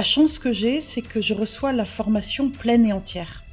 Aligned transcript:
la 0.00 0.04
chance 0.04 0.38
que 0.38 0.50
j'ai, 0.50 0.80
c'est 0.80 1.02
que 1.02 1.20
je 1.20 1.34
reçois 1.34 1.74
la 1.74 1.84
formation 1.84 2.48
pleine 2.48 2.86
et 2.86 2.92
entière 2.94 3.44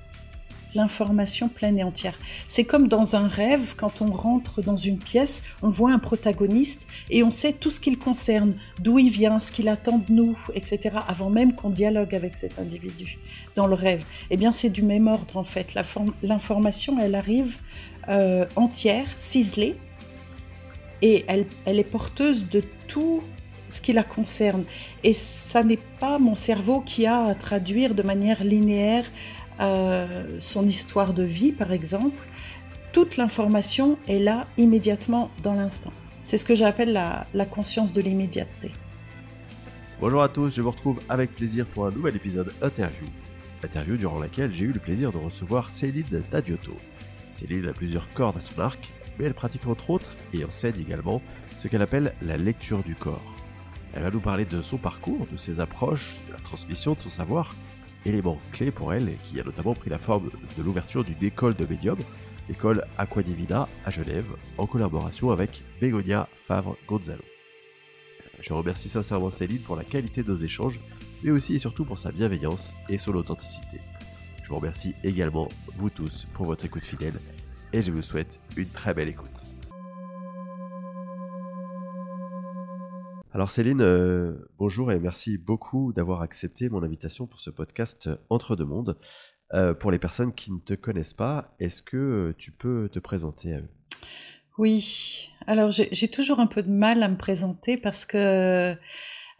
l'information 0.76 1.50
pleine 1.50 1.78
et 1.80 1.84
entière. 1.84 2.18
C'est 2.48 2.64
comme 2.64 2.88
dans 2.88 3.16
un 3.16 3.28
rêve, 3.28 3.74
quand 3.76 4.02
on 4.02 4.06
rentre 4.06 4.62
dans 4.62 4.78
une 4.78 5.00
pièce, 5.00 5.42
on 5.62 5.70
voit 5.70 5.92
un 5.92 5.98
protagoniste 6.00 6.88
et 7.10 7.24
on 7.24 7.32
sait 7.32 7.52
tout 7.52 7.72
ce 7.72 7.80
qu'il 7.80 7.98
concerne, 7.98 8.54
d'où 8.80 9.00
il 9.00 9.10
vient, 9.10 9.40
ce 9.40 9.52
qu'il 9.52 9.68
attend 9.70 9.98
de 9.98 10.14
nous, 10.14 10.38
etc., 10.54 10.98
avant 11.08 11.30
même 11.30 11.54
qu'on 11.54 11.72
dialogue 11.72 12.14
avec 12.14 12.36
cet 12.36 12.60
individu 12.60 13.18
dans 13.56 13.66
le 13.66 13.74
rêve. 13.74 14.06
Eh 14.30 14.38
bien, 14.38 14.52
c'est 14.52 14.70
du 14.70 14.84
même 14.84 15.08
ordre 15.08 15.36
en 15.36 15.44
fait. 15.44 15.76
L'information, 16.22 16.98
elle 17.02 17.16
arrive 17.16 17.58
euh, 18.08 18.46
entière, 18.56 19.08
ciselée, 19.18 19.76
et 21.02 21.26
elle, 21.28 21.46
elle 21.66 21.80
est 21.80 21.92
porteuse 21.92 22.48
de 22.50 22.62
tout 22.88 23.22
ce 23.70 23.82
qui 23.82 23.94
la 23.94 24.04
concerne. 24.04 24.64
Et 25.04 25.14
ça 25.14 25.64
n'est 25.64 25.80
pas 26.00 26.20
mon 26.20 26.36
cerveau 26.36 26.82
qui 26.82 27.06
a 27.06 27.26
à 27.26 27.36
traduire 27.36 27.96
de 27.96 28.04
manière 28.04 28.44
linéaire 28.44 29.06
euh, 29.60 30.38
son 30.40 30.66
histoire 30.68 31.14
de 31.14 31.24
vie, 31.24 31.52
par 31.52 31.72
exemple, 31.72 32.28
toute 32.94 33.18
l'information 33.18 33.98
est 34.08 34.20
là 34.20 34.46
immédiatement 34.58 35.30
dans 35.44 35.54
l'instant. 35.54 35.92
C'est 36.22 36.38
ce 36.38 36.46
que 36.46 36.56
j'appelle 36.56 36.94
la, 36.94 37.26
la 37.34 37.46
conscience 37.46 37.94
de 37.94 38.02
l'immédiateté. 38.02 38.72
Bonjour 40.00 40.22
à 40.22 40.30
tous, 40.30 40.56
je 40.56 40.62
vous 40.62 40.72
retrouve 40.72 41.00
avec 41.10 41.36
plaisir 41.36 41.66
pour 41.66 41.88
un 41.88 41.92
nouvel 41.92 42.16
épisode 42.16 42.54
interview. 42.62 43.06
Interview 43.64 43.98
durant 43.98 44.20
laquelle 44.20 44.54
j'ai 44.54 44.66
eu 44.66 44.72
le 44.72 44.80
plaisir 44.80 45.12
de 45.12 45.18
recevoir 45.18 45.72
Céline 45.72 46.22
Tadiotto. 46.30 46.78
Céline 47.34 47.68
a 47.68 47.74
plusieurs 47.74 48.10
cordes 48.12 48.38
à 48.38 48.42
son 48.42 48.60
arc, 48.62 48.90
mais 49.18 49.26
elle 49.26 49.34
pratique 49.34 49.68
entre 49.68 49.90
autres 49.90 50.16
et 50.34 50.44
enseigne 50.46 50.80
également 50.80 51.22
ce 51.60 51.68
qu'elle 51.68 51.82
appelle 51.82 52.14
la 52.22 52.38
lecture 52.38 52.84
du 52.84 52.94
corps. 52.94 53.37
Elle 53.98 54.04
va 54.04 54.12
nous 54.12 54.20
parler 54.20 54.46
de 54.46 54.62
son 54.62 54.78
parcours, 54.78 55.26
de 55.32 55.38
ses 55.38 55.60
approches, 55.60 56.20
de 56.28 56.32
la 56.32 56.38
transmission 56.38 56.94
de 56.94 57.00
son 57.00 57.10
savoir 57.10 57.56
élément 58.06 58.40
clé 58.52 58.70
pour 58.70 58.94
elle 58.94 59.10
qui 59.26 59.40
a 59.40 59.44
notamment 59.44 59.74
pris 59.74 59.90
la 59.90 59.98
forme 59.98 60.30
de 60.56 60.64
l'ouverture 60.64 61.04
d'une 61.04 61.24
école 61.24 61.56
de 61.56 61.66
médium, 61.66 61.98
l'école 62.48 62.86
Aquadivina 63.00 63.68
à 63.86 63.90
Genève, 63.90 64.30
en 64.60 64.68
collaboration 64.68 65.32
avec 65.32 65.64
Begonia 65.82 66.30
Favre-Gonzalo. 66.48 67.24
Je 68.40 68.54
remercie 68.54 68.88
sincèrement 68.88 69.32
Céline 69.32 69.62
pour 69.62 69.76
la 69.76 69.84
qualité 69.84 70.22
de 70.22 70.32
nos 70.32 70.38
échanges, 70.38 70.80
mais 71.24 71.32
aussi 71.32 71.56
et 71.56 71.60
surtout 71.60 71.84
pour 71.84 71.98
sa 71.98 72.12
bienveillance 72.12 72.76
et 72.90 73.00
son 73.00 73.16
authenticité. 73.16 73.80
Je 74.44 74.50
vous 74.50 74.58
remercie 74.58 74.94
également, 75.04 75.50
vous 75.76 75.90
tous, 75.90 76.28
pour 76.36 76.46
votre 76.46 76.66
écoute 76.66 76.84
fidèle, 76.84 77.16
et 77.74 77.82
je 77.82 77.92
vous 77.92 78.04
souhaite 78.04 78.40
une 78.58 78.68
très 78.68 78.94
belle 78.94 79.10
écoute. 79.10 79.57
Alors 83.38 83.52
Céline, 83.52 83.82
euh, 83.82 84.34
bonjour 84.58 84.92
et 84.92 85.00
merci 85.00 85.38
beaucoup 85.38 85.94
d'avoir 85.94 86.24
accepté 86.24 86.70
mon 86.70 86.82
invitation 86.82 87.28
pour 87.28 87.40
ce 87.40 87.52
podcast 87.52 88.10
Entre 88.32 88.56
deux 88.56 88.66
mondes. 88.66 88.98
Euh, 89.54 89.76
pour 89.76 89.92
les 89.92 90.00
personnes 90.00 90.34
qui 90.34 90.52
ne 90.52 90.58
te 90.58 90.74
connaissent 90.74 91.14
pas, 91.14 91.54
est-ce 91.60 91.84
que 91.84 92.34
tu 92.40 92.50
peux 92.50 92.90
te 92.92 92.98
présenter 92.98 93.54
à 93.54 93.60
eux? 93.60 93.70
Oui, 94.58 95.30
alors 95.46 95.70
j'ai 95.70 96.08
toujours 96.08 96.40
un 96.40 96.48
peu 96.48 96.64
de 96.64 96.72
mal 96.72 97.04
à 97.04 97.10
me 97.10 97.16
présenter 97.16 97.78
parce 97.78 98.08
que 98.08 98.76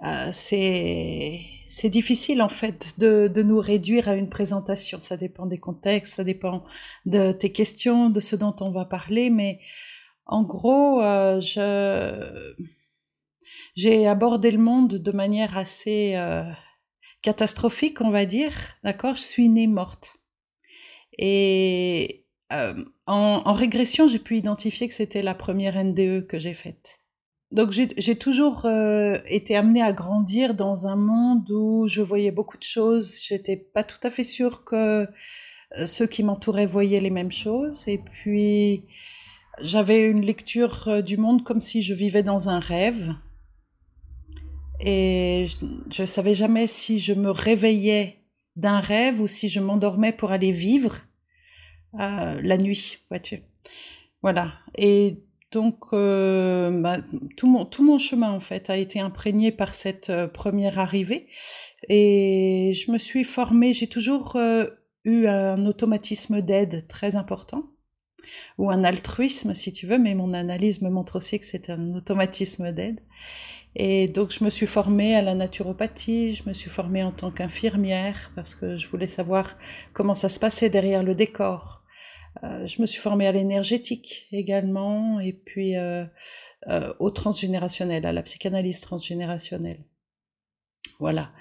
euh, 0.04 0.30
c'est 0.32 1.90
difficile 1.90 2.44
en 2.44 2.50
fait 2.50 3.00
de, 3.00 3.28
de, 3.28 3.42
nous 3.42 3.60
réduire 3.60 4.10
à 4.10 4.14
une 4.14 4.30
présentation. 4.30 5.00
Ça 5.00 5.18
dépend 5.18 5.48
des 5.48 5.58
contextes, 5.58 6.18
ça 6.18 6.24
dépend 6.24 6.64
de 7.08 7.32
tes 7.32 7.52
questions, 7.52 8.12
de 8.12 8.20
ce 8.20 8.36
dont 8.36 8.56
on 8.60 8.70
va 8.70 8.86
parler, 8.86 9.32
mais 9.32 9.60
en 10.28 10.44
gros, 10.44 11.00
je 11.02 12.54
j'ai 13.78 14.08
abordé 14.08 14.50
le 14.50 14.58
monde 14.58 14.96
de 14.96 15.12
manière 15.12 15.56
assez 15.56 16.14
euh, 16.16 16.44
catastrophique, 17.22 18.02
on 18.02 18.10
va 18.10 18.26
dire. 18.26 18.52
D'accord? 18.84 19.16
Je 19.16 19.22
suis 19.22 19.50
née 19.50 19.68
morte. 19.68 20.18
Et 21.20 22.26
euh, 22.52 22.84
en, 23.06 23.54
régression, 23.54 24.08
j'ai 24.08 24.18
pu 24.18 24.36
identifier 24.36 24.88
que 24.88 24.96
c'était 24.96 25.22
la 25.22 25.36
première 25.36 25.82
NDE 25.82 26.26
que 26.26 26.40
j'ai 26.40 26.56
faite. 26.56 27.02
Donc 27.52 27.72
j'ai 27.72 28.16
toujours 28.16 28.66
euh, 28.66 29.20
été 29.28 29.56
amenée 29.56 29.84
à 29.84 29.94
grandir 29.94 30.56
dans 30.56 30.88
un 30.88 30.98
monde 30.98 31.50
où 31.52 31.88
je 31.88 32.02
voyais 32.02 32.32
beaucoup 32.32 32.58
de 32.58 32.64
choses. 32.64 33.22
J'étais 33.22 33.58
pas 33.58 33.84
tout 33.84 34.00
à 34.02 34.10
fait 34.10 34.26
sûre 34.26 34.66
que 34.66 35.08
ceux 35.86 36.08
qui 36.08 36.24
m'entouraient 36.24 36.66
voyaient 36.66 37.00
les 37.00 37.12
mêmes 37.12 37.32
choses. 37.32 37.88
Et 37.88 38.00
puis 38.00 38.86
j'avais 39.62 40.04
une 40.04 40.22
lecture 40.22 41.04
du 41.04 41.18
monde 41.18 41.44
comme 41.44 41.62
si 41.62 41.84
je 41.84 41.94
vivais 41.94 42.24
dans 42.24 42.50
un 42.50 42.60
rêve. 42.60 43.14
Et 44.80 45.48
je 45.90 46.02
ne 46.02 46.06
savais 46.06 46.36
jamais 46.36 46.68
si 46.68 47.00
je 47.00 47.14
me 47.14 47.32
réveillais 47.32 48.18
d'un 48.56 48.80
rêve 48.80 49.22
ou 49.22 49.28
si 49.28 49.50
je 49.50 49.60
m'endormais 49.60 50.12
pour 50.12 50.32
aller 50.32 50.52
vivre 50.52 51.00
euh, 52.00 52.40
la 52.42 52.58
nuit, 52.58 53.00
vois-tu. 53.10 53.40
Voilà. 54.22 54.54
Et 54.78 55.24
donc, 55.52 55.78
euh, 55.94 56.70
bah, 56.82 56.98
tout, 57.38 57.48
mon, 57.48 57.66
tout 57.66 57.84
mon 57.84 57.98
chemin, 57.98 58.32
en 58.32 58.40
fait, 58.40 58.70
a 58.70 58.78
été 58.78 59.00
imprégné 59.00 59.52
par 59.52 59.74
cette 59.74 60.10
euh, 60.10 60.28
première 60.28 60.80
arrivée. 60.80 61.28
Et 61.90 62.74
je 62.74 62.92
me 62.92 62.98
suis 62.98 63.24
formée, 63.24 63.74
j'ai 63.74 63.88
toujours 63.88 64.38
eu 65.06 65.28
un 65.28 65.66
automatisme 65.66 66.42
d'aide 66.42 66.88
très 66.88 67.16
important, 67.16 67.64
ou 68.58 68.70
un 68.70 68.84
altruisme, 68.84 69.54
si 69.54 69.72
tu 69.72 69.86
veux, 69.88 70.00
mais 70.00 70.16
mon 70.16 70.34
analyse 70.34 70.82
me 70.82 70.90
montre 70.90 71.18
aussi 71.18 71.40
que 71.40 71.46
c'est 71.46 71.70
un 71.70 71.94
automatisme 71.96 72.72
d'aide. 72.72 73.00
Et 73.80 74.08
donc, 74.08 74.32
je 74.32 74.44
me 74.44 74.50
suis 74.50 74.66
formée 74.66 75.16
à 75.16 75.22
la 75.22 75.36
naturopathie, 75.36 76.34
je 76.34 76.50
me 76.50 76.54
suis 76.54 76.70
formée 76.70 77.04
en 77.04 77.12
tant 77.12 77.30
qu'infirmière 77.30 78.32
parce 78.34 78.56
que 78.56 78.76
je 78.76 78.88
voulais 78.88 79.06
savoir 79.06 79.56
comment 79.94 80.16
ça 80.16 80.30
se 80.30 80.40
passait 80.40 80.72
derrière 80.72 81.04
le 81.04 81.14
décor. 81.14 81.84
Euh, 82.44 82.66
je 82.66 82.82
me 82.82 82.88
suis 82.88 83.00
formée 83.00 83.28
à 83.28 83.32
l'énergétique 83.32 84.28
également 84.32 85.20
et 85.20 85.32
puis 85.32 85.78
euh, 85.78 86.06
euh, 86.68 86.92
au 86.98 87.12
transgénérationnel, 87.12 88.08
à 88.08 88.14
la 88.14 88.24
psychanalyse 88.24 88.82
transgénérationnelle. 88.82 89.86
Voilà. 91.00 91.32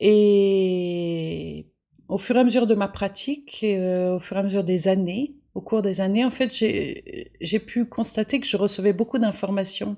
Et 0.00 1.70
au 2.08 2.16
fur 2.16 2.34
et 2.36 2.40
à 2.40 2.44
mesure 2.44 2.66
de 2.66 2.74
ma 2.74 2.88
pratique, 2.88 3.62
au 3.62 4.20
fur 4.20 4.38
et 4.38 4.40
à 4.40 4.42
mesure 4.42 4.64
des 4.64 4.88
années, 4.88 5.34
au 5.54 5.60
cours 5.60 5.82
des 5.82 6.00
années, 6.00 6.24
en 6.24 6.30
fait, 6.30 6.52
j'ai 6.52 7.58
pu 7.58 7.84
constater 7.84 8.40
que 8.40 8.46
je 8.46 8.56
recevais 8.56 8.92
beaucoup 8.92 9.18
d'informations 9.18 9.96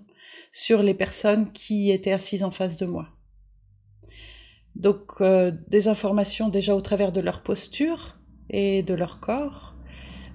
sur 0.52 0.82
les 0.82 0.94
personnes 0.94 1.52
qui 1.52 1.90
étaient 1.90 2.12
assises 2.12 2.42
en 2.42 2.50
face 2.50 2.76
de 2.76 2.86
moi. 2.86 3.08
Donc 4.74 5.20
euh, 5.20 5.52
des 5.68 5.86
informations 5.86 6.48
déjà 6.48 6.74
au 6.74 6.80
travers 6.80 7.12
de 7.12 7.20
leur 7.20 7.42
posture 7.42 8.18
et 8.50 8.82
de 8.82 8.94
leur 8.94 9.20
corps, 9.20 9.76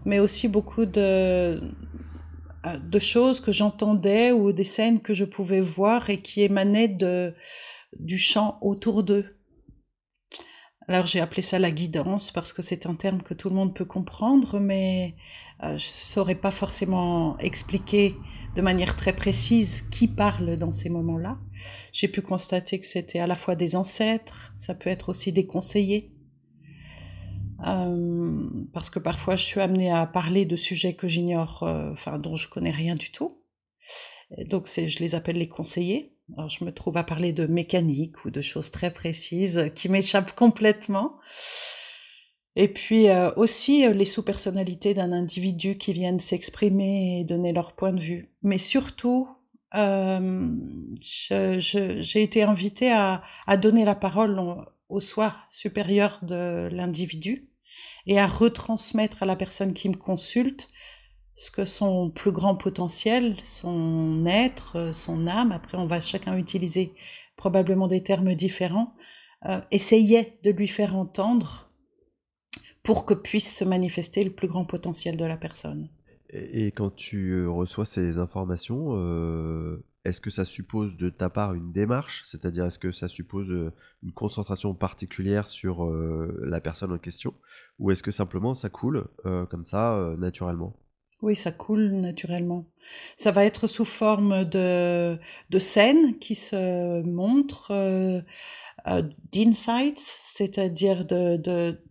mais 0.05 0.19
aussi 0.19 0.47
beaucoup 0.47 0.85
de, 0.85 1.59
de 2.81 2.99
choses 2.99 3.41
que 3.41 3.51
j'entendais 3.51 4.31
ou 4.31 4.53
des 4.53 4.63
scènes 4.63 5.01
que 5.01 5.13
je 5.13 5.25
pouvais 5.25 5.59
voir 5.59 6.09
et 6.09 6.21
qui 6.21 6.41
émanaient 6.41 6.97
du 7.99 8.17
champ 8.17 8.57
autour 8.61 9.03
d'eux. 9.03 9.38
Alors 10.89 11.05
j'ai 11.05 11.19
appelé 11.19 11.43
ça 11.43 11.59
la 11.59 11.69
guidance 11.69 12.31
parce 12.31 12.51
que 12.51 12.63
c'est 12.63 12.87
un 12.87 12.95
terme 12.95 13.21
que 13.21 13.35
tout 13.35 13.49
le 13.49 13.53
monde 13.55 13.75
peut 13.75 13.85
comprendre, 13.85 14.59
mais 14.59 15.13
euh, 15.61 15.77
je 15.77 15.85
ne 15.85 15.93
saurais 15.93 16.33
pas 16.33 16.49
forcément 16.49 17.37
expliquer 17.37 18.15
de 18.55 18.61
manière 18.63 18.95
très 18.95 19.13
précise 19.13 19.83
qui 19.91 20.07
parle 20.07 20.57
dans 20.57 20.71
ces 20.71 20.89
moments-là. 20.89 21.37
J'ai 21.93 22.07
pu 22.07 22.23
constater 22.23 22.79
que 22.79 22.87
c'était 22.87 23.19
à 23.19 23.27
la 23.27 23.35
fois 23.35 23.53
des 23.53 23.75
ancêtres, 23.75 24.51
ça 24.55 24.73
peut 24.73 24.89
être 24.89 25.09
aussi 25.09 25.31
des 25.31 25.45
conseillers, 25.45 26.11
euh, 27.67 28.49
parce 28.73 28.89
que 28.89 28.97
parfois 28.97 29.35
je 29.35 29.45
suis 29.45 29.61
amenée 29.61 29.91
à 29.91 30.07
parler 30.07 30.45
de 30.45 30.55
sujets 30.55 30.95
que 30.95 31.07
j'ignore, 31.07 31.61
euh, 31.61 31.91
enfin 31.91 32.17
dont 32.17 32.35
je 32.35 32.49
connais 32.49 32.71
rien 32.71 32.95
du 32.95 33.11
tout. 33.11 33.43
donc 34.47 34.67
je 34.67 34.97
les 34.97 35.13
appelle 35.13 35.37
les 35.37 35.49
conseillers. 35.49 36.15
Alors, 36.37 36.49
je 36.49 36.63
me 36.63 36.71
trouve 36.71 36.97
à 36.97 37.03
parler 37.03 37.33
de 37.33 37.45
mécanique 37.45 38.23
ou 38.25 38.29
de 38.29 38.41
choses 38.41 38.71
très 38.71 38.91
précises 38.91 39.71
qui 39.75 39.89
m'échappent 39.89 40.35
complètement. 40.35 41.17
Et 42.55 42.67
puis 42.67 43.09
euh, 43.09 43.31
aussi 43.35 43.85
euh, 43.85 43.93
les 43.93 44.05
sous-personnalités 44.05 44.93
d'un 44.93 45.11
individu 45.11 45.77
qui 45.77 45.93
viennent 45.93 46.19
s'exprimer 46.19 47.19
et 47.19 47.23
donner 47.23 47.53
leur 47.53 47.73
point 47.73 47.93
de 47.93 48.01
vue. 48.01 48.33
Mais 48.41 48.57
surtout, 48.57 49.29
euh, 49.75 50.49
j'ai 50.99 52.21
été 52.21 52.43
invitée 52.43 52.91
à, 52.91 53.21
à, 53.47 53.55
donner 53.55 53.85
la 53.85 53.95
parole 53.95 54.41
au 54.89 54.99
soi 54.99 55.35
supérieur 55.49 56.19
de 56.23 56.67
l'individu 56.71 57.49
et 58.07 58.19
à 58.19 58.27
retransmettre 58.27 59.23
à 59.23 59.25
la 59.25 59.35
personne 59.35 59.73
qui 59.73 59.87
me 59.87 59.95
consulte 59.95 60.69
ce 61.39 61.51
que 61.51 61.65
son 61.65 62.09
plus 62.09 62.31
grand 62.31 62.55
potentiel, 62.55 63.35
son 63.45 64.25
être, 64.25 64.93
son 64.93 65.25
âme, 65.25 65.51
après 65.51 65.77
on 65.77 65.87
va 65.87 66.01
chacun 66.01 66.37
utiliser 66.37 66.93
probablement 67.37 67.87
des 67.87 68.03
termes 68.03 68.35
différents, 68.35 68.93
euh, 69.45 69.61
essayait 69.71 70.37
de 70.43 70.51
lui 70.51 70.67
faire 70.67 70.97
entendre 70.97 71.71
pour 72.83 73.05
que 73.05 73.13
puisse 73.13 73.55
se 73.55 73.63
manifester 73.63 74.23
le 74.23 74.31
plus 74.31 74.47
grand 74.47 74.65
potentiel 74.65 75.15
de 75.15 75.25
la 75.25 75.37
personne. 75.37 75.89
Et, 76.31 76.67
quand 76.67 76.95
tu 76.95 77.31
euh, 77.31 77.49
reçois 77.49 77.85
ces 77.85 78.17
informations, 78.17 78.89
euh, 78.91 79.83
est-ce 80.05 80.21
que 80.21 80.29
ça 80.29 80.45
suppose 80.45 80.95
de 80.95 81.09
ta 81.09 81.29
part 81.29 81.53
une 81.53 81.71
démarche? 81.71 82.23
C'est-à-dire, 82.25 82.65
est-ce 82.65 82.79
que 82.79 82.91
ça 82.91 83.07
suppose 83.07 83.49
euh, 83.49 83.71
une 84.01 84.11
concentration 84.11 84.73
particulière 84.73 85.47
sur 85.47 85.85
euh, 85.85 86.39
la 86.43 86.61
personne 86.61 86.91
en 86.91 86.97
question? 86.97 87.33
Ou 87.79 87.91
est-ce 87.91 88.03
que 88.03 88.11
simplement 88.11 88.53
ça 88.53 88.69
coule 88.69 89.07
euh, 89.25 89.45
comme 89.45 89.63
ça, 89.63 90.15
naturellement? 90.17 90.75
Oui, 91.21 91.35
ça 91.35 91.51
coule 91.51 91.91
naturellement. 91.91 92.65
Ça 93.17 93.31
va 93.31 93.43
être 93.43 93.67
sous 93.67 93.85
forme 93.85 94.45
de, 94.45 95.19
de 95.49 95.59
scènes 95.59 96.17
qui 96.17 96.35
se 96.35 97.01
montrent, 97.01 98.23
d'insights, 99.31 99.99
c'est-à-dire 99.99 101.05
de, 101.05 101.35
de, 101.37 101.81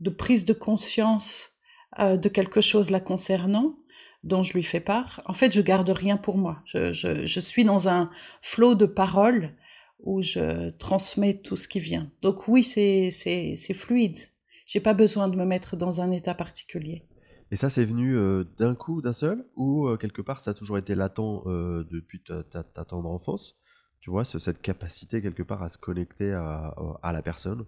de 0.00 0.10
prise 0.10 0.44
de 0.44 0.52
conscience 0.52 1.52
de 1.98 2.28
quelque 2.28 2.60
chose 2.60 2.90
la 2.90 3.00
concernant 3.00 3.76
dont 4.24 4.42
je 4.42 4.52
lui 4.52 4.62
fais 4.62 4.80
part. 4.80 5.22
En 5.26 5.32
fait, 5.32 5.52
je 5.52 5.60
garde 5.60 5.88
rien 5.88 6.16
pour 6.16 6.36
moi. 6.36 6.60
Je, 6.66 6.92
je, 6.92 7.24
je 7.24 7.40
suis 7.40 7.64
dans 7.64 7.88
un 7.88 8.10
flot 8.42 8.74
de 8.74 8.84
paroles 8.86 9.54
où 10.00 10.22
je 10.22 10.70
transmets 10.70 11.40
tout 11.40 11.56
ce 11.56 11.68
qui 11.68 11.80
vient. 11.80 12.10
Donc 12.22 12.48
oui, 12.48 12.64
c'est 12.64 13.74
fluide. 13.74 14.18
J'ai 14.66 14.80
pas 14.80 14.94
besoin 14.94 15.28
de 15.28 15.36
me 15.36 15.46
mettre 15.46 15.76
dans 15.76 16.00
un 16.00 16.10
état 16.10 16.34
particulier. 16.34 17.06
Et 17.50 17.56
ça, 17.56 17.70
c'est 17.70 17.84
venu 17.84 18.16
euh, 18.16 18.44
d'un 18.58 18.74
coup, 18.74 19.00
d'un 19.00 19.12
seul, 19.12 19.46
ou 19.56 19.86
euh, 19.86 19.96
quelque 19.96 20.20
part, 20.20 20.40
ça 20.40 20.50
a 20.50 20.54
toujours 20.54 20.76
été 20.76 20.94
latent 20.94 21.44
euh, 21.46 21.84
depuis 21.90 22.20
ta, 22.20 22.62
tendre 22.84 23.08
enfance? 23.08 23.56
Tu 24.00 24.10
vois, 24.10 24.24
cette 24.24 24.60
capacité 24.62 25.20
quelque 25.22 25.42
part 25.42 25.62
à 25.62 25.70
se 25.70 25.78
connecter 25.78 26.32
à, 26.32 27.10
la 27.12 27.20
personne? 27.20 27.64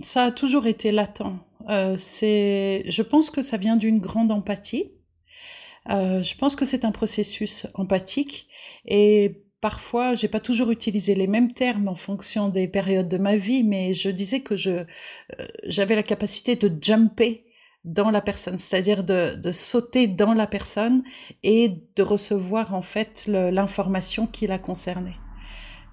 Ça 0.00 0.24
a 0.24 0.30
toujours 0.30 0.66
été 0.66 0.92
latent. 0.92 1.22
C'est, 1.96 2.84
je 2.86 3.02
pense 3.02 3.30
que 3.30 3.40
ça 3.40 3.56
vient 3.56 3.76
d'une 3.76 3.98
grande 3.98 4.30
empathie. 4.30 4.92
Je 5.88 6.36
pense 6.36 6.54
que 6.54 6.66
c'est 6.66 6.84
un 6.84 6.92
processus 6.92 7.66
empathique 7.74 8.46
et 8.84 9.42
parfois, 9.62 10.14
j'ai 10.14 10.28
pas 10.28 10.38
toujours 10.38 10.70
utilisé 10.70 11.14
les 11.14 11.26
mêmes 11.26 11.54
termes 11.54 11.88
en 11.88 11.96
fonction 11.96 12.50
des 12.50 12.68
périodes 12.68 13.08
de 13.08 13.18
ma 13.18 13.36
vie, 13.36 13.62
mais 13.62 13.94
je 13.94 14.10
disais 14.10 14.40
que 14.40 14.54
j'avais 15.64 15.96
la 15.96 16.02
capacité 16.02 16.56
de 16.56 16.70
jumper 16.80 17.46
dans 17.84 18.10
la 18.10 18.20
personne, 18.20 18.58
c'est-à-dire 18.58 19.04
de, 19.04 19.34
de, 19.34 19.52
sauter 19.52 20.06
dans 20.06 20.32
la 20.32 20.46
personne 20.46 21.02
et 21.42 21.82
de 21.96 22.02
recevoir 22.02 22.74
en 22.74 22.82
fait 22.82 23.26
l'information 23.26 24.26
qui 24.26 24.46
la 24.46 24.58
concernait. 24.58 25.16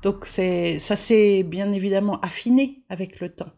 Donc 0.04 0.26
ça 0.26 0.96
s'est 0.96 1.44
bien 1.44 1.72
évidemment 1.72 2.20
affiné 2.22 2.84
avec 2.90 3.20
le 3.20 3.30
temps 3.30 3.52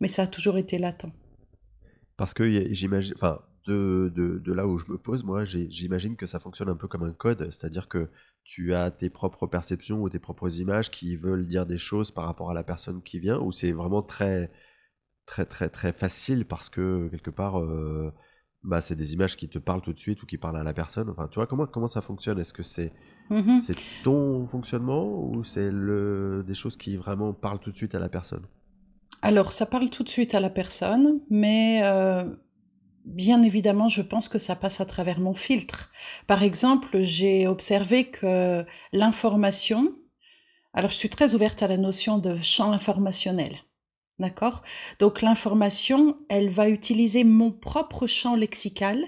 mais 0.00 0.08
ça 0.08 0.22
a 0.22 0.26
toujours 0.26 0.58
été 0.58 0.78
latent. 0.78 1.06
Parce 2.16 2.34
que 2.34 2.72
j'imagine, 2.72 3.14
enfin, 3.16 3.40
de, 3.66 4.10
de, 4.14 4.38
de, 4.38 4.52
là 4.52 4.66
où 4.66 4.78
je 4.78 4.90
me 4.90 4.96
pose, 4.96 5.24
moi, 5.24 5.44
j'imagine 5.44 6.16
que 6.16 6.26
ça 6.26 6.38
fonctionne 6.38 6.68
un 6.68 6.76
peu 6.76 6.88
comme 6.88 7.02
un 7.02 7.12
code, 7.12 7.50
c'est-à-dire 7.50 7.88
que 7.88 8.08
tu 8.44 8.74
as 8.74 8.90
tes 8.90 9.10
propres 9.10 9.46
perceptions 9.46 10.02
ou 10.02 10.08
tes 10.08 10.18
propres 10.18 10.60
images 10.60 10.90
qui 10.90 11.16
veulent 11.16 11.46
dire 11.46 11.66
des 11.66 11.78
choses 11.78 12.10
par 12.10 12.24
rapport 12.24 12.50
à 12.50 12.54
la 12.54 12.62
personne 12.62 13.02
qui 13.02 13.18
vient, 13.18 13.38
ou 13.38 13.52
c'est 13.52 13.72
vraiment 13.72 14.02
très, 14.02 14.50
très, 15.26 15.44
très, 15.44 15.68
très 15.68 15.92
facile 15.92 16.44
parce 16.44 16.68
que 16.68 17.08
quelque 17.08 17.30
part, 17.30 17.60
euh, 17.60 18.12
bah, 18.62 18.80
c'est 18.80 18.96
des 18.96 19.12
images 19.12 19.36
qui 19.36 19.48
te 19.48 19.58
parlent 19.58 19.82
tout 19.82 19.92
de 19.92 19.98
suite 19.98 20.22
ou 20.22 20.26
qui 20.26 20.38
parlent 20.38 20.56
à 20.56 20.64
la 20.64 20.72
personne. 20.72 21.10
Enfin, 21.10 21.28
tu 21.28 21.36
vois, 21.36 21.46
comment, 21.46 21.66
comment 21.66 21.88
ça 21.88 22.00
fonctionne? 22.00 22.38
Est-ce 22.38 22.54
que 22.54 22.62
c'est 22.62 22.92
mm-hmm. 23.30 23.60
c'est 23.60 23.76
ton 24.02 24.46
fonctionnement 24.46 25.04
ou 25.04 25.44
c'est 25.44 25.70
le, 25.70 26.44
des 26.46 26.54
choses 26.54 26.76
qui 26.76 26.96
vraiment 26.96 27.32
parlent 27.32 27.60
tout 27.60 27.72
de 27.72 27.76
suite 27.76 27.94
à 27.94 27.98
la 27.98 28.08
personne? 28.08 28.46
Alors, 29.22 29.52
ça 29.52 29.66
parle 29.66 29.90
tout 29.90 30.04
de 30.04 30.08
suite 30.08 30.34
à 30.34 30.40
la 30.40 30.50
personne, 30.50 31.20
mais 31.30 31.80
euh, 31.82 32.24
bien 33.04 33.42
évidemment, 33.42 33.88
je 33.88 34.02
pense 34.02 34.28
que 34.28 34.38
ça 34.38 34.56
passe 34.56 34.80
à 34.80 34.86
travers 34.86 35.20
mon 35.20 35.34
filtre. 35.34 35.90
Par 36.26 36.42
exemple, 36.42 37.02
j'ai 37.02 37.46
observé 37.46 38.10
que 38.10 38.64
l'information, 38.92 39.94
alors 40.74 40.90
je 40.90 40.96
suis 40.96 41.08
très 41.08 41.34
ouverte 41.34 41.62
à 41.62 41.68
la 41.68 41.78
notion 41.78 42.18
de 42.18 42.36
champ 42.36 42.72
informationnel. 42.72 43.56
D'accord? 44.18 44.62
Donc 44.98 45.20
l'information, 45.20 46.16
elle 46.28 46.48
va 46.48 46.68
utiliser 46.68 47.22
mon 47.24 47.52
propre 47.52 48.06
champ 48.06 48.34
lexical 48.34 49.04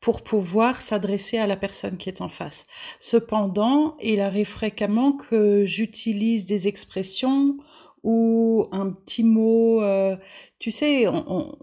pour 0.00 0.22
pouvoir 0.22 0.80
s'adresser 0.80 1.38
à 1.38 1.46
la 1.46 1.56
personne 1.56 1.96
qui 1.96 2.08
est 2.08 2.20
en 2.20 2.28
face. 2.28 2.66
Cependant, 3.00 3.96
il 4.02 4.20
arrive 4.20 4.48
fréquemment 4.48 5.12
que 5.12 5.64
j'utilise 5.66 6.46
des 6.46 6.68
expressions 6.68 7.56
ou 8.02 8.66
un 8.72 8.90
petit 8.90 9.22
mot. 9.22 9.82
Euh, 9.82 10.16
tu 10.58 10.70
sais, 10.70 11.06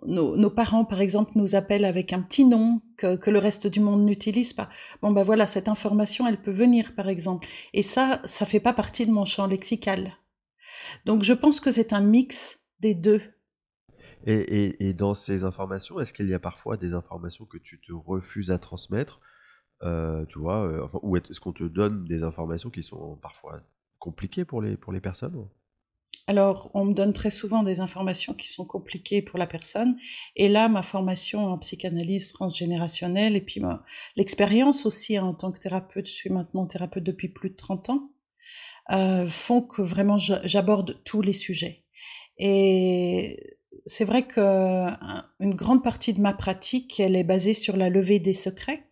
nos, 0.06 0.50
parents, 0.52 0.86
par 0.86 1.02
exemple, 1.02 1.32
nous 1.36 1.56
appellent 1.56 1.86
avec 1.86 2.14
un 2.14 2.22
petit 2.22 2.46
nom 2.46 2.82
que, 2.96 3.16
que 3.16 3.32
le 3.32 3.40
reste 3.40 3.66
du 3.68 3.80
monde 3.80 4.06
n'utilise 4.06 4.54
pas. 4.54 4.70
Bon, 5.02 5.12
ben 5.12 5.24
voilà, 5.24 5.48
cette 5.48 5.68
information, 5.68 6.28
elle 6.28 6.42
peut 6.42 6.52
venir, 6.52 6.94
par 6.96 7.10
exemple. 7.10 7.48
Et 7.74 7.82
ça, 7.82 8.22
ça 8.24 8.46
fait 8.46 8.60
pas 8.60 8.74
partie 8.74 9.08
de 9.08 9.12
mon 9.12 9.26
champ 9.26 9.48
lexical. 9.48 10.16
Donc, 11.06 11.24
je 11.24 11.34
pense 11.34 11.60
que 11.60 11.72
c'est 11.72 11.94
un 11.94 12.02
mix 12.02 12.60
des 12.80 12.96
deux. 12.96 13.22
Et, 14.26 14.34
et, 14.34 14.88
et 14.88 14.94
dans 14.94 15.14
ces 15.14 15.44
informations, 15.44 16.00
est-ce 16.00 16.14
qu'il 16.14 16.28
y 16.28 16.34
a 16.34 16.40
parfois 16.40 16.78
des 16.78 16.94
informations 16.94 17.46
que 17.46 17.58
tu 17.58 17.80
te 17.80 17.94
refuses 17.94 18.52
à 18.52 18.58
transmettre 18.58 19.20
euh, 19.84 20.26
tu 20.26 20.40
vois, 20.40 20.68
euh, 20.68 20.84
enfin, 20.84 21.00
ou 21.04 21.18
est-ce 21.18 21.40
qu'on 21.40 21.54
te 21.54 21.64
donne 21.64 22.06
des 22.06 22.24
informations 22.24 22.70
qui 22.70 22.84
sont 22.84 23.18
parfois 23.18 23.62
compliquées 24.00 24.46
pour 24.46 24.62
les, 24.62 24.76
pour 24.76 24.92
les 24.92 25.02
personnes? 25.02 25.48
Alors, 26.26 26.72
on 26.74 26.84
me 26.84 26.94
donne 26.94 27.14
très 27.14 27.30
souvent 27.30 27.64
des 27.64 27.80
informations 27.80 28.34
qui 28.34 28.50
sont 28.50 28.66
compliquées 28.66 29.22
pour 29.22 29.40
la 29.40 29.48
personne. 29.48 29.98
Et 30.36 30.50
là, 30.50 30.68
ma 30.68 30.84
formation 30.84 31.46
en 31.46 31.58
psychanalyse 31.58 32.34
transgénérationnelle 32.34 33.36
et 33.36 33.42
puis 33.42 33.62
l'expérience 34.18 34.86
aussi 34.86 35.18
en 35.20 35.34
tant 35.34 35.52
que 35.52 35.60
thérapeute, 35.60 36.08
je 36.08 36.14
suis 36.14 36.30
maintenant 36.30 36.66
thérapeute 36.66 37.04
depuis 37.04 37.30
plus 37.30 37.52
de 37.52 37.56
30 37.56 37.92
ans, 37.92 38.12
euh, 38.92 39.28
font 39.28 39.62
que 39.62 39.82
vraiment 39.82 40.18
j'aborde 40.18 41.02
tous 41.04 41.22
les 41.22 41.34
sujets. 41.34 41.84
Et 42.38 43.58
c'est 43.86 44.06
vrai 44.06 44.24
que 44.24 44.40
une 45.40 45.56
grande 45.56 45.84
partie 45.84 46.14
de 46.14 46.22
ma 46.22 46.34
pratique, 46.34 47.00
elle 47.00 47.16
est 47.16 47.24
basée 47.24 47.54
sur 47.54 47.78
la 47.78 47.90
levée 47.90 48.20
des 48.20 48.34
secrets, 48.34 48.84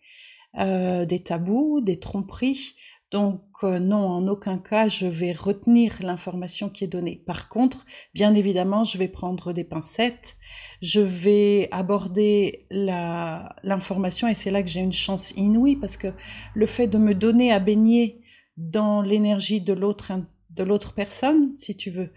euh, 0.58 1.06
des 1.06 1.22
tabous, 1.22 1.82
des 1.82 2.00
tromperies, 2.00 2.76
donc 3.12 3.42
euh, 3.64 3.80
non, 3.80 4.08
en 4.08 4.28
aucun 4.28 4.58
cas 4.58 4.88
je 4.88 5.06
vais 5.06 5.32
retenir 5.32 5.98
l'information 6.02 6.70
qui 6.70 6.84
est 6.84 6.88
donnée. 6.88 7.24
Par 7.26 7.50
contre, 7.50 7.86
bien 8.14 8.34
évidemment, 8.34 8.84
je 8.84 8.98
vais 8.98 9.08
prendre 9.08 9.54
des 9.54 9.64
pincettes, 9.64 10.38
je 10.82 11.00
vais 11.00 11.70
aborder 11.72 12.68
l'information 12.72 14.28
et 14.28 14.34
c'est 14.34 14.52
là 14.52 14.64
que 14.64 14.70
j'ai 14.70 14.82
une 14.82 14.92
chance 14.92 15.32
inouïe 15.38 15.76
parce 15.76 15.98
que 15.98 16.08
le 16.56 16.66
fait 16.66 16.88
de 16.88 16.98
me 16.98 17.14
donner 17.14 17.52
à 17.52 17.60
baigner 17.60 18.22
dans 18.58 19.02
l'énergie 19.02 19.62
de 19.62 19.74
l'autre 19.74 20.12
de 20.52 20.64
l'autre 20.64 20.94
personne, 20.94 21.52
si 21.58 21.76
tu 21.76 21.90
veux, 21.90 22.12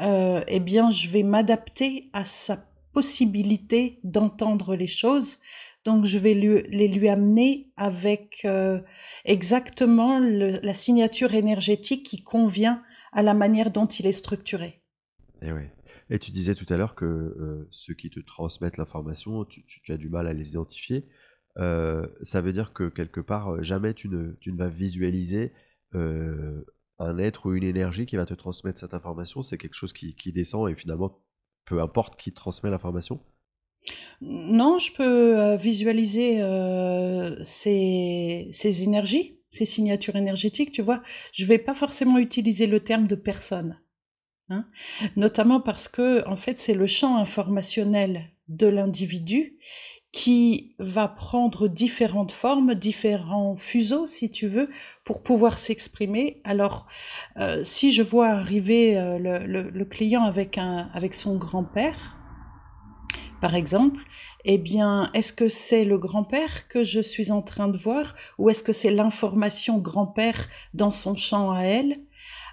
euh, 0.00 0.42
eh 0.48 0.58
bien, 0.58 0.90
je 0.90 1.08
vais 1.08 1.22
m'adapter 1.22 2.10
à 2.12 2.24
sa 2.24 2.66
possibilité 2.92 4.00
d'entendre 4.02 4.74
les 4.74 4.88
choses 4.88 5.38
donc 5.84 6.06
je 6.06 6.16
vais 6.16 6.32
les 6.32 6.88
lui 6.88 7.08
amener 7.08 7.70
avec 7.76 8.42
euh, 8.46 8.80
exactement 9.26 10.18
la 10.18 10.74
signature 10.74 11.34
énergétique 11.34 12.06
qui 12.06 12.22
convient 12.22 12.82
à 13.12 13.22
la 13.22 13.34
manière 13.34 13.70
dont 13.70 13.86
il 13.86 14.06
est 14.06 14.12
structuré. 14.12 14.80
Et, 15.42 15.48
eh 15.48 15.52
oui. 15.52 15.62
Et 16.10 16.18
tu 16.18 16.30
disais 16.30 16.54
tout 16.54 16.66
à 16.72 16.76
l'heure 16.76 16.94
que 16.94 17.04
euh, 17.04 17.68
ceux 17.70 17.94
qui 17.94 18.08
te 18.08 18.20
transmettent 18.20 18.78
l'information, 18.78 19.44
tu, 19.44 19.92
as 19.92 19.96
du 19.96 20.08
mal 20.08 20.26
à 20.26 20.32
les 20.32 20.50
identifier. 20.50 21.06
Ça 21.56 22.40
veut 22.40 22.52
dire 22.52 22.72
que 22.72 22.88
quelque 22.88 23.20
part, 23.20 23.62
jamais 23.62 23.92
tu 23.94 24.08
ne 24.08 24.56
vas 24.56 24.68
visualiser 24.68 25.52
un 25.94 27.18
être 27.18 27.46
ou 27.46 27.54
une 27.54 27.64
énergie 27.64 28.06
qui 28.06 28.16
va 28.16 28.26
te 28.26 28.34
transmettre 28.34 28.78
cette 28.78 28.94
information. 28.94 29.42
C'est 29.42 29.58
quelque 29.58 29.74
chose 29.74 29.92
qui, 29.92 30.32
descend 30.32 30.70
et 30.70 30.74
finalement, 30.74 31.20
peu 31.64 31.80
importe 31.80 32.18
qui 32.18 32.32
transmet 32.32 32.70
l'information. 32.70 33.20
Non, 34.22 34.78
je 34.78 34.92
peux 34.92 35.38
euh, 35.38 35.56
visualiser 35.56 36.40
euh, 36.40 37.36
ces, 37.44 38.50
énergies, 38.82 39.40
ces 39.50 39.66
signatures 39.66 40.16
énergétiques, 40.16 40.72
tu 40.72 40.80
vois. 40.80 41.02
Je 41.32 41.44
vais 41.44 41.58
pas 41.58 41.74
forcément 41.74 42.18
utiliser 42.18 42.66
le 42.66 42.80
terme 42.80 43.06
de 43.06 43.14
personne, 43.14 43.78
hein. 44.48 44.66
notamment 45.16 45.60
parce 45.60 45.88
que 45.88 46.26
en 46.26 46.36
fait 46.36 46.56
c'est 46.56 46.72
le 46.72 46.86
champ 46.86 47.18
informationnel 47.18 48.30
de 48.48 48.66
l'individu 48.66 49.58
qui 50.14 50.76
va 50.78 51.08
prendre 51.08 51.66
différentes 51.66 52.30
formes, 52.30 52.76
différents 52.76 53.56
fuseaux, 53.56 54.06
si 54.06 54.30
tu 54.30 54.46
veux, 54.46 54.70
pour 55.02 55.24
pouvoir 55.24 55.58
s'exprimer. 55.58 56.40
Alors, 56.44 56.86
euh, 57.36 57.64
si 57.64 57.90
je 57.90 58.04
vois 58.04 58.28
arriver 58.28 58.94
le, 59.18 59.44
le, 59.44 59.84
client 59.84 60.22
avec 60.22 60.56
un 60.56 60.88
avec 60.94 61.14
son 61.14 61.34
grand-père, 61.34 62.16
par 63.40 63.56
exemple, 63.56 64.04
eh 64.44 64.56
bien, 64.56 65.10
est-ce 65.14 65.32
que 65.32 65.48
c'est 65.48 65.82
le 65.82 65.98
grand-père 65.98 66.68
que 66.68 66.84
je 66.84 67.00
suis 67.00 67.32
en 67.32 67.42
train 67.42 67.66
de 67.66 67.76
voir 67.76 68.14
ou 68.38 68.48
est-ce 68.50 68.62
que 68.62 68.72
c'est 68.72 68.92
l'information 68.92 69.78
grand-père 69.78 70.46
dans 70.74 70.92
son 70.92 71.16
champ 71.16 71.50
à 71.50 71.62
elle? 71.62 71.98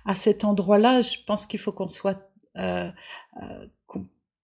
À 0.05 0.15
cet 0.15 0.45
endroit-là, 0.45 1.03
je 1.03 1.17
pense 1.27 1.45
qu'il 1.45 1.59
faut 1.59 1.71
qu'on 1.71 1.89
soit 1.89 2.27
euh, 2.57 2.91
euh, 3.41 3.67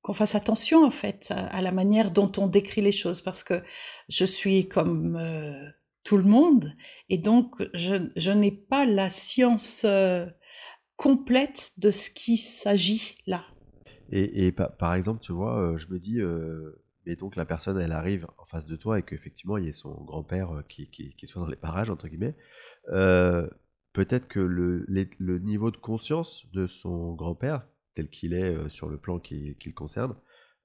qu'on 0.08 0.14
fasse 0.14 0.36
attention 0.36 0.86
en 0.86 0.90
fait 0.90 1.34
à, 1.36 1.62
la 1.62 1.74
manière 1.74 2.12
dont 2.12 2.32
on 2.38 2.48
décrit 2.48 2.80
les 2.80 2.94
choses 2.94 3.20
parce 3.20 3.44
que 3.44 3.62
je 4.08 4.24
suis 4.24 4.70
comme 4.70 5.18
euh, 5.18 5.70
tout 6.06 6.16
le 6.16 6.24
monde. 6.24 6.72
Et 7.10 7.18
donc, 7.18 7.62
je, 7.74 8.10
je 8.16 8.32
n'ai 8.32 8.54
pas 8.54 8.86
la 8.86 9.10
science 9.10 9.82
euh, 9.84 10.26
complète 10.96 11.74
de 11.78 11.92
ce 11.92 12.10
qui 12.10 12.38
s'agit 12.38 13.18
là. 13.28 13.44
Et, 14.10 14.48
et 14.48 14.54
pa- 14.54 14.70
par 14.70 14.96
exemple, 14.96 15.20
tu 15.20 15.34
vois, 15.34 15.60
euh, 15.60 15.78
je 15.78 15.88
me 15.88 16.00
dis, 16.00 16.20
mais 17.06 17.18
donc 17.18 17.36
la 17.36 17.44
personne, 17.46 17.78
elle 17.78 17.92
arrive 17.92 18.28
en 18.38 18.46
face 18.46 18.66
de 18.66 18.78
toi 18.78 19.00
et 19.00 19.04
qu'effectivement, 19.04 19.58
il 19.58 19.66
y 19.66 19.68
ait 19.68 19.74
son 19.74 19.92
grand-père 20.06 20.64
qui, 20.70 20.90
qui, 20.90 21.16
qui 21.18 21.28
soit 21.28 21.42
dans 21.42 21.50
les 21.50 21.58
parages, 21.58 21.90
entre 21.90 22.08
guillemets. 22.08 22.38
Peut-être 22.86 24.30
que 24.30 24.40
le, 24.40 24.86
le 24.88 25.40
niveau 25.40 25.70
de 25.70 25.78
conscience 25.78 26.46
de 26.54 26.66
son 26.66 27.14
grand-père, 27.14 27.68
tel 27.98 28.10
qu'il 28.10 28.34
est 28.34 28.56
euh, 28.56 28.70
sur 28.70 28.90
le 28.90 28.98
plan 28.98 29.20
qui, 29.20 29.58
le 29.66 29.72
concerne, 29.74 30.16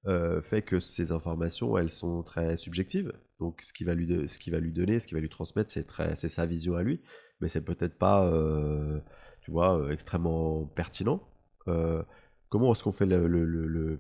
euh, 0.07 0.43
fait 0.43 0.61
que 0.61 0.81
ces 0.81 1.13
informations, 1.13 1.79
elles 1.79 1.91
sont 1.91 2.23
très 2.23 2.59
subjectives. 2.59 3.13
Donc, 3.41 3.63
ce 3.63 3.73
qui 3.73 3.85
va 3.85 3.95
lui, 3.95 4.29
qui 4.39 4.51
va 4.51 4.61
lui 4.61 4.71
donner, 4.71 5.01
ce 5.01 5.07
qui 5.07 5.15
va 5.15 5.21
lui 5.21 5.31
transmettre, 5.31 5.71
c'est 5.73 5.87
très, 5.87 6.15
c'est 6.15 6.29
sa 6.29 6.45
vision 6.45 6.77
à 6.77 6.83
lui, 6.83 7.01
mais 7.41 7.49
c'est 7.49 7.63
peut-être 7.63 7.97
pas, 7.97 8.27
euh, 8.27 9.01
tu 9.41 9.51
vois, 9.51 9.91
extrêmement 9.91 10.67
pertinent. 10.67 11.27
Comment 11.65 12.73
est-ce 12.73 12.83
qu'on 12.85 12.93
fait 12.93 13.07
le, 13.07 13.99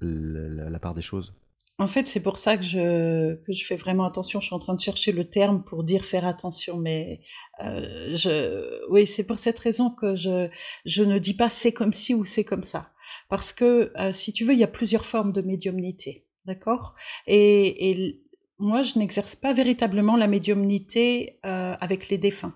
la 0.00 0.78
part 0.78 0.94
des 0.94 1.02
choses? 1.02 1.34
En 1.80 1.86
fait, 1.86 2.06
c'est 2.06 2.20
pour 2.20 2.38
ça 2.38 2.58
que 2.58 2.62
je, 2.62 3.36
que 3.36 3.52
je 3.52 3.64
fais 3.64 3.74
vraiment 3.74 4.04
attention. 4.04 4.38
Je 4.38 4.46
suis 4.48 4.54
en 4.54 4.58
train 4.58 4.74
de 4.74 4.80
chercher 4.80 5.12
le 5.12 5.24
terme 5.24 5.64
pour 5.64 5.82
dire 5.82 6.04
faire 6.04 6.26
attention, 6.26 6.76
mais 6.76 7.22
euh, 7.64 8.14
je, 8.16 8.86
oui, 8.90 9.06
c'est 9.06 9.24
pour 9.24 9.38
cette 9.38 9.58
raison 9.58 9.88
que 9.88 10.14
je, 10.14 10.50
je 10.84 11.02
ne 11.02 11.18
dis 11.18 11.32
pas 11.32 11.48
c'est 11.48 11.72
comme 11.72 11.94
ci 11.94 12.12
ou 12.12 12.26
c'est 12.26 12.44
comme 12.44 12.64
ça. 12.64 12.92
Parce 13.30 13.54
que, 13.54 13.92
euh, 13.98 14.12
si 14.12 14.34
tu 14.34 14.44
veux, 14.44 14.52
il 14.52 14.58
y 14.58 14.64
a 14.64 14.68
plusieurs 14.68 15.06
formes 15.06 15.32
de 15.32 15.40
médiumnité. 15.40 16.26
D'accord? 16.44 16.94
Et, 17.26 17.90
et 17.90 18.22
moi, 18.58 18.82
je 18.82 18.98
n'exerce 18.98 19.34
pas 19.34 19.54
véritablement 19.54 20.18
la 20.18 20.26
médiumnité 20.26 21.38
euh, 21.46 21.74
avec 21.80 22.10
les 22.10 22.18
défunts. 22.18 22.54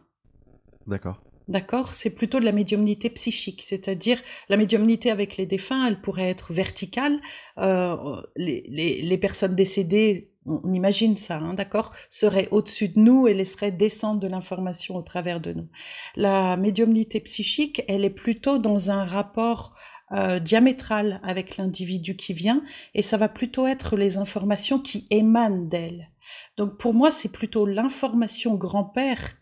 D'accord. 0.87 1.23
D'accord 1.47 1.95
C'est 1.95 2.11
plutôt 2.11 2.41
de 2.41 2.45
la 2.45 2.53
médiumnité 2.53 3.11
psychique, 3.11 3.63
c'est-à-dire 3.63 4.21
la 4.49 4.57
médiumnité 4.57 5.11
avec 5.11 5.37
les 5.37 5.45
défunts, 5.45 5.87
elle 5.87 6.01
pourrait 6.01 6.31
être 6.31 6.53
verticale. 6.55 7.21
Euh, 7.59 7.97
les, 8.37 8.65
les, 8.69 9.03
les 9.03 9.19
personnes 9.19 9.55
décédées, 9.55 10.31
on, 10.47 10.73
imagine 10.73 11.17
ça, 11.17 11.37
hein, 11.37 11.53
d'accord, 11.53 11.93
seraient 12.09 12.49
au-dessus 12.51 12.89
de 12.89 12.99
nous 12.99 13.29
et 13.29 13.35
laisseraient 13.35 13.73
descendre 13.73 14.21
de 14.21 14.29
l'information 14.29 14.97
au 14.97 15.03
travers 15.03 15.41
de 15.41 15.53
nous. 15.53 15.69
La 16.17 16.57
médiumnité 16.57 17.21
psychique, 17.21 17.83
elle 17.89 18.07
est 18.07 18.11
plutôt 18.11 18.57
dans 18.57 18.91
un 18.91 19.05
rapport 19.05 19.75
euh, 20.13 20.39
diamétral 20.39 21.21
avec 21.23 21.57
l'individu 21.57 22.17
qui 22.17 22.33
vient 22.33 22.63
et 22.95 23.03
ça 23.03 23.17
va 23.17 23.29
plutôt 23.29 23.67
être 23.67 23.97
les 23.97 24.17
informations 24.17 24.79
qui 24.79 25.07
émanent 25.11 25.67
d'elle. 25.67 26.11
Donc 26.57 26.79
pour 26.79 26.95
moi, 26.95 27.13
c'est 27.13 27.33
plutôt 27.33 27.67
l'information 27.67 28.55
grand-père 28.55 29.37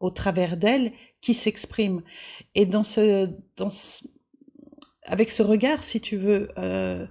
au 0.00 0.10
travers 0.10 0.56
d'elle 0.56 0.92
qui 1.20 1.34
s'exprime. 1.34 2.02
Et 2.54 2.66
dans 2.66 2.82
ce, 2.82 3.30
avec 5.04 5.30
ce 5.30 5.42
regard, 5.42 5.84
si 5.84 6.00
tu 6.00 6.16
veux, 6.16 6.50
euh, 6.58 7.06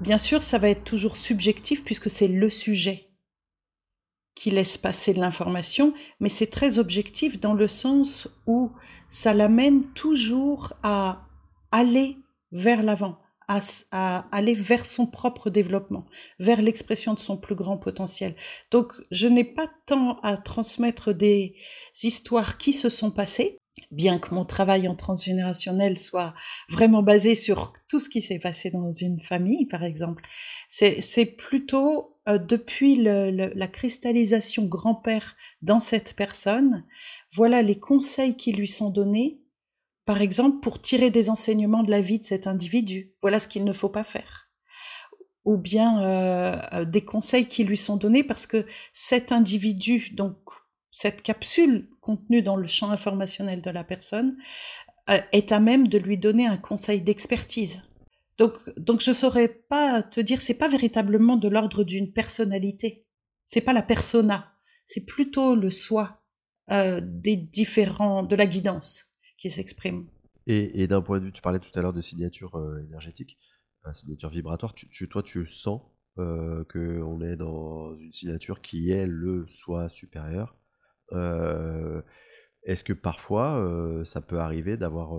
bien 0.00 0.18
sûr, 0.18 0.42
ça 0.42 0.58
va 0.58 0.68
être 0.68 0.84
toujours 0.84 1.16
subjectif 1.16 1.84
puisque 1.84 2.10
c'est 2.10 2.28
le 2.28 2.50
sujet 2.50 3.10
qui 4.34 4.50
laisse 4.50 4.78
passer 4.78 5.12
de 5.12 5.20
l'information, 5.20 5.92
mais 6.18 6.30
c'est 6.30 6.46
très 6.46 6.78
objectif 6.78 7.38
dans 7.38 7.52
le 7.52 7.68
sens 7.68 8.28
où 8.46 8.72
ça 9.10 9.34
l'amène 9.34 9.84
toujours 9.92 10.72
à 10.82 11.26
aller 11.72 12.16
vers 12.52 12.82
l'avant, 12.82 13.19
à, 13.90 14.26
aller 14.30 14.54
vers 14.54 14.86
son 14.86 15.06
propre 15.06 15.50
développement, 15.50 16.06
vers 16.38 16.62
l'expression 16.62 17.14
de 17.14 17.18
son 17.18 17.36
plus 17.36 17.56
grand 17.56 17.76
potentiel. 17.76 18.36
Donc, 18.70 18.92
je 19.10 19.26
n'ai 19.26 19.44
pas 19.44 19.68
tant 19.86 20.20
à 20.20 20.36
transmettre 20.36 21.12
des 21.12 21.56
histoires 22.02 22.58
qui 22.58 22.72
se 22.72 22.88
sont 22.88 23.10
passées, 23.10 23.58
bien 23.90 24.18
que 24.20 24.34
mon 24.34 24.44
travail 24.44 24.86
en 24.86 24.94
transgénérationnel 24.94 25.98
soit 25.98 26.34
vraiment 26.68 27.02
basé 27.02 27.34
sur 27.34 27.72
tout 27.88 27.98
ce 27.98 28.08
qui 28.08 28.22
s'est 28.22 28.38
passé 28.38 28.70
dans 28.70 28.92
une 28.92 29.20
famille, 29.20 29.66
par 29.66 29.82
exemple. 29.82 30.22
C'est 30.68 31.24
plutôt 31.24 32.16
euh, 32.28 32.38
depuis 32.38 32.96
la 32.96 33.68
cristallisation 33.68 34.66
grand-père 34.66 35.34
dans 35.62 35.80
cette 35.80 36.14
personne, 36.14 36.84
voilà 37.34 37.62
les 37.62 37.80
conseils 37.80 38.36
qui 38.36 38.52
lui 38.52 38.68
sont 38.68 38.90
donnés 38.90 39.40
par 40.10 40.22
exemple, 40.22 40.58
pour 40.58 40.82
tirer 40.82 41.10
des 41.10 41.30
enseignements 41.30 41.84
de 41.84 41.90
la 41.92 42.00
vie 42.00 42.18
de 42.18 42.24
cet 42.24 42.48
individu. 42.48 43.12
Voilà 43.22 43.38
ce 43.38 43.46
qu'il 43.46 43.62
ne 43.62 43.72
faut 43.72 43.88
pas 43.88 44.02
faire. 44.02 44.50
Ou 45.44 45.56
bien 45.56 46.02
euh, 46.02 46.84
des 46.84 47.04
conseils 47.04 47.46
qui 47.46 47.62
lui 47.62 47.76
sont 47.76 47.96
donnés 47.96 48.24
parce 48.24 48.44
que 48.48 48.66
cet 48.92 49.30
individu, 49.30 50.10
donc 50.10 50.34
cette 50.90 51.22
capsule 51.22 51.88
contenue 52.00 52.42
dans 52.42 52.56
le 52.56 52.66
champ 52.66 52.90
informationnel 52.90 53.62
de 53.62 53.70
la 53.70 53.84
personne, 53.84 54.36
euh, 55.10 55.20
est 55.30 55.52
à 55.52 55.60
même 55.60 55.86
de 55.86 55.98
lui 55.98 56.18
donner 56.18 56.44
un 56.44 56.56
conseil 56.56 57.02
d'expertise. 57.02 57.80
Donc, 58.36 58.54
donc 58.76 59.02
je 59.02 59.12
saurais 59.12 59.46
pas 59.46 60.02
te 60.02 60.20
dire, 60.20 60.40
c'est 60.40 60.54
pas 60.54 60.66
véritablement 60.66 61.36
de 61.36 61.46
l'ordre 61.46 61.84
d'une 61.84 62.12
personnalité. 62.12 63.06
C'est 63.46 63.60
pas 63.60 63.74
la 63.74 63.82
persona. 63.82 64.54
C'est 64.86 65.06
plutôt 65.06 65.54
le 65.54 65.70
soi 65.70 66.20
euh, 66.72 67.00
des 67.00 67.36
différents, 67.36 68.24
de 68.24 68.34
la 68.34 68.46
guidance 68.46 69.06
qui 69.40 69.50
s'exprime. 69.50 70.06
Et, 70.46 70.86
d'un 70.86 71.00
point 71.00 71.18
de 71.20 71.26
vue, 71.26 71.32
tu 71.32 71.42
parlais 71.42 71.58
tout 71.58 71.70
à 71.78 71.82
l'heure 71.82 71.92
de 71.92 72.00
signature 72.00 72.56
euh, 72.56 72.82
énergétique, 72.88 73.38
euh, 73.86 73.92
signature 73.94 74.28
vibratoire, 74.30 74.74
tu, 74.74 75.08
toi 75.08 75.22
tu 75.22 75.46
sens 75.46 75.80
euh, 76.18 76.64
qu'on 76.64 77.20
est 77.22 77.36
dans 77.36 77.96
une 77.96 78.12
signature 78.12 78.60
qui 78.60 78.90
est 78.90 79.06
le 79.06 79.46
soi 79.46 79.88
supérieur. 79.88 80.56
Euh, 81.12 82.02
Est-ce 82.64 82.84
que 82.84 82.92
parfois 82.92 84.04
ça 84.04 84.20
peut 84.20 84.38
arriver 84.38 84.76
d'avoir, 84.76 85.18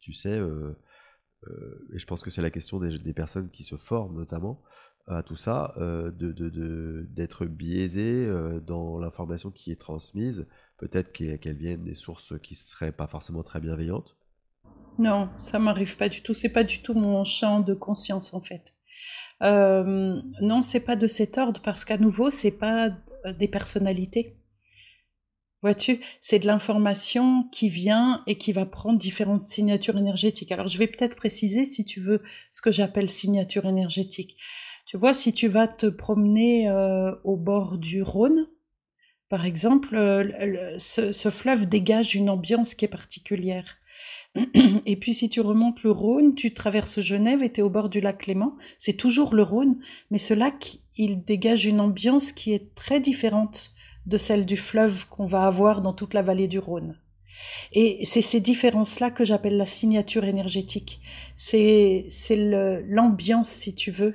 tu 0.00 0.12
sais, 0.14 0.38
et 0.38 1.98
je 1.98 2.06
pense 2.06 2.22
que 2.22 2.30
c'est 2.30 2.42
la 2.42 2.50
question 2.50 2.80
des, 2.80 3.12
personnes 3.12 3.50
qui 3.50 3.62
se 3.62 3.76
forment 3.76 4.16
notamment 4.16 4.62
à 5.06 5.22
tout 5.22 5.36
ça, 5.36 5.74
d'être 5.76 6.14
de, 6.16 6.48
de, 6.48 7.46
biaisé 7.46 8.26
dans 8.66 8.98
l'information 8.98 9.50
qui 9.50 9.70
est 9.70 9.80
transmise, 9.80 10.46
peut-être 10.82 11.12
qu'elle 11.12 11.38
qu 11.38 11.52
vienne 11.52 11.84
des 11.84 11.94
sources 11.94 12.34
qui 12.42 12.54
ne 12.54 12.56
seraient 12.56 12.92
pas 12.92 13.06
forcément 13.06 13.44
très 13.44 13.60
bienveillantes? 13.60 14.16
Non, 14.98 15.30
ça 15.38 15.60
m'arrive 15.60 15.96
pas 15.96 16.08
du 16.08 16.22
tout. 16.22 16.34
C'est 16.34 16.48
pas 16.48 16.64
du 16.64 16.82
tout 16.82 16.94
mon 16.94 17.22
champ 17.22 17.60
de 17.60 17.72
conscience 17.72 18.34
en 18.34 18.40
fait. 18.40 18.74
Euh, 19.42 20.20
non, 20.40 20.60
c'est 20.62 20.80
pas 20.80 20.96
de 20.96 21.06
cet 21.06 21.38
ordre 21.38 21.62
parce 21.62 21.84
qu'à 21.84 21.98
nouveau, 21.98 22.30
c'est 22.30 22.50
pas 22.50 22.90
des 23.38 23.46
personnalités. 23.46 24.36
Vois-tu, 25.62 26.00
c'est 26.20 26.40
de 26.40 26.46
l'information 26.48 27.48
qui 27.52 27.68
vient 27.68 28.24
et 28.26 28.36
qui 28.36 28.52
va 28.52 28.66
prendre 28.66 28.98
différentes 28.98 29.44
signatures 29.44 29.96
énergétiques. 29.96 30.50
Alors, 30.50 30.66
je 30.66 30.76
vais 30.76 30.88
peut-être 30.88 31.14
préciser, 31.14 31.64
si 31.64 31.84
tu 31.84 32.00
veux, 32.00 32.20
ce 32.50 32.60
que 32.60 32.72
j'appelle 32.72 33.08
signature 33.08 33.66
énergétique. 33.66 34.36
Tu 34.86 34.96
vois, 34.96 35.14
si 35.14 35.32
tu 35.32 35.46
vas 35.46 35.68
te 35.68 35.86
promener 35.86 36.68
euh, 36.68 37.14
au 37.22 37.36
bord 37.36 37.78
du 37.78 38.02
Rhône, 38.02 38.48
par 39.32 39.46
exemple, 39.46 39.96
euh, 39.96 40.76
ce, 40.78 41.30
fleuve 41.30 41.66
dégage 41.66 42.14
une 42.14 42.28
ambiance 42.28 42.74
qui 42.74 42.84
est 42.84 42.88
particulière. 42.88 43.78
Et 44.84 44.96
puis 44.96 45.14
si 45.14 45.30
tu 45.30 45.40
remontes 45.40 45.82
le 45.84 45.90
Rhône, 45.90 46.34
tu 46.34 46.52
traverses 46.52 47.00
Genève 47.00 47.42
et 47.42 47.50
tu 47.50 47.60
es 47.60 47.62
au 47.62 47.70
bord 47.70 47.88
du 47.88 48.02
lac 48.02 48.26
Léman. 48.26 48.54
C'est 48.76 48.92
toujours 48.92 49.34
le 49.34 49.42
Rhône, 49.42 49.78
mais 50.10 50.18
ce 50.18 50.34
lac, 50.34 50.80
il 50.98 51.24
dégage 51.24 51.64
une 51.64 51.80
ambiance 51.80 52.32
qui 52.32 52.52
est 52.52 52.74
très 52.74 53.00
différente 53.00 53.72
de 54.04 54.18
celle 54.18 54.44
du 54.44 54.58
fleuve 54.58 55.06
qu'on 55.08 55.24
va 55.24 55.46
avoir 55.46 55.80
dans 55.80 55.94
toute 55.94 56.12
la 56.12 56.20
vallée 56.20 56.46
du 56.46 56.58
Rhône. 56.58 56.98
Et 57.72 58.04
c'est 58.04 58.20
ces 58.20 58.40
différences-là 58.40 59.10
que 59.10 59.24
j'appelle 59.24 59.56
la 59.56 59.64
signature 59.64 60.24
énergétique. 60.24 61.00
C'est 61.38 62.06
l'ambiance, 62.86 63.48
si 63.48 63.74
tu 63.74 63.92
veux, 63.92 64.14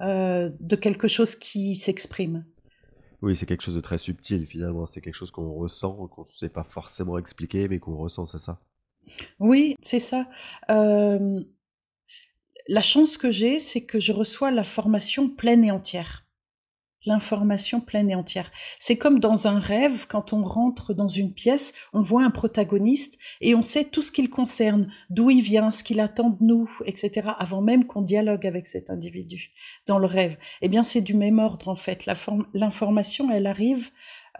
euh, 0.00 0.50
de 0.60 0.76
quelque 0.76 1.08
chose 1.08 1.36
qui 1.36 1.76
s'exprime. 1.76 2.44
Oui, 3.20 3.34
c'est 3.34 3.46
quelque 3.46 3.62
chose 3.62 3.74
de 3.74 3.80
très 3.80 3.98
subtil 3.98 4.46
finalement. 4.46 4.86
C'est 4.86 5.00
quelque 5.00 5.14
chose 5.14 5.30
qu'on 5.30 5.52
ressent, 5.52 6.06
qu'on 6.08 6.22
ne 6.22 6.36
sait 6.36 6.48
pas 6.48 6.64
forcément 6.64 7.18
expliquer, 7.18 7.68
mais 7.68 7.78
qu'on 7.78 7.96
ressent, 7.96 8.26
c'est 8.26 8.38
ça? 8.38 8.60
Oui, 9.40 9.76
c'est 9.80 10.00
ça. 10.00 10.28
La 10.68 11.22
chance 12.82 13.16
que 13.16 13.30
j'ai, 13.30 13.58
c'est 13.58 13.80
que 13.80 13.98
je 13.98 14.12
reçois 14.12 14.50
la 14.50 14.62
formation 14.62 15.28
pleine 15.28 15.64
et 15.64 15.70
entière. 15.70 16.26
L'information 17.08 17.80
pleine 17.80 18.10
et 18.10 18.14
entière. 18.14 18.50
C'est 18.78 18.98
comme 18.98 19.18
dans 19.18 19.46
un 19.48 19.58
rêve, 19.58 20.06
quand 20.06 20.34
on 20.34 20.42
rentre 20.42 20.92
dans 20.92 21.08
une 21.08 21.32
pièce, 21.32 21.72
on 21.94 22.02
voit 22.02 22.22
un 22.22 22.30
protagoniste 22.30 23.18
et 23.40 23.54
on 23.54 23.62
sait 23.62 23.84
tout 23.84 24.02
ce 24.02 24.12
qu'il 24.12 24.28
concerne, 24.28 24.92
d'où 25.08 25.30
il 25.30 25.40
vient, 25.40 25.70
ce 25.70 25.82
qu'il 25.82 26.00
attend 26.00 26.28
de 26.28 26.44
nous, 26.44 26.70
etc., 26.84 27.30
avant 27.38 27.62
même 27.62 27.86
qu'on 27.86 28.02
dialogue 28.02 28.46
avec 28.46 28.66
cet 28.66 28.90
individu 28.90 29.52
dans 29.86 29.98
le 29.98 30.04
rêve. 30.04 30.36
Eh 30.60 30.68
bien, 30.68 30.82
c'est 30.82 31.00
du 31.00 31.14
même 31.14 31.38
ordre, 31.38 31.68
en 31.68 31.76
fait. 31.76 32.04
L'information, 32.52 33.30
elle 33.30 33.46
arrive 33.46 33.88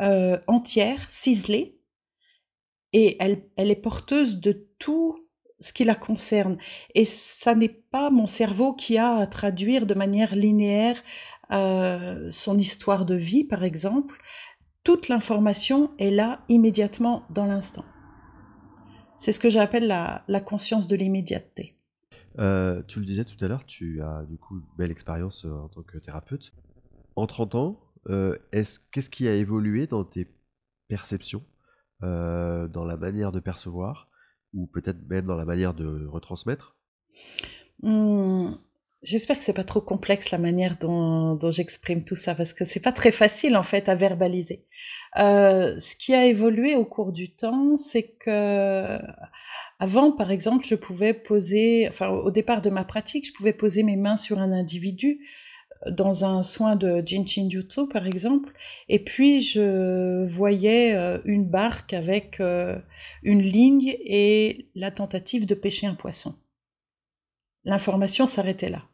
euh, 0.00 0.38
entière, 0.46 1.08
ciselée, 1.08 1.80
et 2.92 3.16
elle, 3.18 3.44
elle 3.56 3.70
est 3.70 3.76
porteuse 3.76 4.40
de 4.40 4.68
tout 4.78 5.26
ce 5.60 5.72
qui 5.72 5.84
la 5.84 5.94
concerne. 5.94 6.58
Et 6.94 7.06
ça 7.06 7.54
n'est 7.54 7.68
pas 7.68 8.10
mon 8.10 8.26
cerveau 8.26 8.74
qui 8.74 8.98
a 8.98 9.16
à 9.16 9.26
traduire 9.26 9.86
de 9.86 9.94
manière 9.94 10.36
linéaire 10.36 11.02
euh, 11.50 12.30
son 12.30 12.58
histoire 12.58 13.04
de 13.04 13.14
vie, 13.14 13.44
par 13.44 13.64
exemple, 13.64 14.20
toute 14.84 15.08
l'information 15.08 15.90
est 15.98 16.10
là 16.10 16.40
immédiatement 16.48 17.24
dans 17.30 17.46
l'instant. 17.46 17.84
C'est 19.16 19.32
ce 19.32 19.40
que 19.40 19.50
j'appelle 19.50 19.86
la, 19.86 20.24
la 20.28 20.40
conscience 20.40 20.86
de 20.86 20.96
l'immédiateté. 20.96 21.78
Euh, 22.38 22.82
tu 22.86 23.00
le 23.00 23.04
disais 23.04 23.24
tout 23.24 23.42
à 23.44 23.48
l'heure, 23.48 23.64
tu 23.66 24.00
as 24.02 24.24
du 24.24 24.38
coup 24.38 24.58
une 24.58 24.66
belle 24.76 24.90
expérience 24.90 25.44
euh, 25.44 25.52
en 25.52 25.68
tant 25.68 25.82
que 25.82 25.98
thérapeute. 25.98 26.52
En 27.16 27.26
30 27.26 27.54
ans, 27.56 27.80
euh, 28.08 28.36
qu'est-ce 28.52 29.10
qui 29.10 29.26
a 29.26 29.34
évolué 29.34 29.86
dans 29.86 30.04
tes 30.04 30.28
perceptions, 30.88 31.44
dans 32.00 32.84
la 32.86 32.96
manière 32.96 33.32
de 33.32 33.40
percevoir, 33.40 34.08
ou 34.54 34.66
peut-être 34.66 35.06
même 35.08 35.26
dans 35.26 35.36
la 35.36 35.44
manière 35.44 35.74
de 35.74 36.06
retransmettre? 36.06 36.76
Mmh. 37.82 38.52
J'espère 39.04 39.38
que 39.38 39.44
c'est 39.44 39.52
pas 39.52 39.62
trop 39.62 39.80
complexe 39.80 40.32
la 40.32 40.38
manière 40.38 40.76
dont, 40.76 41.36
dont 41.36 41.52
j'exprime 41.52 42.02
tout 42.04 42.16
ça 42.16 42.34
parce 42.34 42.52
que 42.52 42.64
c'est 42.64 42.80
pas 42.80 42.90
très 42.90 43.12
facile 43.12 43.56
en 43.56 43.62
fait 43.62 43.88
à 43.88 43.94
verbaliser. 43.94 44.64
Euh, 45.20 45.78
ce 45.78 45.94
qui 45.94 46.14
a 46.14 46.26
évolué 46.26 46.74
au 46.74 46.84
cours 46.84 47.12
du 47.12 47.30
temps, 47.30 47.76
c'est 47.76 48.16
que 48.18 48.98
avant, 49.78 50.10
par 50.10 50.32
exemple, 50.32 50.66
je 50.66 50.74
pouvais 50.74 51.14
poser, 51.14 51.86
enfin 51.88 52.08
au 52.08 52.32
départ 52.32 52.60
de 52.60 52.70
ma 52.70 52.82
pratique, 52.82 53.24
je 53.28 53.32
pouvais 53.32 53.52
poser 53.52 53.84
mes 53.84 53.96
mains 53.96 54.16
sur 54.16 54.40
un 54.40 54.50
individu 54.50 55.20
euh, 55.86 55.92
dans 55.92 56.24
un 56.24 56.42
soin 56.42 56.74
de 56.74 57.00
Jinshin 57.06 57.48
Jutsu 57.48 57.86
par 57.86 58.04
exemple, 58.04 58.52
et 58.88 58.98
puis 58.98 59.42
je 59.42 60.26
voyais 60.26 60.92
euh, 60.94 61.18
une 61.24 61.48
barque 61.48 61.92
avec 61.92 62.40
une 63.22 63.42
ligne 63.42 63.94
et 64.04 64.70
la 64.74 64.90
tentative 64.90 65.46
de 65.46 65.54
pêcher 65.54 65.86
un 65.86 65.94
poisson 65.94 66.34
l'information 67.64 68.26
s'arrêtait 68.26 68.70
là. 68.70 68.84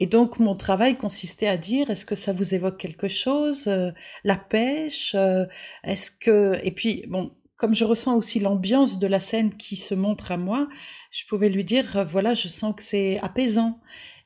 Et 0.00 0.06
donc 0.06 0.38
mon 0.38 0.54
travail 0.54 0.96
consistait 0.96 1.46
à 1.46 1.56
dire 1.56 1.90
est-ce 1.90 2.04
que 2.04 2.14
ça 2.14 2.32
vous 2.32 2.54
évoque 2.54 2.78
quelque 2.78 3.08
chose 3.08 3.66
euh, 3.66 3.90
la 4.22 4.36
pêche 4.36 5.14
euh, 5.14 5.46
est-ce 5.82 6.10
que 6.10 6.58
et 6.62 6.70
puis 6.70 7.04
bon 7.08 7.32
comme 7.56 7.74
je 7.74 7.84
ressens 7.84 8.16
aussi 8.16 8.40
l'ambiance 8.40 8.98
de 8.98 9.06
la 9.06 9.20
scène 9.20 9.54
qui 9.54 9.76
se 9.76 9.94
montre 9.94 10.32
à 10.32 10.36
moi 10.36 10.68
je 11.10 11.24
pouvais 11.26 11.48
lui 11.48 11.64
dire 11.64 11.96
euh, 11.96 12.04
voilà 12.04 12.34
je 12.34 12.48
sens 12.48 12.74
que 12.76 12.82
c'est 12.82 13.18
apaisant 13.20 13.80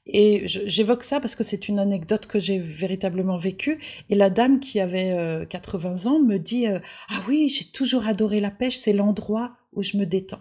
et 0.07 0.43
j'évoque 0.47 1.05
ça 1.05 1.21
parce 1.21 1.37
que 1.37 1.45
c'est 1.45 1.69
une 1.69 1.79
anecdote 1.79 2.27
que 2.27 2.41
j'ai 2.41 2.59
véritablement 2.59 3.37
vécue. 3.37 3.79
Et 4.09 4.15
la 4.15 4.31
dame 4.31 4.59
qui 4.59 4.81
avait 4.81 5.47
80 5.51 6.07
ans 6.07 6.19
me 6.19 6.39
dit 6.39 6.67
Ah 6.67 7.23
oui, 7.29 7.51
j'ai 7.51 7.67
toujours 7.67 8.07
adoré 8.07 8.41
la 8.41 8.51
pêche, 8.51 8.79
c'est 8.79 8.95
l'endroit 8.95 9.59
où 9.75 9.83
je 9.83 9.99
me 9.99 10.07
détends 10.07 10.41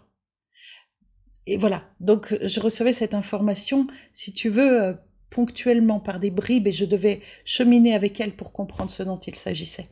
et 1.48 1.58
voilà. 1.58 1.90
Donc, 2.00 2.38
je 2.42 2.60
recevais 2.60 2.94
cette 2.94 3.14
information, 3.14 3.88
si 4.14 4.34
tu 4.34 4.50
veux, 4.50 4.82
euh, 4.82 4.94
ponctuellement 5.30 6.00
par 6.00 6.20
des 6.20 6.30
bribes 6.30 6.68
et 6.68 6.72
je 6.72 6.86
devais 6.86 7.22
cheminer 7.46 7.96
avec 7.96 8.20
elle 8.20 8.36
pour 8.36 8.52
comprendre 8.52 8.92
ce 8.92 9.04
dont 9.04 9.20
il 9.20 9.36
s'agissait. 9.36 9.88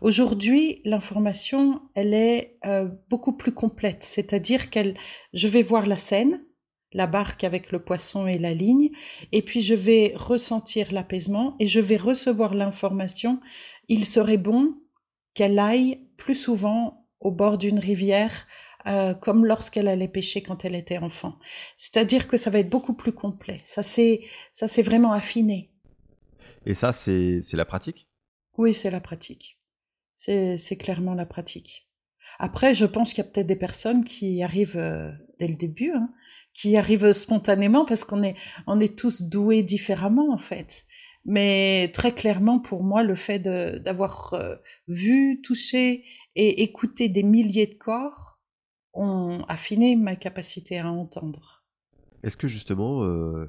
Aujourd'hui, 0.00 0.80
l'information, 0.84 1.82
elle 1.94 2.14
est 2.14 2.56
euh, 2.64 2.88
beaucoup 3.10 3.36
plus 3.36 3.52
complète, 3.52 4.04
c'est-à-dire 4.04 4.70
qu'elle, 4.70 4.96
je 5.32 5.48
vais 5.48 5.62
voir 5.62 5.86
la 5.86 5.96
scène, 5.96 6.44
la 6.92 7.08
barque 7.08 7.42
avec 7.42 7.72
le 7.72 7.80
poisson 7.80 8.28
et 8.28 8.38
la 8.38 8.54
ligne, 8.54 8.90
et 9.32 9.42
puis 9.42 9.60
je 9.60 9.74
vais 9.74 10.12
ressentir 10.14 10.92
l'apaisement 10.92 11.56
et 11.58 11.66
je 11.66 11.80
vais 11.80 11.96
recevoir 11.96 12.54
l'information. 12.54 13.40
Il 13.88 14.04
serait 14.04 14.38
bon 14.38 14.74
qu'elle 15.34 15.58
aille 15.58 16.00
plus 16.16 16.36
souvent 16.36 17.06
au 17.20 17.32
bord 17.32 17.58
d'une 17.58 17.80
rivière 17.80 18.46
euh, 18.86 19.14
comme 19.14 19.44
lorsqu'elle 19.44 19.88
allait 19.88 20.08
pêcher 20.08 20.42
quand 20.42 20.64
elle 20.64 20.74
était 20.74 20.98
enfant. 20.98 21.38
C'est-à-dire 21.76 22.28
que 22.28 22.36
ça 22.36 22.50
va 22.50 22.58
être 22.60 22.70
beaucoup 22.70 22.94
plus 22.94 23.12
complet. 23.12 23.58
Ça 23.64 23.82
c'est 23.82 24.22
ça 24.52 24.68
c'est 24.68 24.82
vraiment 24.82 25.12
affiné. 25.12 25.72
Et 26.64 26.74
ça 26.74 26.92
c'est 26.92 27.42
la 27.52 27.64
pratique? 27.64 28.08
Oui, 28.58 28.74
c'est 28.74 28.90
la 28.90 29.00
pratique. 29.00 29.60
C'est 30.14 30.78
clairement 30.78 31.14
la 31.14 31.26
pratique. 31.26 31.88
Après, 32.38 32.74
je 32.74 32.86
pense 32.86 33.12
qu'il 33.12 33.22
y 33.22 33.26
a 33.26 33.30
peut-être 33.30 33.46
des 33.46 33.56
personnes 33.56 34.04
qui 34.04 34.42
arrivent 34.42 34.78
euh, 34.78 35.12
dès 35.38 35.46
le 35.46 35.54
début, 35.54 35.92
hein, 35.92 36.10
qui 36.54 36.76
arrivent 36.76 37.12
spontanément 37.12 37.84
parce 37.84 38.02
qu'on 38.02 38.22
est, 38.22 38.34
on 38.66 38.80
est 38.80 38.98
tous 38.98 39.22
doués 39.22 39.62
différemment 39.62 40.32
en 40.32 40.38
fait. 40.38 40.86
Mais 41.24 41.90
très 41.92 42.12
clairement, 42.12 42.60
pour 42.60 42.84
moi, 42.84 43.02
le 43.02 43.16
fait 43.16 43.40
d'avoir 43.40 44.34
euh, 44.34 44.54
vu, 44.86 45.40
touché 45.42 46.04
et 46.36 46.62
écouté 46.62 47.08
des 47.08 47.24
milliers 47.24 47.66
de 47.66 47.74
corps, 47.74 48.25
ont 48.96 49.44
affiné 49.48 49.96
ma 49.96 50.16
capacité 50.16 50.78
à 50.78 50.90
entendre. 50.90 51.64
Est-ce 52.22 52.36
que 52.36 52.48
justement, 52.48 53.04
euh, 53.04 53.46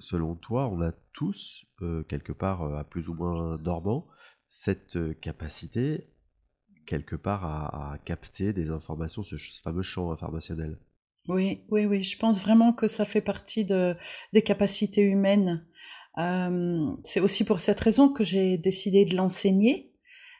selon 0.00 0.36
toi, 0.36 0.68
on 0.68 0.80
a 0.80 0.92
tous, 1.12 1.64
euh, 1.82 2.02
quelque 2.04 2.32
part, 2.32 2.62
euh, 2.62 2.76
à 2.76 2.84
plus 2.84 3.08
ou 3.08 3.14
moins 3.14 3.56
dormant, 3.56 4.06
cette 4.48 4.98
capacité, 5.20 6.08
quelque 6.86 7.16
part, 7.16 7.44
à, 7.44 7.98
capter 8.04 8.52
des 8.52 8.70
informations, 8.70 9.22
ce, 9.22 9.36
fameux 9.62 9.82
champ 9.82 10.12
informationnel? 10.12 10.78
Oui, 11.28 11.62
oui, 11.70 11.86
oui. 11.86 12.04
Je 12.04 12.16
pense 12.16 12.40
vraiment 12.40 12.72
que 12.72 12.86
ça 12.86 13.04
fait 13.04 13.20
partie 13.20 13.64
de, 13.64 13.96
des 14.32 14.42
capacités 14.42 15.02
humaines. 15.02 15.66
c'est 17.02 17.20
aussi 17.20 17.44
pour 17.44 17.60
cette 17.60 17.80
raison 17.80 18.08
que 18.08 18.22
j'ai 18.22 18.56
décidé 18.56 19.04
de 19.04 19.16
l'enseigner 19.16 19.92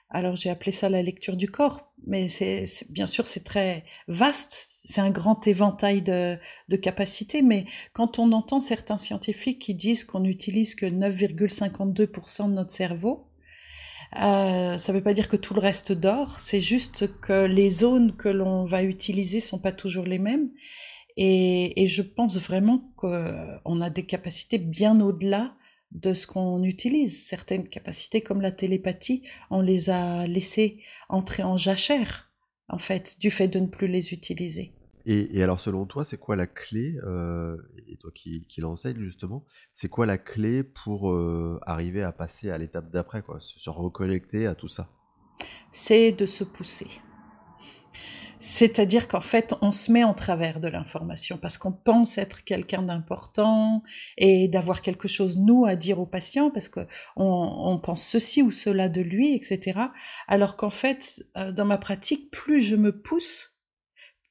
alors 0.08 0.36
j'ai 0.36 0.50
appelé 0.50 0.72
ça 0.72 0.88
la 0.88 1.02
lecture 1.02 1.36
du 1.36 1.48
corps, 1.48 1.85
mais 2.06 2.28
c'est 2.28 2.66
bien 2.90 3.06
sûr 3.06 3.26
c'est 3.26 3.44
très 3.44 3.84
vaste, 4.08 4.68
c'est 4.84 5.00
un 5.00 5.10
grand 5.10 5.46
éventail 5.46 6.02
de, 6.02 6.38
de 6.68 6.76
capacités, 6.76 7.42
mais 7.42 7.66
quand 7.92 8.18
on 8.18 8.32
entend 8.32 8.60
certains 8.60 8.98
scientifiques 8.98 9.60
qui 9.60 9.74
disent 9.74 10.04
qu'on 10.04 10.20
n'utilise 10.20 10.74
que 10.74 10.86
9,52% 10.86 12.48
de 12.48 12.52
notre 12.52 12.72
cerveau, 12.72 13.28
euh, 14.14 14.78
ça 14.78 14.92
ne 14.92 14.98
veut 14.98 15.02
pas 15.02 15.14
dire 15.14 15.28
que 15.28 15.36
tout 15.36 15.54
le 15.54 15.60
reste 15.60 15.92
dort, 15.92 16.38
c'est 16.40 16.60
juste 16.60 17.20
que 17.20 17.44
les 17.46 17.70
zones 17.70 18.16
que 18.16 18.28
l'on 18.28 18.64
va 18.64 18.82
utiliser 18.82 19.40
sont 19.40 19.58
pas 19.58 19.72
toujours 19.72 20.04
les 20.04 20.18
mêmes. 20.18 20.50
Et, 21.16 21.82
et 21.82 21.86
je 21.86 22.02
pense 22.02 22.38
vraiment 22.38 22.92
qu'on 22.94 23.80
a 23.80 23.90
des 23.90 24.04
capacités 24.04 24.58
bien 24.58 25.00
au-delà 25.00 25.54
de 25.92 26.14
ce 26.14 26.26
qu'on 26.26 26.62
utilise. 26.62 27.26
Certaines 27.26 27.68
capacités 27.68 28.20
comme 28.20 28.40
la 28.40 28.52
télépathie, 28.52 29.22
on 29.50 29.60
les 29.60 29.90
a 29.90 30.26
laissées 30.26 30.82
entrer 31.08 31.42
en 31.42 31.56
jachère, 31.56 32.30
en 32.68 32.78
fait, 32.78 33.18
du 33.20 33.30
fait 33.30 33.48
de 33.48 33.60
ne 33.60 33.66
plus 33.66 33.86
les 33.86 34.12
utiliser. 34.12 34.72
Et, 35.08 35.40
alors, 35.40 35.60
selon 35.60 35.86
toi, 35.86 36.04
c'est 36.04 36.18
quoi 36.18 36.34
la 36.34 36.48
clé, 36.48 36.96
euh, 37.04 37.56
et 37.86 37.96
toi 37.96 38.10
qui, 38.12 38.44
qui 38.48 38.60
l'enseigne 38.60 38.98
justement, 38.98 39.44
c'est 39.72 39.88
quoi 39.88 40.04
la 40.04 40.18
clé 40.18 40.64
pour 40.64 41.12
euh, 41.12 41.60
arriver 41.62 42.02
à 42.02 42.10
passer 42.10 42.50
à 42.50 42.58
l'étape 42.58 42.90
d'après, 42.90 43.22
quoi, 43.22 43.38
se 43.38 43.70
reconnecter 43.70 44.48
à 44.48 44.56
tout 44.56 44.66
ça? 44.66 44.90
C'est 45.70 46.10
de 46.10 46.26
se 46.26 46.42
pousser. 46.42 46.88
C'est-à-dire 48.38 49.08
qu'en 49.08 49.20
fait, 49.20 49.54
on 49.62 49.70
se 49.70 49.90
met 49.90 50.04
en 50.04 50.14
travers 50.14 50.60
de 50.60 50.68
l'information 50.68 51.38
parce 51.38 51.58
qu'on 51.58 51.72
pense 51.72 52.18
être 52.18 52.44
quelqu'un 52.44 52.82
d'important 52.82 53.82
et 54.18 54.48
d'avoir 54.48 54.82
quelque 54.82 55.08
chose, 55.08 55.38
nous, 55.38 55.64
à 55.64 55.74
dire 55.76 56.00
au 56.00 56.06
patient 56.06 56.50
parce 56.50 56.68
qu'on 56.68 56.86
on 57.16 57.78
pense 57.78 58.06
ceci 58.06 58.42
ou 58.42 58.50
cela 58.50 58.88
de 58.88 59.00
lui, 59.00 59.34
etc. 59.34 59.80
Alors 60.28 60.56
qu'en 60.56 60.70
fait, 60.70 61.24
euh, 61.36 61.52
dans 61.52 61.64
ma 61.64 61.78
pratique, 61.78 62.30
plus 62.30 62.60
je 62.62 62.76
me 62.76 63.00
pousse, 63.00 63.55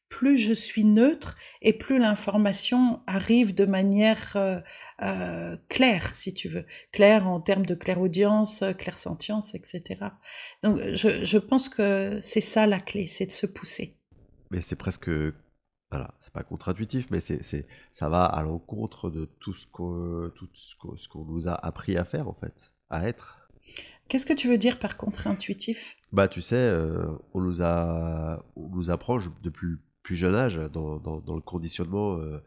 plus 0.09 0.37
je 0.37 0.53
suis 0.53 0.83
neutre 0.83 1.35
et 1.61 1.73
plus 1.73 1.99
l'information 1.99 3.01
arrive 3.07 3.53
de 3.53 3.65
manière 3.65 4.33
euh, 4.35 4.59
euh, 5.01 5.57
claire, 5.69 6.15
si 6.15 6.33
tu 6.33 6.47
veux, 6.47 6.65
claire 6.91 7.27
en 7.27 7.41
termes 7.41 7.65
de 7.65 7.75
clairaudience, 7.75 8.63
clairsentience, 8.77 9.55
etc. 9.55 10.05
Donc 10.63 10.79
je, 10.93 11.25
je 11.25 11.37
pense 11.37 11.69
que 11.69 12.19
c'est 12.21 12.41
ça 12.41 12.67
la 12.67 12.79
clé, 12.79 13.07
c'est 13.07 13.25
de 13.25 13.31
se 13.31 13.45
pousser. 13.45 13.97
Mais 14.51 14.61
c'est 14.61 14.75
presque, 14.75 15.09
voilà, 15.89 16.13
c'est 16.21 16.33
pas 16.33 16.43
contre-intuitif, 16.43 17.07
mais 17.09 17.19
c'est, 17.19 17.43
c'est, 17.43 17.67
ça 17.93 18.09
va 18.09 18.25
à 18.25 18.43
l'encontre 18.43 19.09
de 19.09 19.25
tout 19.39 19.53
ce 19.53 19.67
qu'on, 19.67 20.31
tout 20.35 20.47
ce 20.53 21.07
qu'on, 21.07 21.25
nous 21.25 21.47
a 21.47 21.53
appris 21.53 21.97
à 21.97 22.05
faire 22.05 22.27
en 22.27 22.33
fait, 22.33 22.71
à 22.89 23.07
être. 23.07 23.49
Qu'est-ce 24.07 24.25
que 24.25 24.33
tu 24.33 24.47
veux 24.47 24.57
dire 24.57 24.77
par 24.77 24.97
contre-intuitif 24.97 25.97
Bah, 26.11 26.27
tu 26.27 26.41
sais, 26.41 26.55
euh, 26.55 27.07
on 27.33 27.41
nous 27.41 27.61
a, 27.61 28.45
on 28.55 28.69
nous 28.69 28.91
apprend 28.91 29.17
depuis 29.41 29.77
plus 30.05 30.15
jeune 30.15 30.35
âge, 30.35 30.57
dans, 30.71 30.99
dans, 30.99 31.35
le 31.35 31.41
conditionnement 31.41 32.19
euh, 32.19 32.39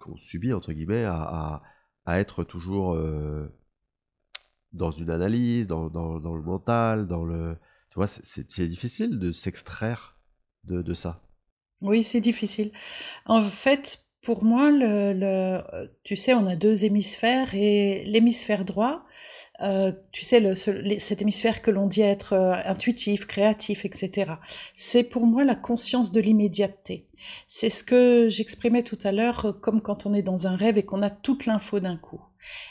qu'on 0.00 0.16
subit, 0.16 0.52
entre 0.52 0.72
guillemets, 0.72 1.04
à, 1.04 1.62
à, 2.04 2.18
être 2.18 2.42
toujours 2.42 2.94
euh, 2.94 3.46
dans 4.72 4.90
une 4.90 5.08
analyse, 5.08 5.68
dans, 5.68 5.88
dans, 5.88 6.34
le 6.34 6.42
mental, 6.42 7.06
dans 7.06 7.24
le... 7.24 7.56
Tu 7.90 7.94
vois, 7.94 8.08
c'est 8.08 8.66
difficile 8.66 9.20
de 9.20 9.30
s'extraire 9.30 10.18
de, 10.64 10.82
de 10.82 10.92
ça. 10.92 11.22
Oui, 11.82 12.02
c'est 12.02 12.20
difficile. 12.20 12.72
En 13.26 13.48
fait, 13.48 14.04
pour 14.22 14.44
moi, 14.44 14.70
le, 14.70 15.62
tu 16.04 16.16
sais, 16.16 16.34
on 16.34 16.46
a 16.46 16.56
deux 16.56 16.84
hémisphères 16.84 17.54
et 17.54 18.04
l'hémisphère 18.04 18.64
droit, 18.64 19.04
euh, 19.60 19.90
tu 20.12 20.24
sais, 20.24 20.38
le, 20.38 20.54
cet 20.54 21.20
hémisphère 21.22 21.62
que 21.62 21.72
l'on 21.72 21.86
dit 21.86 22.02
être 22.02 22.32
euh, 22.34 22.54
intuitif, 22.64 23.26
créatif, 23.26 23.84
etc. 23.84 24.34
C'est 24.74 25.02
pour 25.02 25.26
moi 25.26 25.42
la 25.42 25.56
conscience 25.56 26.12
de 26.12 26.20
l'immédiateté. 26.20 27.06
C'est 27.48 27.70
ce 27.70 27.82
que 27.82 28.28
j'exprimais 28.28 28.84
tout 28.84 28.98
à 29.02 29.10
l'heure, 29.10 29.46
euh, 29.46 29.52
comme 29.52 29.80
quand 29.80 30.06
on 30.06 30.14
est 30.14 30.22
dans 30.22 30.46
un 30.46 30.54
rêve 30.54 30.78
et 30.78 30.84
qu'on 30.84 31.02
a 31.02 31.10
toute 31.10 31.46
l'info 31.46 31.80
d'un 31.80 31.96
coup. 31.96 32.20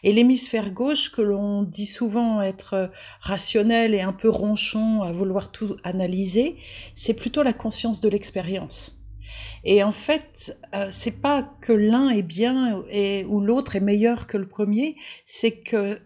Et 0.04 0.14
l'hémisphère 0.14 0.72
gauche, 0.72 1.12
que 1.12 1.22
l'on 1.22 1.64
dit 1.64 1.86
souvent 1.86 2.42
être 2.42 2.90
rationnel 3.20 3.94
et 3.94 4.02
un 4.02 4.14
peu 4.14 4.30
ronchon, 4.30 5.02
à 5.02 5.12
vouloir 5.12 5.52
tout 5.52 5.76
analyser, 5.84 6.56
c'est 6.96 7.14
plutôt 7.14 7.44
la 7.44 7.52
conscience 7.52 8.00
de 8.00 8.08
l'expérience. 8.08 8.97
Et 9.64 9.84
en 9.84 9.92
fait, 9.92 10.58
euh, 10.74 10.90
c'est 10.92 11.12
pas 11.12 11.44
que 11.62 11.74
l'un 11.74 12.10
est 12.10 12.24
bien 12.24 12.84
et, 12.90 13.26
ou 13.26 13.42
l'autre 13.42 13.76
est 13.76 13.82
meilleur 13.82 14.28
que 14.28 14.38
le 14.38 14.48
premier, 14.48 14.96
c'est 15.26 15.60
que 15.60 16.00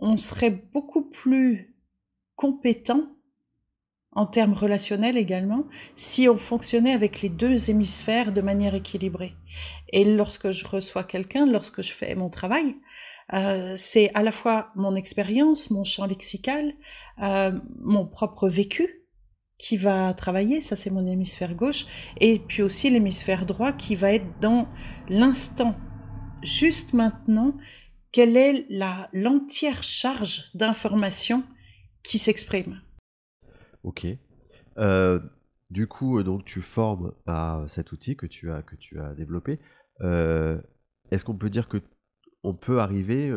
on 0.00 0.16
serait 0.16 0.50
beaucoup 0.50 1.08
plus 1.08 1.74
compétent 2.36 3.08
en 4.12 4.26
termes 4.26 4.52
relationnels 4.52 5.16
également, 5.16 5.64
si 5.94 6.28
on 6.28 6.36
fonctionnait 6.36 6.92
avec 6.92 7.20
les 7.20 7.28
deux 7.28 7.70
hémisphères 7.70 8.32
de 8.32 8.40
manière 8.40 8.74
équilibrée. 8.74 9.34
Et 9.92 10.04
lorsque 10.04 10.50
je 10.50 10.66
reçois 10.66 11.04
quelqu'un, 11.04 11.46
lorsque 11.46 11.82
je 11.82 11.92
fais 11.92 12.14
mon 12.14 12.30
travail, 12.30 12.76
euh, 13.34 13.74
c'est 13.76 14.10
à 14.14 14.22
la 14.22 14.32
fois 14.32 14.70
mon 14.74 14.94
expérience, 14.94 15.70
mon 15.70 15.84
champ 15.84 16.06
lexical, 16.06 16.72
euh, 17.22 17.52
mon 17.80 18.06
propre 18.06 18.48
vécu, 18.48 18.97
qui 19.58 19.76
va 19.76 20.14
travailler, 20.14 20.60
ça 20.60 20.76
c'est 20.76 20.90
mon 20.90 21.06
hémisphère 21.06 21.54
gauche, 21.54 21.86
et 22.20 22.38
puis 22.38 22.62
aussi 22.62 22.90
l'hémisphère 22.90 23.44
droit 23.44 23.72
qui 23.72 23.96
va 23.96 24.12
être 24.12 24.40
dans 24.40 24.68
l'instant, 25.08 25.74
juste 26.42 26.94
maintenant, 26.94 27.56
quelle 28.12 28.36
est 28.36 28.66
la 28.70 29.08
l'entière 29.12 29.82
charge 29.82 30.50
d'information 30.54 31.44
qui 32.02 32.18
s'exprime? 32.18 32.80
Ok. 33.82 34.06
Euh, 34.78 35.20
du 35.70 35.86
coup, 35.86 36.18
euh, 36.18 36.24
donc 36.24 36.44
tu 36.44 36.62
formes 36.62 37.12
à 37.26 37.64
cet 37.68 37.92
outil 37.92 38.16
que 38.16 38.26
tu 38.26 38.50
as 38.50 38.62
que 38.62 38.76
tu 38.76 39.00
as 39.00 39.14
développé. 39.14 39.58
Euh, 40.00 40.60
est-ce 41.10 41.24
qu'on 41.24 41.36
peut 41.36 41.50
dire 41.50 41.68
que 41.68 41.78
on 42.44 42.54
peut 42.54 42.80
arriver, 42.80 43.34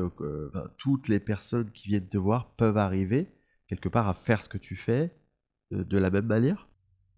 toutes 0.78 1.08
les 1.08 1.20
personnes 1.20 1.72
qui 1.72 1.88
viennent 1.88 2.08
te 2.08 2.20
voir 2.20 2.54
peuvent 2.56 2.78
arriver 2.78 3.28
quelque 3.68 3.90
part 3.90 4.08
à 4.08 4.14
faire 4.14 4.44
ce 4.44 4.48
que 4.48 4.60
tu 4.60 4.76
fais? 4.76 5.12
De 5.72 5.98
la 5.98 6.10
même 6.10 6.26
manière? 6.26 6.68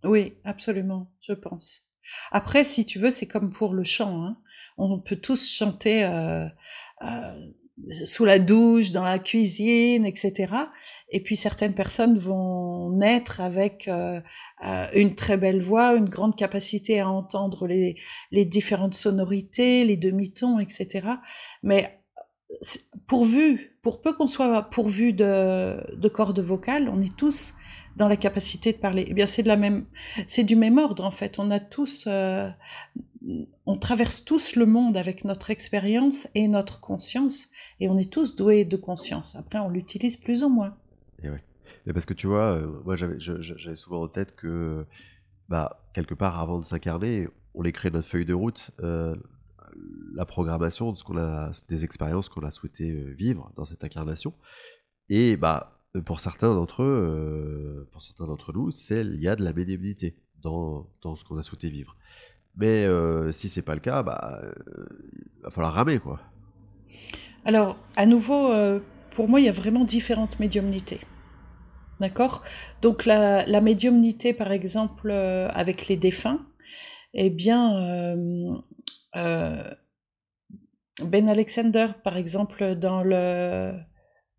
Oui, 0.03 0.33
absolument, 0.43 1.11
je 1.21 1.33
pense. 1.33 1.87
Après, 2.31 2.63
si 2.63 2.85
tu 2.85 2.99
veux, 2.99 3.11
c'est 3.11 3.27
comme 3.27 3.51
pour 3.51 3.73
le 3.73 3.83
chant. 3.83 4.23
Hein. 4.23 4.37
On 4.77 4.99
peut 4.99 5.15
tous 5.15 5.49
chanter 5.49 6.03
euh, 6.03 6.45
euh, 7.01 8.05
sous 8.05 8.25
la 8.25 8.39
douche, 8.39 8.91
dans 8.91 9.03
la 9.03 9.19
cuisine, 9.19 10.05
etc. 10.05 10.53
Et 11.09 11.23
puis 11.23 11.37
certaines 11.37 11.73
personnes 11.73 12.17
vont 12.17 12.89
naître 12.91 13.39
avec 13.39 13.87
euh, 13.87 14.19
une 14.93 15.15
très 15.15 15.37
belle 15.37 15.61
voix, 15.61 15.95
une 15.95 16.09
grande 16.09 16.35
capacité 16.35 16.99
à 16.99 17.09
entendre 17.09 17.67
les, 17.67 17.95
différentes 18.45 18.95
sonorités, 18.95 19.85
les 19.85 19.97
demi-tons, 19.97 20.59
etc. 20.59 21.07
Mais 21.63 22.01
pourvu, 23.07 23.79
pour 23.81 24.01
peu 24.01 24.13
qu'on 24.13 24.27
soit 24.27 24.63
pourvu 24.63 25.13
de 25.13 26.07
cordes 26.09 26.41
vocales, 26.41 26.89
on 26.89 27.01
est 27.01 27.15
tous 27.15 27.53
dans 27.95 28.07
la 28.07 28.17
capacité 28.17 28.73
de 28.73 28.77
parler. 28.77 29.05
Eh 29.07 29.13
bien, 29.13 29.25
c'est 29.25 29.43
de 29.43 29.47
la 29.47 29.57
même, 29.57 29.85
c'est 30.27 30.43
du 30.43 30.55
même 30.55 30.77
ordre 30.77 31.03
en 31.03 31.11
fait. 31.11 31.39
On 31.39 31.51
a 31.51 31.59
tous, 31.59 32.05
euh, 32.07 32.49
on 33.65 33.77
traverse 33.77 34.25
tous 34.25 34.55
le 34.55 34.65
monde 34.65 34.97
avec 34.97 35.25
notre 35.25 35.51
expérience 35.51 36.27
et 36.35 36.47
notre 36.47 36.79
conscience, 36.79 37.49
et 37.79 37.89
on 37.89 37.97
est 37.97 38.11
tous 38.11 38.35
doués 38.35 38.65
de 38.65 38.77
conscience. 38.77 39.35
Après, 39.35 39.59
on 39.59 39.69
l'utilise 39.69 40.15
plus 40.15 40.43
ou 40.43 40.49
moins. 40.49 40.75
Et 41.21 41.29
ouais. 41.29 41.43
Mais 41.85 41.93
parce 41.93 42.05
que 42.05 42.13
tu 42.13 42.27
vois, 42.27 42.53
euh, 42.53 42.81
moi 42.85 42.95
j'avais, 42.95 43.19
j'avais 43.19 43.75
souvent 43.75 44.03
en 44.03 44.07
tête 44.07 44.35
que, 44.35 44.85
bah, 45.49 45.83
quelque 45.93 46.13
part 46.13 46.39
avant 46.39 46.59
de 46.59 46.65
s'incarner, 46.65 47.27
on 47.53 47.63
écrit 47.63 47.91
notre 47.91 48.07
feuille 48.07 48.25
de 48.25 48.33
route. 48.33 48.71
Euh, 48.81 49.15
la 50.15 50.25
programmation 50.25 50.91
de 50.91 50.97
ce 50.97 51.03
qu'on 51.03 51.17
a, 51.17 51.51
des 51.67 51.83
expériences 51.83 52.29
qu'on 52.29 52.43
a 52.43 52.51
souhaité 52.51 52.91
vivre 53.15 53.51
dans 53.55 53.65
cette 53.65 53.83
incarnation. 53.83 54.33
Et 55.09 55.35
bah, 55.35 55.82
pour 56.01 56.19
certains 56.19 56.53
d'entre 56.53 56.83
eux, 56.83 56.85
euh, 56.85 57.87
pour 57.91 58.01
certains 58.01 58.25
d'entre 58.25 58.51
nous, 58.53 58.71
il 58.89 59.21
y 59.21 59.27
a 59.27 59.35
de 59.35 59.43
la 59.43 59.53
médiumnité 59.53 60.15
dans, 60.41 60.87
dans 61.01 61.15
ce 61.15 61.23
qu'on 61.23 61.37
a 61.37 61.43
souhaité 61.43 61.69
vivre. 61.69 61.95
Mais 62.55 62.85
euh, 62.85 63.31
si 63.31 63.49
c'est 63.49 63.61
pas 63.61 63.75
le 63.75 63.79
cas, 63.79 64.03
bah, 64.03 64.41
euh, 64.43 64.51
il 65.37 65.43
va 65.43 65.49
falloir 65.49 65.73
ramer 65.73 65.99
quoi. 65.99 66.19
Alors, 67.45 67.77
à 67.95 68.05
nouveau, 68.05 68.51
pour 69.11 69.27
moi, 69.27 69.41
il 69.41 69.45
y 69.45 69.49
a 69.49 69.53
vraiment 69.53 69.83
différentes 69.83 70.39
médiumnités. 70.39 71.01
D'accord? 71.99 72.41
Donc, 72.81 73.05
la, 73.05 73.45
la, 73.45 73.59
médiumnité, 73.59 74.33
par 74.33 74.51
exemple, 74.51 75.11
avec 75.11 75.87
les 75.87 75.97
défunts, 75.97 76.45
eh 77.13 77.29
bien, 77.29 78.15
Ben 79.13 79.75
Alexander, 81.27 81.87
par 82.03 82.15
exemple, 82.15 82.75
dans 82.75 83.03
le 83.03 83.73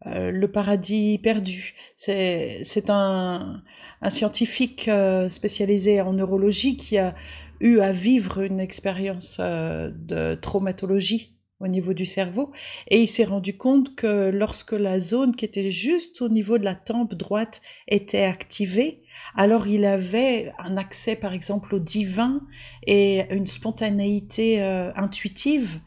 euh, 0.07 0.31
le 0.31 0.51
paradis 0.51 1.19
perdu. 1.19 1.75
C'est 1.97 2.91
un, 2.91 3.63
un, 4.03 4.11
scientifique 4.11 4.89
euh, 4.89 5.29
spécialisé 5.29 6.01
en 6.01 6.13
neurologie 6.13 6.77
qui 6.77 6.99
a 6.99 7.15
eu 7.61 7.79
à 7.79 7.93
vivre 7.93 8.43
une 8.43 8.61
expérience 8.61 9.39
euh, 9.41 9.91
de 9.95 10.35
traumatologie 10.35 11.31
au 11.61 11.69
niveau 11.69 11.95
du 11.95 12.05
cerveau 12.05 12.51
et 12.89 13.01
il 13.01 13.07
s'est 13.07 13.25
rendu 13.25 13.57
compte 13.57 13.95
que 13.95 14.29
lorsque 14.29 14.73
la 14.73 14.99
zone 15.01 15.35
qui 15.35 15.45
était 15.45 15.71
juste 15.71 16.21
au 16.21 16.29
niveau 16.29 16.59
de 16.59 16.65
la 16.65 16.75
tempe 16.75 17.15
droite 17.15 17.63
était 17.89 18.25
activée, 18.25 19.03
alors 19.37 19.67
il 19.67 19.85
avait 19.87 20.53
un 20.59 20.77
accès 20.77 21.17
par 21.17 21.33
exemple 21.33 21.75
au 21.77 21.79
divin 21.79 22.43
et 22.87 23.33
une 23.33 23.47
spontanéité 23.47 24.61
intuitive 24.61 25.81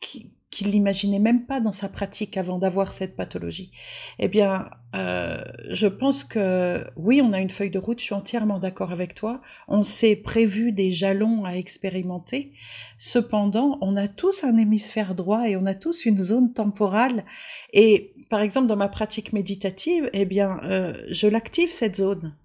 qui, 0.00 0.33
qu'il 0.54 0.70
n'imaginait 0.70 1.18
même 1.18 1.46
pas 1.46 1.60
dans 1.60 1.72
sa 1.72 1.88
pratique 1.88 2.36
avant 2.36 2.58
d'avoir 2.58 2.92
cette 2.92 3.16
pathologie. 3.16 3.72
Eh 4.18 4.28
bien, 4.28 4.70
euh, 4.94 5.42
je 5.68 5.88
pense 5.88 6.22
que 6.22 6.86
oui, 6.96 7.20
on 7.22 7.32
a 7.32 7.40
une 7.40 7.50
feuille 7.50 7.70
de 7.70 7.78
route, 7.78 7.98
je 7.98 8.04
suis 8.04 8.14
entièrement 8.14 8.60
d'accord 8.60 8.92
avec 8.92 9.14
toi. 9.14 9.40
On 9.66 9.82
s'est 9.82 10.16
prévu 10.16 10.72
des 10.72 10.92
jalons 10.92 11.44
à 11.44 11.54
expérimenter. 11.54 12.52
Cependant, 12.98 13.78
on 13.80 13.96
a 13.96 14.06
tous 14.06 14.44
un 14.44 14.56
hémisphère 14.56 15.14
droit 15.14 15.48
et 15.48 15.56
on 15.56 15.66
a 15.66 15.74
tous 15.74 16.06
une 16.06 16.18
zone 16.18 16.52
temporale. 16.52 17.24
Et 17.72 18.14
par 18.30 18.40
exemple, 18.40 18.68
dans 18.68 18.76
ma 18.76 18.88
pratique 18.88 19.32
méditative, 19.32 20.08
eh 20.12 20.24
bien, 20.24 20.60
euh, 20.62 20.94
je 21.08 21.26
l'active 21.26 21.70
cette 21.70 21.96
zone. 21.96 22.36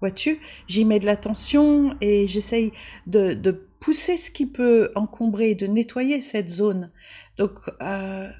Vois-tu, 0.00 0.40
j'y 0.66 0.84
mets 0.84 0.98
de 0.98 1.06
l'attention 1.06 1.96
et 2.00 2.26
j'essaye 2.26 2.72
de, 3.06 3.34
de 3.34 3.50
pousser 3.80 4.16
ce 4.16 4.30
qui 4.30 4.46
peut 4.46 4.90
encombrer, 4.94 5.54
de 5.54 5.66
nettoyer 5.66 6.20
cette 6.20 6.48
zone. 6.48 6.90
Donc, 7.36 7.58
euh, 7.82 8.30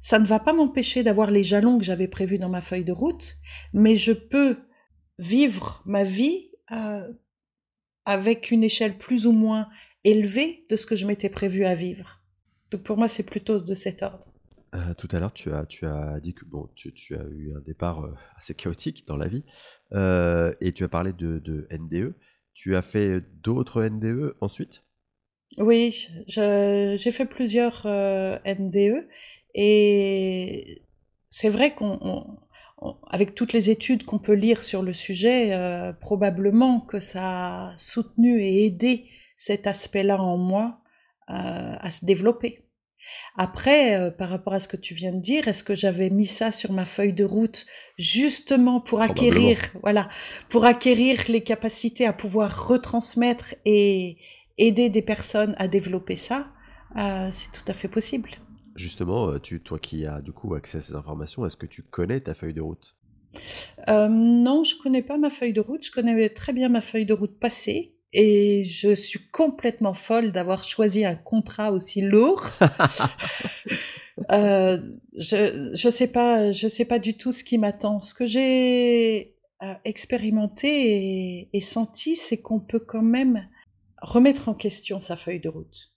ça 0.00 0.18
ne 0.18 0.26
va 0.26 0.38
pas 0.38 0.52
m'empêcher 0.52 1.02
d'avoir 1.02 1.30
les 1.30 1.44
jalons 1.44 1.78
que 1.78 1.84
j'avais 1.84 2.08
prévus 2.08 2.38
dans 2.38 2.48
ma 2.48 2.60
feuille 2.60 2.84
de 2.84 2.92
route, 2.92 3.36
mais 3.72 3.96
je 3.96 4.12
peux 4.12 4.58
vivre 5.18 5.82
ma 5.84 6.04
vie 6.04 6.50
euh, 6.72 7.06
avec 8.04 8.50
une 8.50 8.64
échelle 8.64 8.96
plus 8.96 9.26
ou 9.26 9.32
moins 9.32 9.68
élevée 10.04 10.64
de 10.70 10.76
ce 10.76 10.86
que 10.86 10.96
je 10.96 11.06
m'étais 11.06 11.28
prévu 11.28 11.66
à 11.66 11.74
vivre. 11.74 12.22
Donc 12.70 12.82
pour 12.82 12.96
moi, 12.96 13.08
c'est 13.08 13.22
plutôt 13.22 13.60
de 13.60 13.74
cet 13.74 14.02
ordre. 14.02 14.32
Euh, 14.74 14.94
tout 14.94 15.08
à 15.10 15.18
l'heure, 15.18 15.32
tu 15.32 15.52
as, 15.52 15.66
tu 15.66 15.86
as 15.86 16.20
dit 16.20 16.34
que 16.34 16.44
bon, 16.44 16.68
tu, 16.74 16.92
as 17.14 17.24
eu 17.24 17.52
un 17.56 17.60
départ 17.60 18.08
assez 18.36 18.54
chaotique 18.54 19.06
dans 19.06 19.16
la 19.16 19.28
vie 19.28 19.44
et 20.60 20.72
tu 20.72 20.84
as 20.84 20.88
parlé 20.88 21.12
de, 21.12 21.38
de 21.38 21.66
NDE. 21.70 22.14
Tu 22.54 22.76
as 22.76 22.82
fait 22.82 23.22
d'autres 23.42 23.82
NDE 23.84 24.36
ensuite? 24.40 24.82
Oui, 25.58 26.08
j'ai 26.26 27.12
fait 27.12 27.26
plusieurs 27.26 27.82
euh, 27.86 28.38
NDE 28.46 29.08
et 29.54 30.82
c'est 31.28 31.48
vrai 31.48 31.74
qu'on, 31.74 32.38
avec 33.08 33.34
toutes 33.34 33.52
les 33.52 33.70
études 33.70 34.04
qu'on 34.04 34.20
peut 34.20 34.34
lire 34.34 34.62
sur 34.62 34.82
le 34.82 34.92
sujet, 34.92 35.52
euh, 35.52 35.92
probablement 35.92 36.80
que 36.80 37.00
ça 37.00 37.70
a 37.70 37.78
soutenu 37.78 38.40
et 38.40 38.64
aidé 38.64 39.06
cet 39.36 39.66
aspect-là 39.66 40.22
en 40.22 40.36
moi 40.36 40.80
euh, 41.30 41.74
à 41.78 41.90
se 41.90 42.04
développer. 42.04 42.69
Après, 43.36 43.96
euh, 43.96 44.10
par 44.10 44.28
rapport 44.28 44.52
à 44.52 44.60
ce 44.60 44.68
que 44.68 44.76
tu 44.76 44.94
viens 44.94 45.12
de 45.12 45.20
dire, 45.20 45.48
est-ce 45.48 45.64
que 45.64 45.74
j'avais 45.74 46.10
mis 46.10 46.26
ça 46.26 46.52
sur 46.52 46.72
ma 46.72 46.84
feuille 46.84 47.12
de 47.12 47.24
route 47.24 47.66
justement 47.98 48.80
pour 48.80 49.00
acquérir, 49.00 49.58
voilà, 49.82 50.08
pour 50.48 50.64
acquérir 50.64 51.22
les 51.28 51.42
capacités 51.42 52.06
à 52.06 52.12
pouvoir 52.12 52.68
retransmettre 52.68 53.54
et 53.64 54.18
aider 54.58 54.90
des 54.90 55.02
personnes 55.02 55.54
à 55.58 55.68
développer 55.68 56.16
ça 56.16 56.52
euh, 56.96 57.28
C'est 57.32 57.52
tout 57.52 57.64
à 57.68 57.72
fait 57.72 57.88
possible. 57.88 58.30
Justement, 58.76 59.30
euh, 59.30 59.38
tu, 59.38 59.60
toi 59.60 59.78
qui 59.78 60.06
as 60.06 60.20
du 60.20 60.32
coup 60.32 60.54
accès 60.54 60.78
à 60.78 60.80
ces 60.80 60.94
informations, 60.94 61.44
est-ce 61.46 61.56
que 61.56 61.66
tu 61.66 61.82
connais 61.82 62.20
ta 62.20 62.34
feuille 62.34 62.54
de 62.54 62.62
route? 62.62 62.96
Non, 63.88 64.64
je 64.64 64.74
connais 64.82 65.02
pas 65.02 65.16
ma 65.16 65.30
feuille 65.30 65.52
de 65.52 65.60
route. 65.60 65.84
Je 65.84 65.92
connais 65.92 66.28
très 66.30 66.52
bien 66.52 66.68
ma 66.68 66.80
feuille 66.80 67.06
de 67.06 67.12
route 67.12 67.38
passée 67.38 67.94
Et 68.12 68.64
je 68.64 68.94
suis 68.94 69.24
complètement 69.32 69.94
folle 69.94 70.32
d'avoir 70.32 70.64
choisi 70.64 71.04
un 71.04 71.14
contrat 71.14 71.70
aussi 71.70 72.00
lourd. 72.00 72.44
euh, 74.32 74.78
je 75.16 75.70
je 75.74 75.88
sais 75.90 76.08
pas 76.08 76.50
je 76.50 76.66
sais 76.66 76.84
pas 76.84 76.98
du 76.98 77.16
tout 77.16 77.30
ce 77.30 77.44
qui 77.44 77.56
m'attend. 77.56 78.00
Ce 78.00 78.14
que 78.14 78.26
j'ai 78.26 79.36
euh, 79.62 79.74
expérimenté 79.84 80.68
et, 80.68 81.50
et 81.52 81.60
senti, 81.60 82.16
c'est 82.16 82.38
qu'on 82.38 82.60
peut 82.60 82.80
quand 82.80 83.02
même 83.02 83.48
remettre 84.02 84.48
en 84.48 84.54
question 84.54 84.98
sa 84.98 85.14
feuille 85.14 85.40
de 85.40 85.48
route. 85.48 85.92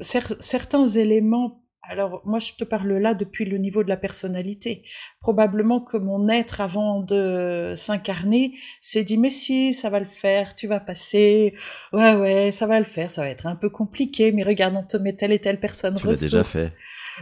Cer 0.00 0.36
certains 0.40 0.86
éléments 0.86 1.64
alors 1.88 2.22
moi 2.24 2.38
je 2.38 2.52
te 2.52 2.64
parle 2.64 2.92
là 2.98 3.14
depuis 3.14 3.44
le 3.44 3.58
niveau 3.58 3.82
de 3.82 3.88
la 3.88 3.96
personnalité. 3.96 4.84
Probablement 5.20 5.80
que 5.80 5.96
mon 5.96 6.28
être 6.28 6.60
avant 6.60 7.00
de 7.00 7.74
s'incarner 7.76 8.54
s'est 8.80 9.04
dit 9.04 9.16
mais 9.16 9.30
si 9.30 9.72
ça 9.72 9.90
va 9.90 9.98
le 9.98 10.06
faire, 10.06 10.54
tu 10.54 10.66
vas 10.66 10.80
passer, 10.80 11.54
ouais 11.92 12.14
ouais 12.14 12.52
ça 12.52 12.66
va 12.66 12.78
le 12.78 12.84
faire, 12.84 13.10
ça 13.10 13.22
va 13.22 13.28
être 13.28 13.46
un 13.46 13.56
peu 13.56 13.70
compliqué 13.70 14.32
mais 14.32 14.42
regarde 14.42 14.76
on 14.76 14.82
te 14.82 14.96
met 14.96 15.14
telle 15.14 15.32
et 15.32 15.38
telle 15.38 15.60
personne 15.60 15.96
tu 15.96 16.06
ressource. 16.06 16.20
déjà 16.20 16.44
fait. 16.44 16.72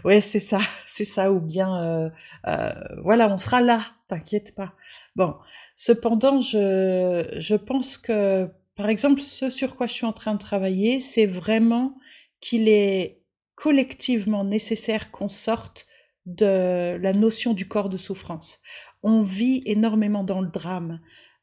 Ouais 0.05 0.21
c'est 0.21 0.41
ça, 0.41 0.59
c'est 0.87 1.05
ça 1.05 1.33
ou 1.33 1.41
bien 1.41 1.83
euh, 1.83 2.11
euh, 2.49 2.73
voilà 3.03 3.29
on 3.33 3.39
sera 3.39 3.61
là, 3.61 3.81
t'inquiète 4.09 4.55
pas. 4.55 4.75
Bon 5.15 5.35
cependant 5.77 6.41
je 6.41 7.37
je 7.39 7.55
pense 7.55 7.99
que 7.99 8.49
par 8.75 8.89
exemple 8.89 9.21
ce 9.21 9.49
sur 9.49 9.77
quoi 9.77 9.87
je 9.87 9.93
suis 9.93 10.07
en 10.07 10.13
train 10.13 10.35
de 10.35 10.39
travailler 10.39 11.01
c'est 11.01 11.27
vraiment 11.27 11.97
qu'il 12.41 12.69
est 12.69 13.23
collectivement 13.57 14.45
nécessaire 14.45 15.11
qu'on 15.11 15.29
sorte 15.29 15.87
de 16.27 16.97
la 16.97 17.12
notion 17.12 17.55
du 17.55 17.66
corps 17.66 17.88
de 17.88 17.97
souffrance. 17.97 18.61
On 19.03 19.23
vit 19.23 19.62
énormément 19.66 20.23
dans 20.23 20.40
le 20.40 20.51
drame. 20.51 21.01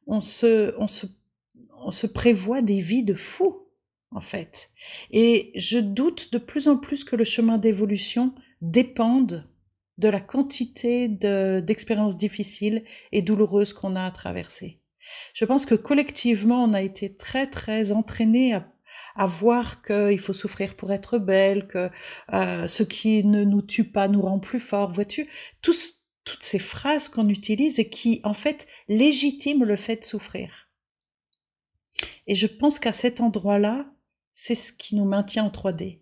On 0.07 0.21
se, 0.21 0.73
on 0.77 0.87
se, 0.87 1.05
on 1.79 1.91
se 1.91 2.07
prévoit 2.07 2.61
des 2.61 2.79
vies 2.79 3.03
de 3.03 3.13
fous, 3.13 3.67
en 4.11 4.21
fait. 4.21 4.69
Et 5.11 5.51
je 5.55 5.79
doute 5.79 6.31
de 6.31 6.37
plus 6.37 6.67
en 6.67 6.77
plus 6.77 7.03
que 7.03 7.15
le 7.15 7.23
chemin 7.23 7.57
d'évolution 7.57 8.33
dépende 8.61 9.49
de 9.97 10.07
la 10.07 10.19
quantité 10.19 11.07
d'expériences 11.07 12.17
difficiles 12.17 12.83
et 13.11 13.21
douloureuses 13.21 13.73
qu'on 13.73 13.95
a 13.95 14.05
à 14.05 14.11
traverser. 14.11 14.79
Je 15.33 15.45
pense 15.45 15.65
que 15.65 15.75
collectivement, 15.75 16.63
on 16.63 16.73
a 16.73 16.81
été 16.81 17.15
très, 17.15 17.47
très 17.47 17.91
entraînés 17.91 18.53
à 18.53 18.72
à 19.15 19.25
voir 19.25 19.81
qu'il 19.81 20.19
faut 20.19 20.33
souffrir 20.33 20.75
pour 20.75 20.91
être 20.91 21.17
belle, 21.17 21.67
que 21.67 21.89
euh, 22.33 22.67
ce 22.67 22.83
qui 22.83 23.25
ne 23.25 23.43
nous 23.43 23.61
tue 23.61 23.89
pas 23.91 24.07
nous 24.07 24.21
rend 24.21 24.39
plus 24.39 24.59
fort, 24.59 24.91
vois-tu? 24.91 25.27
Tous, 25.61 26.05
Toutes 26.23 26.43
ces 26.43 26.59
phrases 26.59 27.09
qu'on 27.09 27.29
utilise 27.29 27.79
et 27.79 27.89
qui, 27.89 28.21
en 28.23 28.33
fait, 28.33 28.67
légitiment 28.87 29.65
le 29.65 29.75
fait 29.75 29.97
de 29.97 30.03
souffrir. 30.03 30.69
Et 32.27 32.35
je 32.35 32.47
pense 32.47 32.79
qu'à 32.79 32.93
cet 32.93 33.21
endroit-là, 33.21 33.93
c'est 34.31 34.55
ce 34.55 34.71
qui 34.73 34.95
nous 34.95 35.05
maintient 35.05 35.45
en 35.45 35.49
3D. 35.49 36.01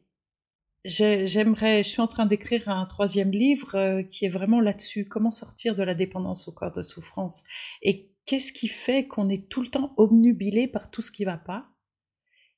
J'aimerais, 0.84 1.84
je 1.84 1.90
suis 1.90 2.02
en 2.02 2.08
train 2.08 2.26
d'écrire 2.26 2.68
un 2.70 2.86
troisième 2.88 3.30
livre 3.32 3.76
euh, 3.76 4.04
qui 4.04 4.26
est 4.26 4.30
vraiment 4.30 4.60
là-dessus, 4.60 5.06
comment 5.06 5.30
sortir 5.30 5.76
de 5.76 5.84
la 5.84 5.94
dépendance 5.94 6.48
au 6.48 6.52
corps 6.52 6.72
de 6.72 6.82
souffrance? 6.82 7.44
Et 7.84 8.12
qu'est-ce 8.26 8.52
qui 8.52 8.68
fait 8.68 9.08
qu'on 9.08 9.30
est 9.30 9.48
tout 9.48 9.62
le 9.62 9.68
temps 9.68 9.94
obnubilé 9.98 10.68
par 10.68 10.90
tout 10.90 11.04
ce 11.04 11.12
qui 11.12 11.24
va 11.24 11.38
pas? 11.38 11.70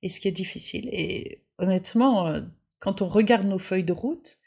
Et 0.04 0.10
ce 0.10 0.20
qui 0.20 0.28
est 0.28 0.32
difficile. 0.32 0.88
Et 0.92 1.42
honnêtement, 1.58 2.28
euh, 2.28 2.42
quand 2.80 3.02
on 3.02 3.08
regarde 3.08 3.48
nos 3.48 3.58
feuilles 3.58 3.84
de 3.84 3.94
route, 3.94 4.38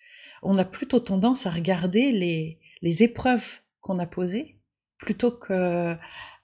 on 0.43 0.59
a 0.59 0.65
plutôt 0.65 1.01
tendance 1.01 1.47
à 1.47 1.51
regarder 1.51 2.13
les, 2.13 2.61
les 2.83 3.03
épreuves 3.03 3.61
qu'on 3.81 3.99
a 3.99 4.07
posées 4.07 4.61
plutôt 4.99 5.31
que 5.31 5.97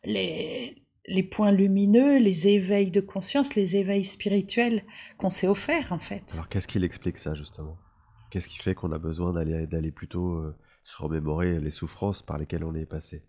les, 0.05 0.83
les 1.07 1.23
points 1.23 1.53
lumineux, 1.53 2.19
les 2.19 2.49
éveils 2.49 2.91
de 2.91 3.01
conscience, 3.01 3.55
les 3.55 3.77
éveils 3.77 4.05
spirituels 4.05 4.83
qu'on 5.19 5.31
s'est 5.31 5.47
offerts 5.47 5.93
en 5.93 5.99
fait. 5.99 6.25
Alors 6.33 6.49
qu'est-ce 6.49 6.69
qui 6.69 6.83
explique 6.83 7.19
ça 7.19 7.35
justement? 7.35 7.77
Qu'est-ce 8.31 8.49
qui 8.49 8.59
fait 8.59 8.75
qu'on 8.75 8.93
a 8.93 8.99
besoin 8.99 9.33
d'aller 9.33 9.67
d'aller 9.67 9.91
plutôt 9.91 10.35
euh, 10.35 10.57
se 10.85 10.97
remémorer 10.97 11.61
les 11.61 11.71
souffrances 11.71 12.23
par 12.23 12.39
lesquelles 12.39 12.65
on 12.65 12.75
est 12.75 12.87
passé? 12.87 13.23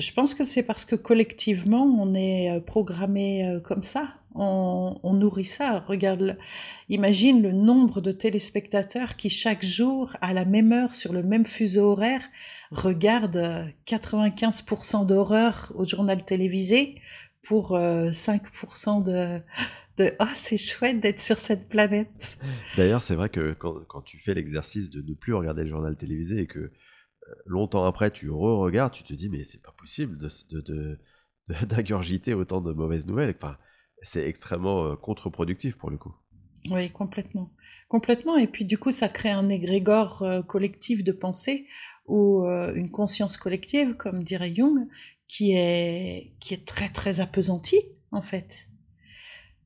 Je 0.00 0.12
pense 0.12 0.34
que 0.34 0.44
c'est 0.44 0.62
parce 0.62 0.84
que 0.84 0.96
collectivement, 0.96 1.84
on 1.84 2.14
est 2.14 2.50
euh, 2.50 2.60
programmé 2.60 3.46
euh, 3.46 3.60
comme 3.60 3.82
ça. 3.82 4.14
On, 4.34 5.12
nourrit 5.12 5.44
ça. 5.44 5.80
Regarde, 5.80 6.38
imagine 6.88 7.42
le 7.42 7.50
nombre 7.50 8.00
de 8.00 8.12
téléspectateurs 8.12 9.16
qui 9.16 9.28
chaque 9.28 9.64
jour, 9.64 10.16
à 10.20 10.32
la 10.32 10.44
même 10.44 10.72
heure, 10.72 10.94
sur 10.94 11.12
le 11.12 11.24
même 11.24 11.44
fuseau 11.44 11.90
horaire, 11.90 12.22
regardent 12.70 13.66
95% 13.86 15.02
euh, 15.02 15.04
d'horreur 15.04 15.72
au 15.74 15.84
journal 15.84 16.24
télévisé 16.24 17.00
pour 17.42 17.76
5% 17.76 19.02
de, 19.02 19.40
de 19.98 20.14
oh 20.20 20.24
c'est 20.34 20.58
chouette 20.58 21.00
d'être 21.00 21.20
sur 21.20 21.36
cette 21.36 21.68
planète. 21.68 22.38
D'ailleurs, 22.76 23.02
c'est 23.02 23.16
vrai 23.16 23.30
que 23.30 23.54
quand 23.54 24.02
tu 24.02 24.18
fais 24.18 24.34
l'exercice 24.34 24.90
de 24.90 25.02
ne 25.02 25.14
plus 25.14 25.34
regarder 25.34 25.64
le 25.64 25.70
journal 25.70 25.96
télévisé 25.96 26.38
et 26.42 26.46
que 26.46 26.70
longtemps 27.46 27.84
après, 27.84 28.10
tu 28.10 28.30
re-regardes, 28.30 28.92
tu 28.92 29.04
te 29.04 29.12
dis, 29.12 29.28
mais 29.28 29.44
c'est 29.44 29.62
pas 29.62 29.72
possible 29.72 30.18
de, 30.18 30.98
d'ingurgiter 31.66 32.34
autant 32.34 32.60
de 32.60 32.72
mauvaises 32.72 33.06
nouvelles. 33.06 33.34
Enfin, 33.36 33.56
c'est 34.02 34.26
extrêmement 34.26 34.84
euh, 34.84 34.96
contre-productif 34.96 35.76
pour 35.76 35.90
le 35.90 35.98
coup. 35.98 36.14
Oui, 36.70 36.90
complètement. 36.90 37.50
Complètement. 37.88 38.36
Et 38.36 38.46
puis, 38.46 38.64
du 38.64 38.78
coup, 38.78 38.92
ça 38.92 39.08
crée 39.08 39.30
un 39.30 39.48
égrégore 39.48 40.22
euh, 40.22 40.42
collectif 40.42 41.02
de 41.02 41.12
pensée 41.12 41.66
ou 42.06 42.44
euh, 42.44 42.74
une 42.74 42.90
conscience 42.90 43.36
collective, 43.36 43.94
comme 43.94 44.22
dirait 44.22 44.54
Jung, 44.54 44.86
qui 45.26 45.52
est, 45.52 46.32
qui 46.40 46.54
est 46.54 46.66
très, 46.66 46.88
très 46.88 47.20
apesantie, 47.20 47.82
en 48.10 48.22
fait. 48.22 48.69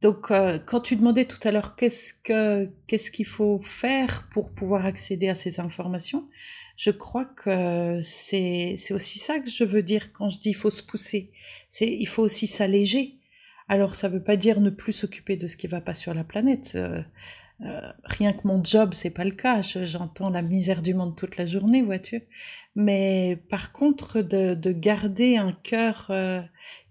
Donc, 0.05 0.31
quand 0.67 0.81
tu 0.81 0.97
demandais 0.97 1.25
tout 1.25 1.39
à 1.49 1.51
l'heure 1.51 1.77
qu'est-ce 1.77 2.13
que 2.13 2.69
qu'est-ce 2.87 3.11
qu'il 3.11 3.25
faut 3.25 3.59
faire 3.63 4.29
pour 4.31 4.53
pouvoir 4.53 4.85
accéder 4.85 5.31
à 5.31 5.35
ces 5.35 5.61
informations, 5.61 6.29
je 6.77 6.91
crois 6.91 7.25
que 7.25 8.03
c'est 8.05 8.77
aussi 8.91 9.19
ça 9.19 9.41
que 9.41 9.49
je 9.49 9.65
veux 9.65 9.83
dire 9.83 10.13
quand 10.13 10.29
je 10.29 10.39
dis 10.39 10.51
il 10.51 10.57
faut 10.57 10.69
se 10.69 10.83
pousser. 10.83 11.33
C'est 11.71 11.89
il 11.89 12.05
faut 12.05 12.23
aussi 12.23 12.47
s'alléger. 12.47 13.17
Alors 13.67 13.95
ça 13.95 14.09
veut 14.09 14.23
pas 14.23 14.37
dire 14.37 14.61
ne 14.61 14.69
plus 14.69 14.93
s'occuper 14.93 15.37
de 15.37 15.47
ce 15.47 15.57
qui 15.57 15.69
va 15.69 15.81
pas 15.81 15.95
sur 15.95 16.13
la 16.13 16.23
planète. 16.23 16.73
Euh, 16.75 17.01
euh, 17.63 17.91
rien 18.05 18.35
que 18.35 18.47
mon 18.47 18.63
job, 18.63 18.93
c'est 18.93 19.09
pas 19.09 19.25
le 19.25 19.31
cas. 19.31 19.63
J'entends 19.63 20.29
la 20.29 20.43
misère 20.43 20.83
du 20.83 20.93
monde 20.93 21.17
toute 21.17 21.39
la 21.39 21.47
journée, 21.47 21.81
vois-tu. 21.81 22.25
Mais 22.75 23.39
par 23.49 23.73
contre, 23.73 24.21
de, 24.21 24.55
de 24.55 24.73
garder 24.73 25.39
un 25.39 25.53
cœur 25.53 26.09
euh, 26.11 26.43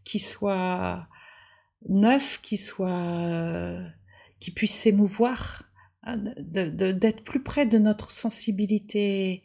qui 0.03 0.17
soit 0.17 1.07
neuf, 1.89 2.39
qui 2.41 2.57
soit 2.57 3.79
qui 4.39 4.51
puisse 4.51 4.75
s'émouvoir, 4.75 5.63
hein, 6.03 6.17
d'être 6.17 7.23
plus 7.23 7.41
près 7.41 7.65
de 7.65 7.77
notre 7.77 8.11
sensibilité 8.11 9.41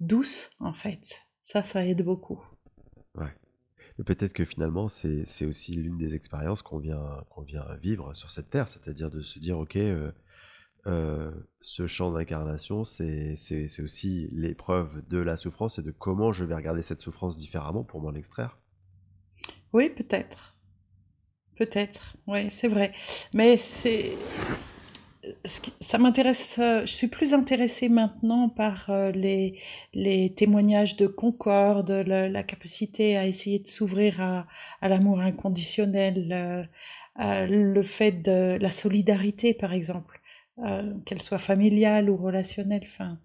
douce, 0.00 0.50
en 0.60 0.74
fait. 0.74 1.22
Ça, 1.40 1.62
ça 1.62 1.86
aide 1.86 2.02
beaucoup. 2.02 2.44
Ouais. 3.14 3.34
peut-être 4.04 4.34
que 4.34 4.44
finalement, 4.44 4.88
c'est 4.88 5.46
aussi 5.46 5.72
l'une 5.72 5.96
des 5.96 6.14
expériences 6.14 6.60
qu'on 6.60 6.78
vient, 6.78 7.24
qu'on 7.30 7.40
vient 7.40 7.64
vivre 7.80 8.14
sur 8.14 8.30
cette 8.30 8.50
terre, 8.50 8.68
c'est-à-dire 8.68 9.10
de 9.10 9.22
se 9.22 9.38
dire, 9.38 9.58
ok, 9.58 9.76
euh, 9.76 10.12
euh, 10.86 11.30
ce 11.62 11.86
champ 11.86 12.12
d'incarnation, 12.12 12.84
c'est 12.84 13.80
aussi 13.80 14.28
l'épreuve 14.32 15.02
de 15.08 15.18
la 15.18 15.38
souffrance 15.38 15.78
et 15.78 15.82
de 15.82 15.92
comment 15.92 16.32
je 16.32 16.44
vais 16.44 16.54
regarder 16.54 16.82
cette 16.82 16.98
souffrance 16.98 17.38
différemment 17.38 17.84
pour 17.84 18.02
m'en 18.02 18.12
extraire. 18.14 18.58
Oui, 19.72 19.88
peut-être. 19.88 20.58
Peut-être, 21.64 22.16
oui, 22.26 22.50
c'est 22.50 22.68
vrai. 22.68 22.92
Mais 23.32 23.56
c'est 23.56 24.12
ça 25.80 25.98
m'intéresse, 25.98 26.56
euh, 26.58 26.80
je 26.80 26.92
suis 26.92 27.06
plus 27.06 27.32
intéressée 27.32 27.88
maintenant 27.88 28.48
par 28.48 28.90
euh, 28.90 29.12
les, 29.12 30.34
témoignages 30.36 30.96
de 30.96 31.06
concorde, 31.06 31.90
la, 31.90 32.42
capacité 32.42 33.16
à 33.16 33.26
essayer 33.26 33.60
de 33.60 33.68
s'ouvrir 33.68 34.20
à, 34.20 34.46
à 34.80 34.88
l'amour 34.88 35.20
inconditionnel, 35.20 36.68
euh, 37.20 37.46
le 37.46 37.82
fait 37.82 38.12
de 38.12 38.58
la 38.60 38.70
solidarité 38.70 39.54
par 39.54 39.72
exemple, 39.72 40.20
qu'elle 41.06 41.22
soit 41.22 41.38
familiale 41.38 42.08
ou 42.10 42.16
relationnelle. 42.16 42.82
Enfin, 42.84 43.18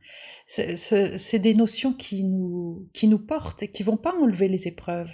c'est 0.46 1.40
des 1.40 1.54
notions 1.54 1.94
qui 1.94 2.24
nous, 2.24 2.88
qui 2.94 3.08
nous 3.08 3.20
portent 3.20 3.64
et 3.64 3.68
qui 3.68 3.84
vont 3.84 3.98
pas 3.98 4.16
enlever 4.16 4.48
les 4.48 4.68
épreuves, 4.68 5.12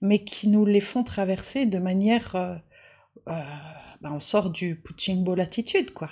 mais 0.00 0.24
qui 0.24 0.48
nous 0.48 0.64
les 0.64 0.80
font 0.80 1.02
traverser 1.02 1.66
de 1.66 1.78
manière... 1.78 2.62
Ben 3.26 4.12
on 4.12 4.20
sort 4.20 4.50
du 4.50 4.76
punching 4.76 5.24
ball 5.24 5.40
attitude, 5.40 5.92
quoi. 5.92 6.10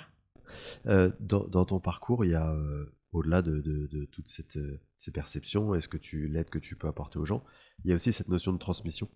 Euh, 0.87 1.11
dans, 1.19 1.65
ton 1.65 1.79
parcours, 1.79 2.25
il 2.25 2.31
y 2.31 2.35
a, 2.35 2.51
euh, 2.51 2.85
au-delà 3.11 3.41
de, 3.41 4.07
toutes 4.11 4.29
euh, 4.57 4.81
ces 4.97 5.11
perceptions 5.11 5.75
et 5.75 5.81
ce 5.81 5.87
que 5.87 5.97
tu, 5.97 6.27
l'aide 6.27 6.49
que 6.49 6.59
tu 6.59 6.75
peux 6.75 6.87
apporter 6.87 7.19
aux 7.19 7.25
gens, 7.25 7.43
il 7.83 7.89
y 7.89 7.93
a 7.93 7.95
aussi 7.95 8.13
cette 8.13 8.29
notion 8.29 8.53
de 8.53 8.57
transmission 8.57 9.09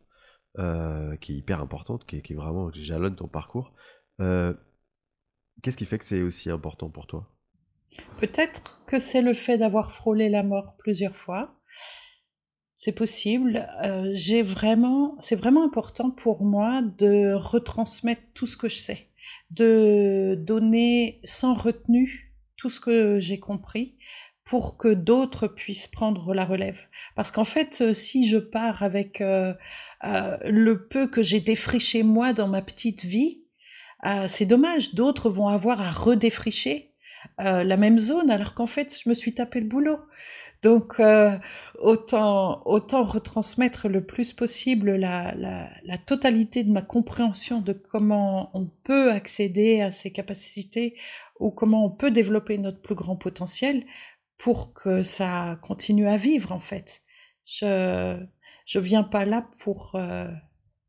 qui 1.22 1.34
est 1.34 1.38
hyper 1.38 1.62
importante, 1.62 2.06
qui 2.06 2.18
est, 2.18 2.34
vraiment, 2.34 2.70
qui 2.70 2.84
jalonne 2.84 3.16
ton 3.16 3.28
parcours. 3.28 3.74
Qu'est-ce 4.18 5.78
qui 5.78 5.86
fait 5.86 6.00
que 6.00 6.06
c'est 6.06 6.22
aussi 6.22 6.50
important 6.50 6.90
pour 6.90 7.08
toi? 7.08 7.32
Peut-être 8.18 8.82
que 8.86 9.00
c'est 9.00 9.22
le 9.22 9.34
fait 9.34 9.58
d'avoir 9.58 9.92
frôlé 9.92 10.30
la 10.30 10.44
mort 10.44 10.76
plusieurs 10.78 11.16
fois. 11.16 11.56
C'est 12.80 12.94
possible. 12.94 13.68
Euh, 13.84 14.10
j'ai 14.13 14.42
vraiment, 14.42 15.18
c'est 15.20 15.36
vraiment 15.36 15.65
important 15.65 16.12
pour 16.12 16.46
moi 16.46 16.82
de 16.82 17.34
retransmettre 17.34 18.22
tout 18.34 18.46
ce 18.46 18.56
que 18.56 18.70
je 18.70 18.78
sais, 18.78 19.08
de 19.52 20.36
donner 20.39 21.20
sans 21.26 21.54
retenue 21.54 22.34
tout 22.56 22.70
ce 22.70 22.80
que 22.80 23.20
j'ai 23.20 23.38
compris 23.38 23.98
pour 24.46 24.78
que 24.78 24.88
d'autres 24.88 25.48
puissent 25.48 25.89
prendre 25.89 26.34
la 26.34 26.46
relève. 26.46 26.80
Parce 27.18 27.32
qu'en 27.32 27.44
fait, 27.44 27.82
euh, 27.82 27.94
si 27.94 28.30
je 28.30 28.38
pars 28.38 28.82
avec 28.82 29.20
euh, 29.20 29.54
le 30.02 30.88
peu 30.88 31.08
que 31.08 31.22
j'ai 31.22 31.42
défriché 31.42 32.02
moi 32.02 32.32
dans 32.32 32.48
ma 32.48 32.62
petite 32.62 33.04
vie, 33.04 33.42
c'est 34.30 34.46
dommage. 34.46 34.96
D'autres 34.96 35.30
vont 35.30 35.50
avoir 35.50 35.82
à 35.82 35.92
redéfricher 35.92 36.94
la 37.38 37.76
même 37.76 38.00
zone 38.00 38.32
alors 38.32 38.54
qu'en 38.54 38.65
fait, 38.65 38.98
je 39.04 39.10
me 39.10 39.13
suis 39.13 39.34
tapé 39.34 39.60
le 39.60 39.65
boulot. 39.65 40.00
Donc, 40.62 41.00
euh, 41.00 41.38
autant, 41.80 42.62
autant 42.65 43.04
retransmettre 43.04 43.88
le 43.88 44.06
plus 44.06 44.34
possible 44.34 44.95
la, 44.95 45.34
la, 45.36 45.69
la, 45.84 45.98
totalité 45.98 46.63
de 46.63 46.72
ma 46.72 46.82
compréhension 46.82 47.62
de 47.62 47.72
comment 47.74 48.52
on 48.54 48.65
peut 48.84 49.12
accéder 49.12 49.80
à 49.82 49.91
ces 49.91 50.12
capacités 50.12 50.98
ou 51.39 51.52
comment 51.52 51.86
on 51.86 51.89
peut 51.89 52.12
développer 52.12 52.58
notre 52.58 52.82
plus 52.82 52.95
grand 52.95 53.15
potentiel 53.15 53.86
pour 54.38 54.74
que 54.74 55.04
ça 55.04 55.58
continue 55.62 56.08
à 56.08 56.17
vivre, 56.17 56.52
en 56.52 56.60
fait. 56.60 57.02
Je 57.45 58.17
je 58.69 58.78
viens 58.78 59.02
pas 59.04 59.26
là 59.26 59.50
pour 59.58 59.95
euh, 59.95 60.28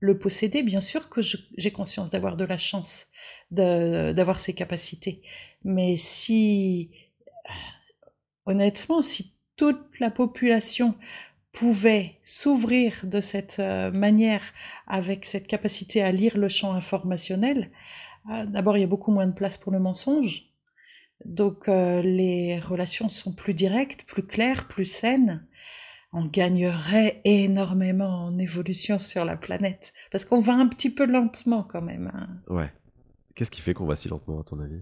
le 0.01 0.19
posséder. 0.19 0.63
Bien 0.63 0.81
sûr 0.81 1.09
que 1.09 1.23
j'ai 1.23 1.73
conscience 1.73 2.11
d'avoir 2.11 2.37
de 2.37 2.45
la 2.45 2.59
chance 2.59 3.07
d'avoir 3.51 4.39
ces 4.39 4.53
capacités. 4.53 5.23
Mais 5.65 5.97
si, 5.97 6.91
honnêtement, 8.45 9.01
si 9.01 9.35
toute 9.61 10.01
la 10.01 10.11
population 10.11 10.95
pouvait 11.53 12.19
s'ouvrir 12.23 13.03
de 13.05 13.21
cette 13.21 13.59
euh, 13.59 13.91
manière 13.91 14.41
avec 14.87 15.27
cette 15.27 15.47
capacité 15.47 16.01
à 16.01 16.13
lire 16.13 16.39
le 16.39 16.49
champ 16.49 16.73
informationnel, 16.73 17.71
euh, 18.31 18.47
d'abord 18.47 18.79
il 18.79 18.81
y 18.81 18.85
a 18.85 18.87
beaucoup 18.87 19.13
moins 19.13 19.27
de 19.27 19.35
place 19.35 19.59
pour 19.59 19.71
le 19.71 19.79
mensonge. 19.79 20.47
Donc 21.27 21.69
euh, 21.69 22.01
les 22.01 22.59
relations 22.59 23.11
sont 23.11 23.35
plus 23.35 23.53
directes, 23.53 24.05
plus 24.05 24.23
claires, 24.23 24.67
plus 24.67 24.87
saines. 24.87 25.47
On 26.15 26.25
gagnerait 26.25 27.21
énormément 27.27 28.29
en 28.29 28.39
évolution 28.39 28.99
sur 28.99 29.27
la 29.27 29.37
planète. 29.37 29.93
Parce 30.11 30.25
qu'on 30.25 30.41
va 30.41 30.55
un 30.55 30.69
petit 30.69 30.89
peu 30.89 31.05
lentement 31.05 31.65
quand 31.65 31.83
même. 31.83 32.11
Hein. 32.15 32.29
Ouais. 32.49 32.73
Qu'est-ce 33.35 33.51
qui 33.51 33.61
fait 33.61 33.75
qu'on 33.75 33.85
va 33.85 33.97
si 33.97 34.09
lentement 34.09 34.41
à 34.41 34.45
ton 34.45 34.59
avis? 34.59 34.81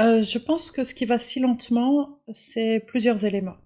Euh, 0.00 0.22
je 0.22 0.38
pense 0.38 0.70
que 0.70 0.84
ce 0.84 0.94
qui 0.94 1.04
va 1.04 1.18
si 1.18 1.40
lentement, 1.40 2.18
c'est 2.32 2.80
plusieurs 2.80 3.24
éléments. 3.24 3.56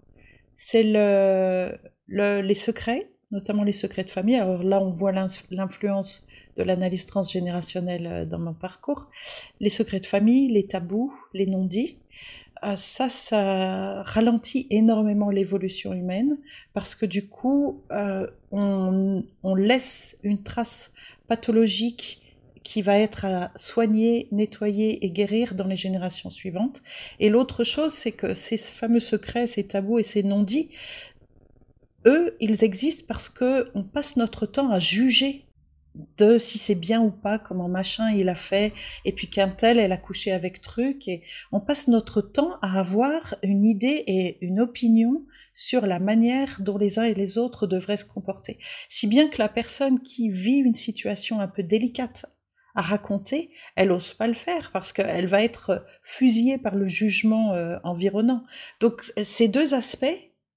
C'est 0.55 0.83
le, 0.83 1.77
le, 2.07 2.41
les 2.41 2.55
secrets, 2.55 3.09
notamment 3.31 3.63
les 3.63 3.71
secrets 3.71 4.03
de 4.03 4.11
famille. 4.11 4.35
Alors 4.35 4.63
là, 4.63 4.81
on 4.81 4.91
voit 4.91 5.11
l'influence 5.11 6.25
de 6.55 6.63
l'analyse 6.63 7.05
transgénérationnelle 7.05 8.07
euh, 8.07 8.25
dans 8.25 8.39
mon 8.39 8.53
parcours. 8.53 9.09
Les 9.59 9.69
secrets 9.69 9.99
de 9.99 10.05
famille, 10.05 10.49
les 10.49 10.67
tabous, 10.67 11.13
les 11.33 11.45
non-dits. 11.45 11.97
Euh, 12.63 12.75
ça, 12.75 13.07
ça 13.09 14.03
ralentit 14.03 14.67
énormément 14.69 15.29
l'évolution 15.29 15.93
humaine 15.93 16.37
parce 16.73 16.93
que 16.93 17.05
du 17.05 17.27
coup, 17.27 17.83
on, 18.51 19.23
on 19.43 19.55
laisse 19.55 20.17
une 20.23 20.43
trace 20.43 20.91
pathologique 21.27 22.21
qui 22.69 22.83
va 22.83 22.99
être 22.99 23.25
à 23.25 23.51
soigner, 23.55 24.27
nettoyer 24.31 25.03
et 25.03 25.09
guérir 25.09 25.55
dans 25.55 25.65
les 25.65 25.75
générations 25.75 26.29
suivantes. 26.29 26.83
Et 27.19 27.29
l'autre 27.29 27.63
chose, 27.63 27.93
c'est 27.93 28.11
que 28.11 28.35
ces 28.35 28.57
fameux 28.59 28.99
secrets, 28.99 29.47
ces 29.47 29.65
tabous 29.65 29.97
et 29.97 30.03
ces 30.03 30.21
non-dits, 30.21 30.69
eux, 32.05 32.37
ils 32.39 32.63
existent 32.63 33.05
parce 33.07 33.27
que 33.27 33.71
on 33.73 33.83
passe 33.83 34.17
notre 34.17 34.45
temps 34.45 34.69
à 34.69 34.77
juger 34.77 35.47
de 36.19 36.37
si 36.37 36.59
c'est 36.59 36.75
bien 36.75 37.01
ou 37.01 37.09
pas, 37.09 37.39
comment 37.39 37.67
machin 37.67 38.11
il 38.11 38.29
a 38.29 38.35
fait, 38.35 38.71
et 39.03 39.13
puis 39.13 39.31
qu'un 39.31 39.49
tel 39.49 39.79
elle 39.79 39.91
a 39.91 39.97
couché 39.97 40.31
avec 40.31 40.61
truc, 40.61 41.07
et 41.07 41.23
on 41.51 41.59
passe 41.59 41.87
notre 41.87 42.21
temps 42.21 42.59
à 42.61 42.79
avoir 42.79 43.33
une 43.41 43.65
idée 43.65 44.03
et 44.05 44.37
une 44.45 44.59
opinion 44.59 45.25
sur 45.55 45.87
la 45.87 45.97
manière 45.97 46.61
dont 46.61 46.77
les 46.77 46.99
uns 46.99 47.05
et 47.05 47.15
les 47.15 47.39
autres 47.39 47.65
devraient 47.65 47.97
se 47.97 48.05
comporter. 48.05 48.59
Si 48.89 49.07
bien 49.07 49.27
que 49.27 49.39
la 49.39 49.49
personne 49.49 50.01
qui 50.01 50.29
vit 50.29 50.59
une 50.59 50.75
situation 50.75 51.39
un 51.39 51.47
peu 51.47 51.63
délicate 51.63 52.27
raconter, 52.81 53.51
elle 53.75 53.91
ose 53.91 54.13
pas 54.13 54.27
le 54.27 54.33
faire 54.33 54.71
parce 54.71 54.93
qu'elle 54.93 55.27
va 55.27 55.43
être 55.43 55.85
fusillée 56.01 56.57
par 56.57 56.75
le 56.75 56.87
jugement 56.87 57.53
euh, 57.53 57.77
environnant. 57.83 58.43
Donc 58.79 59.11
ces 59.21 59.47
deux 59.47 59.73
aspects 59.73 60.05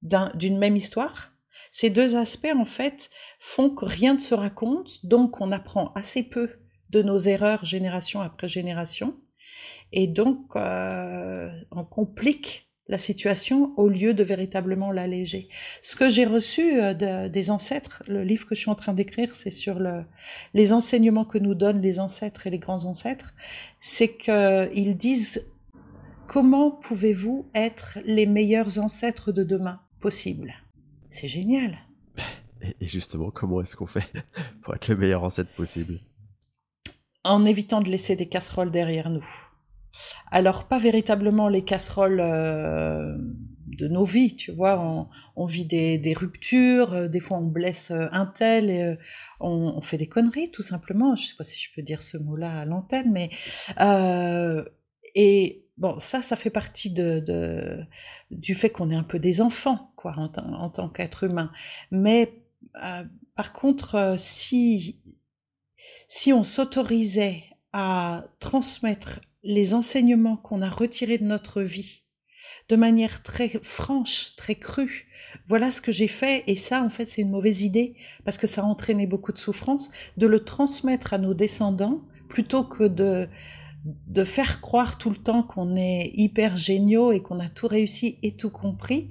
d'une 0.03 0.59
même 0.59 0.77
histoire, 0.77 1.33
ces 1.71 1.91
deux 1.91 2.17
aspects 2.17 2.55
en 2.55 2.65
fait 2.65 3.11
font 3.39 3.71
que 3.71 3.85
rien 3.85 4.15
ne 4.15 4.19
se 4.19 4.35
raconte, 4.35 5.07
donc 5.07 5.41
on 5.41 5.53
apprend 5.53 5.93
assez 5.95 6.23
peu 6.23 6.51
de 6.91 7.03
nos 7.03 7.19
erreurs 7.19 7.65
génération 7.65 8.21
après 8.21 8.49
génération, 8.49 9.17
et 9.93 10.07
donc 10.07 10.57
euh, 10.57 11.51
on 11.71 11.85
complique 11.85 12.72
la 12.89 12.99
situation 12.99 13.73
au 13.77 13.89
lieu 13.89 14.13
de 14.13 14.23
véritablement 14.23 14.91
l'alléger. 14.91 15.49
Ce 15.83 15.97
que 15.97 16.11
j'ai 16.11 16.25
reçu 16.25 16.81
euh, 16.81 17.29
des 17.29 17.51
ancêtres, 17.51 18.03
le 18.09 18.25
livre 18.25 18.47
que 18.47 18.55
je 18.55 18.61
suis 18.61 18.71
en 18.71 18.75
train 18.75 18.93
d'écrire, 18.93 19.35
c'est 19.35 19.51
sur 19.51 19.79
le, 19.79 20.05
les 20.55 20.73
enseignements 20.73 21.25
que 21.25 21.39
nous 21.39 21.55
donnent 21.55 21.81
les 21.81 22.01
ancêtres 22.01 22.47
et 22.47 22.51
les 22.51 22.59
grands 22.59 22.85
ancêtres, 22.85 23.35
c'est 23.81 24.17
qu'ils 24.17 24.97
disent 24.97 25.47
comment 26.27 26.71
pouvez-vous 26.71 27.49
être 27.55 27.99
les 28.05 28.27
meilleurs 28.27 28.79
ancêtres 28.79 29.33
de 29.33 29.45
demain 29.45 29.81
possible? 30.01 30.55
C'est 31.11 31.29
génial. 31.29 31.79
Et 32.81 32.89
justement, 32.89 33.31
comment 33.31 33.61
est-ce 33.61 33.77
qu'on 33.77 33.87
fait 33.87 34.11
pour 34.63 34.75
être 34.75 34.89
le 34.89 34.97
meilleur 34.97 35.25
ancêtre 35.25 35.51
possible? 35.53 35.99
En 37.25 37.45
évitant 37.45 37.81
de 37.81 37.91
laisser 37.91 38.17
des 38.17 38.29
casseroles 38.29 38.71
derrière 38.71 39.11
nous. 39.11 39.27
Alors, 40.31 40.65
pas 40.65 40.79
véritablement 40.79 41.49
les 41.49 41.63
casseroles 41.63 42.21
euh, 42.21 43.17
de 43.67 43.89
nos 43.89 44.05
vies, 44.05 44.35
tu 44.35 44.53
vois. 44.53 45.09
On, 45.37 45.45
vit 45.45 45.67
des, 45.67 46.15
ruptures, 46.17 46.95
euh, 46.95 47.09
des 47.09 47.21
fois 47.21 47.39
on 47.39 47.47
blesse 47.47 47.91
euh, 47.91 48.07
un 48.13 48.27
tel, 48.27 48.71
et, 48.71 48.97
on, 49.41 49.81
fait 49.81 49.97
des 49.99 50.09
conneries, 50.09 50.51
tout 50.51 50.63
simplement. 50.63 51.17
Je 51.17 51.27
sais 51.27 51.35
pas 51.37 51.45
si 51.45 51.61
je 51.61 51.71
peux 51.75 51.83
dire 51.83 52.03
ce 52.03 52.17
mot-là 52.17 52.61
à 52.61 52.65
l'antenne, 52.65 53.13
mais. 53.13 53.31
et 55.15 55.67
bon, 55.77 55.99
ça, 55.99 56.23
ça 56.23 56.37
fait 56.37 56.51
partie 56.51 56.91
de, 56.91 57.85
du 58.31 58.55
fait 58.55 58.71
qu'on 58.71 58.91
est 58.91 58.97
un 58.97 59.03
peu 59.03 59.19
des 59.19 59.41
enfants, 59.41 59.93
quoi, 59.97 60.15
en, 60.17 60.31
en 60.37 60.71
tant 60.71 60.89
qu'être 60.89 61.25
humain. 61.25 61.51
Mais 61.91 62.43
par 63.35 63.53
contre, 63.53 64.17
si, 64.19 65.01
si 66.09 66.33
on 66.33 66.43
s'autorisait 66.43 67.45
à 67.73 68.27
transmettre 68.39 69.21
les 69.43 69.75
enseignements 69.75 70.37
qu'on 70.37 70.63
a 70.63 70.71
retirés 70.71 71.19
de 71.19 71.25
notre 71.25 71.63
vie 71.63 72.03
de 72.69 72.77
manière 72.77 73.23
très 73.23 73.49
franche, 73.63 74.35
très 74.37 74.55
crue. 74.55 75.09
Voilà 75.47 75.71
ce 75.71 75.81
que 75.81 75.93
j'ai 75.93 76.09
fait 76.09 76.45
et 76.47 76.57
ça 76.57 76.83
en 76.83 76.91
fait 76.91 77.09
c'est 77.09 77.23
une 77.23 77.31
mauvaise 77.31 77.63
idée 77.63 77.95
parce 78.25 78.39
que 78.39 78.47
ça 78.47 78.63
a 78.63 78.65
entraîné 78.65 79.07
beaucoup 79.07 79.33
de 79.33 79.39
souffrance 79.39 79.91
de 80.17 80.27
le 80.27 80.41
transmettre 80.41 81.13
à 81.13 81.19
nos 81.19 81.35
descendants 81.35 82.03
plutôt 82.29 82.65
que 82.65 82.85
de 82.85 83.29
de 83.85 84.23
faire 84.23 84.61
croire 84.61 84.97
tout 84.97 85.11
le 85.11 85.17
temps 85.17 85.43
qu'on 85.43 85.75
est 85.75 86.13
hyper 86.15 86.57
géniaux 86.57 87.11
et 87.11 87.21
qu'on 87.21 87.41
a 87.41 87.49
tout 87.49 87.67
réussi 87.67 88.19
et 88.23 88.37
tout 88.37 88.51
compris, 88.51 89.09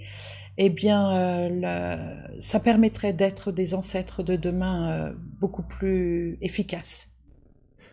eh 0.57 0.69
bien, 0.69 1.11
euh, 1.13 2.21
ça 2.39 2.61
permettrait 2.61 3.11
d'être 3.11 3.51
des 3.51 3.73
ancêtres 3.73 4.23
de 4.23 4.37
demain 4.37 4.91
euh, 4.91 5.13
beaucoup 5.41 5.63
plus 5.63 6.37
efficaces 6.39 7.10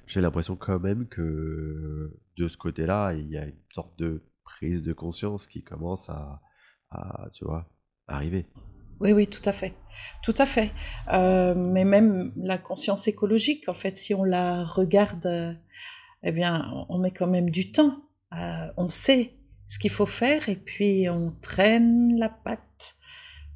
j'ai 0.09 0.21
l'impression 0.21 0.57
quand 0.57 0.81
même 0.81 1.07
que 1.07 2.18
de 2.37 2.49
ce 2.49 2.57
côté-là, 2.57 3.12
il 3.12 3.31
y 3.31 3.37
a 3.37 3.44
une 3.44 3.55
sorte 3.75 3.97
de 3.99 4.23
prise 4.42 4.83
de 4.83 4.92
conscience 4.92 5.47
qui 5.47 5.62
commence 5.62 6.09
à, 6.09 6.40
tu 7.35 7.44
vois, 7.44 7.71
arriver. 8.09 8.47
Oui, 9.01 9.12
oui, 9.12 9.29
tout 9.29 9.42
à 9.44 9.53
fait. 9.53 9.75
Tout 10.23 10.35
à 10.38 10.47
fait. 10.47 10.73
Euh, 11.12 11.55
mais 11.55 11.85
même 11.85 12.33
la 12.37 12.59
conscience 12.59 13.07
écologique, 13.07 13.68
en 13.68 13.75
fait, 13.75 13.97
si 13.97 14.14
on 14.14 14.25
la 14.25 14.64
regarde, 14.64 15.27
euh, 15.27 15.53
eh 16.25 16.33
bien, 16.33 16.87
on 16.88 16.99
met 16.99 17.12
quand 17.12 17.29
même 17.29 17.51
du 17.51 17.71
temps. 17.71 18.03
Euh, 18.33 18.66
on 18.77 18.88
sait 18.88 19.35
ce 19.66 19.79
qu'il 19.79 19.90
faut 19.90 20.07
faire 20.07 20.49
et 20.49 20.57
puis 20.57 21.09
on 21.09 21.31
traîne 21.42 22.16
la 22.18 22.29
patte. 22.29 22.97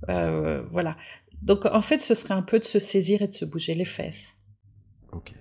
voilà. 0.07 0.97
Donc, 1.41 1.64
en 1.64 1.83
fait, 1.83 1.99
ce 2.01 2.14
serait 2.14 2.35
un 2.35 2.43
peu 2.43 2.61
de 2.61 2.64
se 2.64 2.79
saisir 2.79 3.22
et 3.22 3.26
de 3.26 3.33
se 3.33 3.45
bouger 3.45 3.74
les 3.74 3.87
fesses. 3.87 4.35
Ok. 5.11 5.33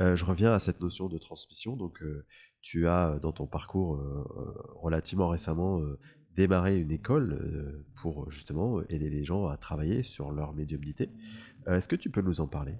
Euh, 0.00 0.16
je 0.16 0.24
reviens 0.24 0.52
à 0.52 0.60
cette 0.60 0.80
notion 0.80 1.08
de 1.08 1.18
transmission. 1.18 1.76
Donc, 1.76 2.02
euh, 2.02 2.24
tu 2.60 2.86
as 2.86 3.18
dans 3.20 3.32
ton 3.32 3.46
parcours 3.46 3.96
euh, 3.96 4.24
relativement 4.76 5.28
récemment 5.28 5.80
démarré 6.36 6.78
une 6.78 6.92
école 6.92 7.84
pour 8.00 8.30
justement 8.30 8.80
aider 8.88 9.10
les 9.10 9.24
gens 9.24 9.48
à 9.48 9.56
travailler 9.56 10.04
sur 10.04 10.30
leur 10.30 10.52
médiumnité. 10.52 11.10
Est-ce 11.66 11.88
que 11.88 11.96
tu 11.96 12.10
peux 12.10 12.20
nous 12.20 12.40
en 12.40 12.46
parler? 12.46 12.74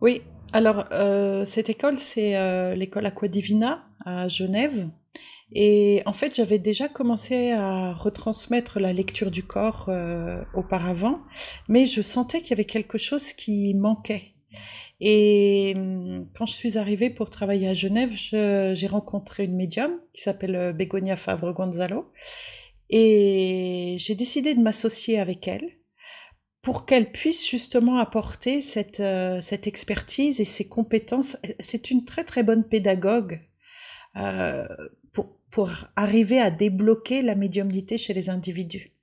Oui, 0.00 0.22
alors 0.54 0.86
cette 1.46 1.68
école, 1.68 1.98
c'est 1.98 2.74
l'école 2.74 3.04
Aqua 3.04 3.28
Divina 3.28 3.84
à 4.06 4.28
Genève. 4.28 4.88
Et 5.52 6.02
en 6.04 6.12
fait, 6.12 6.34
j'avais 6.34 6.58
déjà 6.58 6.88
commencé 6.88 7.52
à 7.52 7.94
retransmettre 7.94 8.80
la 8.80 8.92
lecture 8.92 9.30
du 9.30 9.42
corps 9.42 9.86
euh, 9.88 10.42
auparavant, 10.54 11.20
mais 11.68 11.86
je 11.86 12.02
sentais 12.02 12.40
qu'il 12.40 12.50
y 12.50 12.52
avait 12.52 12.66
quelque 12.66 12.98
chose 12.98 13.32
qui 13.32 13.74
manquait. 13.74 14.34
Et 15.00 15.74
hum, 15.76 16.28
quand 16.36 16.46
je 16.46 16.54
suis 16.54 16.78
arrivée 16.78 17.10
pour 17.10 17.30
travailler 17.30 17.68
à 17.68 17.74
Genève, 17.74 18.12
j'ai 18.14 18.86
rencontré 18.86 19.44
une 19.44 19.56
médium 19.56 19.92
qui 20.12 20.22
s'appelle 20.22 20.56
euh, 20.56 20.72
Begonia 20.72 21.16
Favre 21.16 21.52
Gonzalo. 21.52 22.10
Et 22.90 23.96
j'ai 23.98 24.14
décidé 24.14 24.54
de 24.54 24.60
m'associer 24.60 25.18
avec 25.20 25.46
elle 25.46 25.68
pour 26.62 26.86
qu'elle 26.86 27.12
puisse 27.12 27.48
justement 27.48 27.98
apporter 27.98 28.62
cette, 28.62 29.00
euh, 29.00 29.40
cette 29.40 29.66
expertise 29.66 30.40
et 30.40 30.44
ses 30.44 30.68
compétences. 30.68 31.36
C'est 31.60 31.90
une 31.90 32.04
très 32.04 32.24
très 32.24 32.42
bonne 32.42 32.64
pédagogue 32.64 33.40
euh, 34.16 34.66
pour, 35.12 35.38
pour 35.50 35.70
arriver 35.96 36.40
à 36.40 36.50
débloquer 36.50 37.22
la 37.22 37.36
médiumnité 37.36 37.98
chez 37.98 38.14
les 38.14 38.30
individus. 38.30 38.97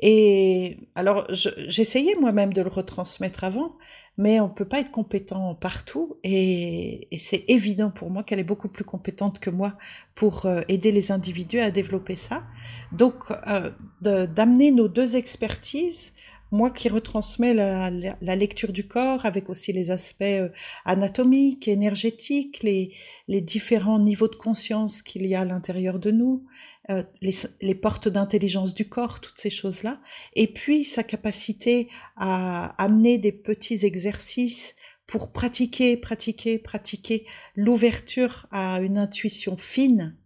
Et 0.00 0.76
alors, 0.94 1.26
j'essayais 1.30 2.14
moi-même 2.20 2.52
de 2.52 2.62
le 2.62 2.68
retransmettre 2.68 3.42
avant, 3.42 3.76
mais 4.16 4.38
on 4.40 4.48
peut 4.48 4.64
pas 4.64 4.80
être 4.80 4.92
compétent 4.92 5.54
partout. 5.54 6.18
Et, 6.22 7.08
c'est 7.18 7.44
évident 7.48 7.90
pour 7.90 8.10
moi 8.10 8.22
qu'elle 8.22 8.38
est 8.38 8.44
beaucoup 8.44 8.68
plus 8.68 8.84
compétente 8.84 9.40
que 9.40 9.50
moi 9.50 9.74
pour 10.14 10.46
euh, 10.46 10.60
aider 10.68 10.92
les 10.92 11.10
individus 11.10 11.60
à 11.60 11.70
développer 11.70 12.16
ça. 12.16 12.44
Donc, 12.92 13.24
euh, 13.48 13.70
d'amener 14.00 14.70
nos 14.70 14.88
deux 14.88 15.16
expertises, 15.16 16.12
moi 16.50 16.70
qui 16.70 16.88
retransmets 16.88 17.52
la, 17.52 18.36
lecture 18.36 18.72
du 18.72 18.86
corps 18.86 19.26
avec 19.26 19.50
aussi 19.50 19.72
les 19.72 19.90
aspects 19.90 20.22
euh, 20.22 20.48
anatomiques, 20.84 21.66
énergétiques, 21.66 22.62
les 22.62 23.40
différents 23.40 23.98
niveaux 23.98 24.28
de 24.28 24.36
conscience 24.36 25.02
qu'il 25.02 25.26
y 25.26 25.34
a 25.34 25.40
à 25.40 25.44
l'intérieur 25.44 25.98
de 25.98 26.12
nous, 26.12 26.44
euh, 26.90 27.02
les, 27.20 27.34
les, 27.60 27.74
portes 27.74 28.08
d'intelligence 28.08 28.74
du 28.74 28.88
corps, 28.88 29.20
toutes 29.20 29.36
ces 29.38 29.50
choses-là, 29.50 30.00
et 30.34 30.46
puis 30.46 30.84
sa 30.84 31.02
capacité 31.02 31.88
à 32.16 32.82
amener 32.82 33.18
des 33.18 33.32
petits 33.32 33.84
exercices 33.84 34.74
pour 35.06 35.32
pratiquer, 35.32 35.96
pratiquer, 35.96 36.58
pratiquer 36.58 37.26
l'ouverture 37.56 38.46
à 38.50 38.80
une 38.80 38.96
intuition 38.96 39.56
fine. 39.56 40.16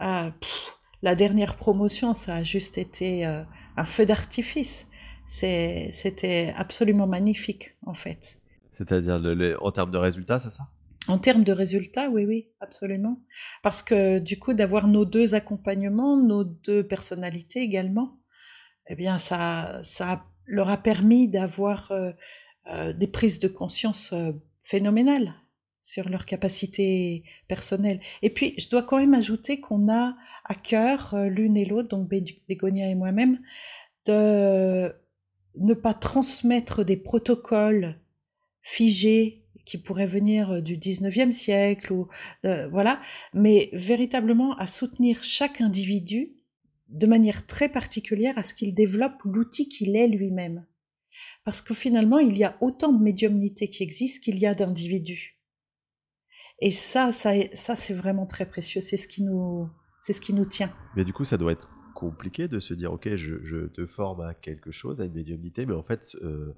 Euh, 0.00 0.30
la 1.02 1.14
dernière 1.14 1.56
promotion, 1.56 2.14
ça 2.14 2.36
a 2.36 2.42
juste 2.42 2.78
été 2.78 3.26
euh, 3.26 3.42
un 3.76 3.84
feu 3.84 4.06
d'artifice. 4.06 4.86
C'était 5.26 6.52
absolument 6.56 7.06
magnifique, 7.06 7.76
en 7.84 7.94
fait. 7.94 8.38
C'est-à-dire 8.70 9.20
en 9.60 9.72
termes 9.72 9.90
de 9.90 9.98
résultats, 9.98 10.38
c'est 10.38 10.50
ça? 10.50 10.68
En 11.08 11.18
termes 11.18 11.44
de 11.44 11.52
résultats, 11.52 12.08
oui, 12.10 12.24
oui, 12.24 12.48
absolument. 12.60 13.22
Parce 13.62 13.82
que 13.82 14.18
du 14.18 14.38
coup, 14.38 14.54
d'avoir 14.54 14.88
nos 14.88 15.04
deux 15.04 15.34
accompagnements, 15.34 16.16
nos 16.16 16.44
deux 16.44 16.86
personnalités 16.86 17.60
également, 17.60 18.18
eh 18.88 18.96
bien, 18.96 19.18
ça, 19.18 19.80
ça 19.82 20.24
leur 20.46 20.68
a 20.68 20.76
permis 20.76 21.28
d'avoir 21.28 21.90
euh, 21.90 22.12
euh, 22.72 22.92
des 22.92 23.06
prises 23.06 23.38
de 23.38 23.48
conscience 23.48 24.12
euh, 24.12 24.32
phénoménales 24.60 25.34
sur 25.80 26.08
leur 26.08 26.26
capacité 26.26 27.22
personnelle. 27.46 28.00
Et 28.22 28.30
puis, 28.30 28.54
je 28.58 28.68
dois 28.68 28.82
quand 28.82 28.98
même 28.98 29.14
ajouter 29.14 29.60
qu'on 29.60 29.88
a 29.92 30.16
à 30.44 30.54
cœur, 30.54 31.14
l'une 31.28 31.56
et 31.56 31.64
l'autre, 31.64 31.88
donc 31.88 32.08
Bégonia 32.08 32.88
et 32.88 32.96
moi-même, 32.96 33.38
de 34.04 34.92
ne 35.54 35.74
pas 35.74 35.94
transmettre 35.94 36.84
des 36.84 36.96
protocoles 36.96 38.00
figés 38.62 39.45
qui 39.66 39.76
pourrait 39.76 40.06
venir 40.06 40.50
euh, 40.50 40.60
du 40.60 40.78
19e 40.78 41.32
siècle 41.32 41.92
ou 41.92 42.08
voilà, 42.70 43.00
mais 43.34 43.68
véritablement 43.72 44.56
à 44.56 44.66
soutenir 44.66 45.22
chaque 45.22 45.60
individu 45.60 46.36
de 46.88 47.06
manière 47.06 47.46
très 47.46 47.68
particulière 47.68 48.34
à 48.38 48.42
ce 48.42 48.54
qu'il 48.54 48.74
développe 48.74 49.20
l'outil 49.24 49.68
qu'il 49.68 49.96
est 49.96 50.08
lui-même. 50.08 50.64
Parce 51.44 51.60
que 51.60 51.74
finalement, 51.74 52.18
il 52.18 52.36
y 52.36 52.44
a 52.44 52.56
autant 52.60 52.92
de 52.92 53.02
médiumnité 53.02 53.68
qui 53.68 53.82
existe 53.82 54.22
qu'il 54.22 54.38
y 54.38 54.46
a 54.46 54.54
d'individus. 54.54 55.38
Et 56.60 56.70
ça, 56.70 57.12
ça, 57.12 57.32
ça 57.52 57.76
c'est 57.76 57.94
vraiment 57.94 58.26
très 58.26 58.46
précieux. 58.46 58.80
C'est 58.80 58.96
ce 58.96 59.08
qui 59.08 59.22
nous, 59.22 59.68
c'est 60.00 60.12
ce 60.12 60.20
qui 60.20 60.32
nous 60.32 60.46
tient. 60.46 60.72
Mais 60.94 61.04
du 61.04 61.12
coup, 61.12 61.24
ça 61.24 61.36
doit 61.36 61.52
être 61.52 61.68
compliqué 61.94 62.48
de 62.48 62.60
se 62.60 62.74
dire, 62.74 62.92
ok, 62.92 63.14
je, 63.16 63.66
te 63.66 63.86
forme 63.86 64.20
à 64.20 64.34
quelque 64.34 64.70
chose, 64.70 65.00
à 65.00 65.04
une 65.04 65.14
médiumnité, 65.14 65.66
mais 65.66 65.74
en 65.74 65.82
fait, 65.82 66.14
euh, 66.22 66.54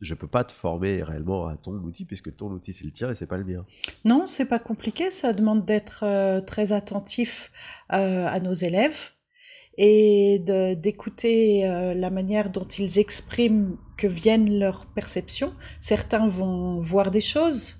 je 0.00 0.14
peux 0.14 0.26
pas 0.26 0.44
te 0.44 0.52
former 0.52 1.02
réellement 1.02 1.46
à 1.46 1.56
ton 1.56 1.72
outil 1.72 2.04
puisque 2.04 2.34
ton 2.34 2.50
outil 2.50 2.72
c'est 2.72 2.84
le 2.84 2.90
tien 2.90 3.10
et 3.10 3.14
c'est 3.14 3.26
pas 3.26 3.36
le 3.36 3.44
mien. 3.44 3.64
Non, 4.04 4.26
c'est 4.26 4.46
pas 4.46 4.58
compliqué. 4.58 5.10
Ça 5.10 5.32
demande 5.32 5.64
d'être 5.64 6.04
euh, 6.04 6.40
très 6.40 6.72
attentif 6.72 7.50
euh, 7.92 8.26
à 8.26 8.40
nos 8.40 8.54
élèves 8.54 9.10
et 9.76 10.42
d'écouter 10.76 11.66
euh, 11.66 11.94
la 11.94 12.10
manière 12.10 12.50
dont 12.50 12.66
ils 12.66 12.98
expriment 12.98 13.76
que 13.96 14.06
viennent 14.06 14.58
leurs 14.58 14.86
perceptions. 14.86 15.54
Certains 15.80 16.26
vont 16.26 16.80
voir 16.80 17.10
des 17.10 17.20
choses. 17.20 17.76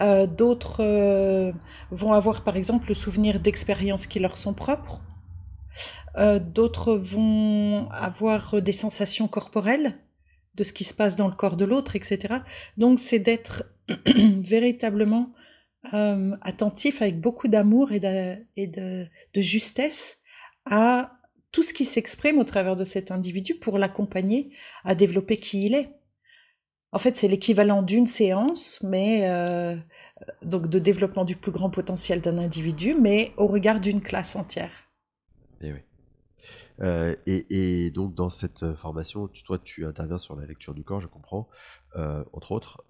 D'autres 0.00 1.52
vont 1.90 2.12
avoir 2.12 2.44
par 2.44 2.56
exemple 2.56 2.88
le 2.88 2.94
souvenir 2.94 3.40
d'expériences 3.40 4.06
qui 4.06 4.18
leur 4.18 4.36
sont 4.36 4.54
propres. 4.54 5.02
D'autres 6.16 6.94
vont 6.94 7.88
avoir 7.90 8.60
des 8.62 8.72
sensations 8.72 9.28
corporelles 9.28 9.94
de 10.54 10.64
ce 10.64 10.72
qui 10.72 10.84
se 10.84 10.94
passe 10.94 11.16
dans 11.16 11.28
le 11.28 11.34
corps 11.34 11.56
de 11.56 11.64
l'autre, 11.64 11.96
etc. 11.96 12.36
Donc 12.76 12.98
c'est 12.98 13.18
d'être 13.18 13.64
véritablement 14.16 15.32
euh, 15.92 16.34
attentif 16.42 17.02
avec 17.02 17.20
beaucoup 17.20 17.48
d'amour 17.48 17.90
et, 17.92 17.98
de, 17.98 19.08
justesse 19.34 20.18
à 20.64 21.12
tout 21.50 21.62
ce 21.62 21.74
qui 21.74 21.84
s'exprime 21.84 22.38
au 22.38 22.44
travers 22.44 22.76
de 22.76 22.84
cet 22.84 23.10
individu 23.10 23.54
pour 23.54 23.78
l'accompagner 23.78 24.50
à 24.84 24.94
développer 24.94 25.38
qui 25.38 25.66
il 25.66 25.74
est. 25.74 25.90
En 26.92 26.98
fait, 26.98 27.16
c'est 27.16 27.26
l'équivalent 27.26 27.82
d'une 27.82 28.06
séance, 28.06 28.78
mais 28.82 29.28
euh, 29.30 29.76
donc 30.42 30.68
de 30.68 30.78
développement 30.78 31.24
du 31.24 31.36
plus 31.36 31.50
grand 31.50 31.70
potentiel 31.70 32.20
d'un 32.20 32.38
individu, 32.38 32.94
mais 32.94 33.32
au 33.36 33.46
regard 33.46 33.80
d'une 33.80 34.02
classe 34.02 34.36
entière. 34.36 34.90
Eh 35.62 35.72
oui. 35.72 35.80
Euh, 36.80 37.14
et, 37.26 37.90
donc 37.90 38.14
dans 38.14 38.30
cette 38.30 38.62
euh, 38.62 38.74
formation, 38.74 39.28
toi 39.44 39.58
tu 39.58 39.86
interviens 39.86 40.18
sur 40.18 40.36
la 40.36 40.46
lecture 40.46 40.74
du 40.74 40.84
corps, 40.84 41.00
je 41.00 41.06
comprends, 41.06 41.48
euh, 41.96 42.24
entre 42.32 42.52
autres. 42.52 42.82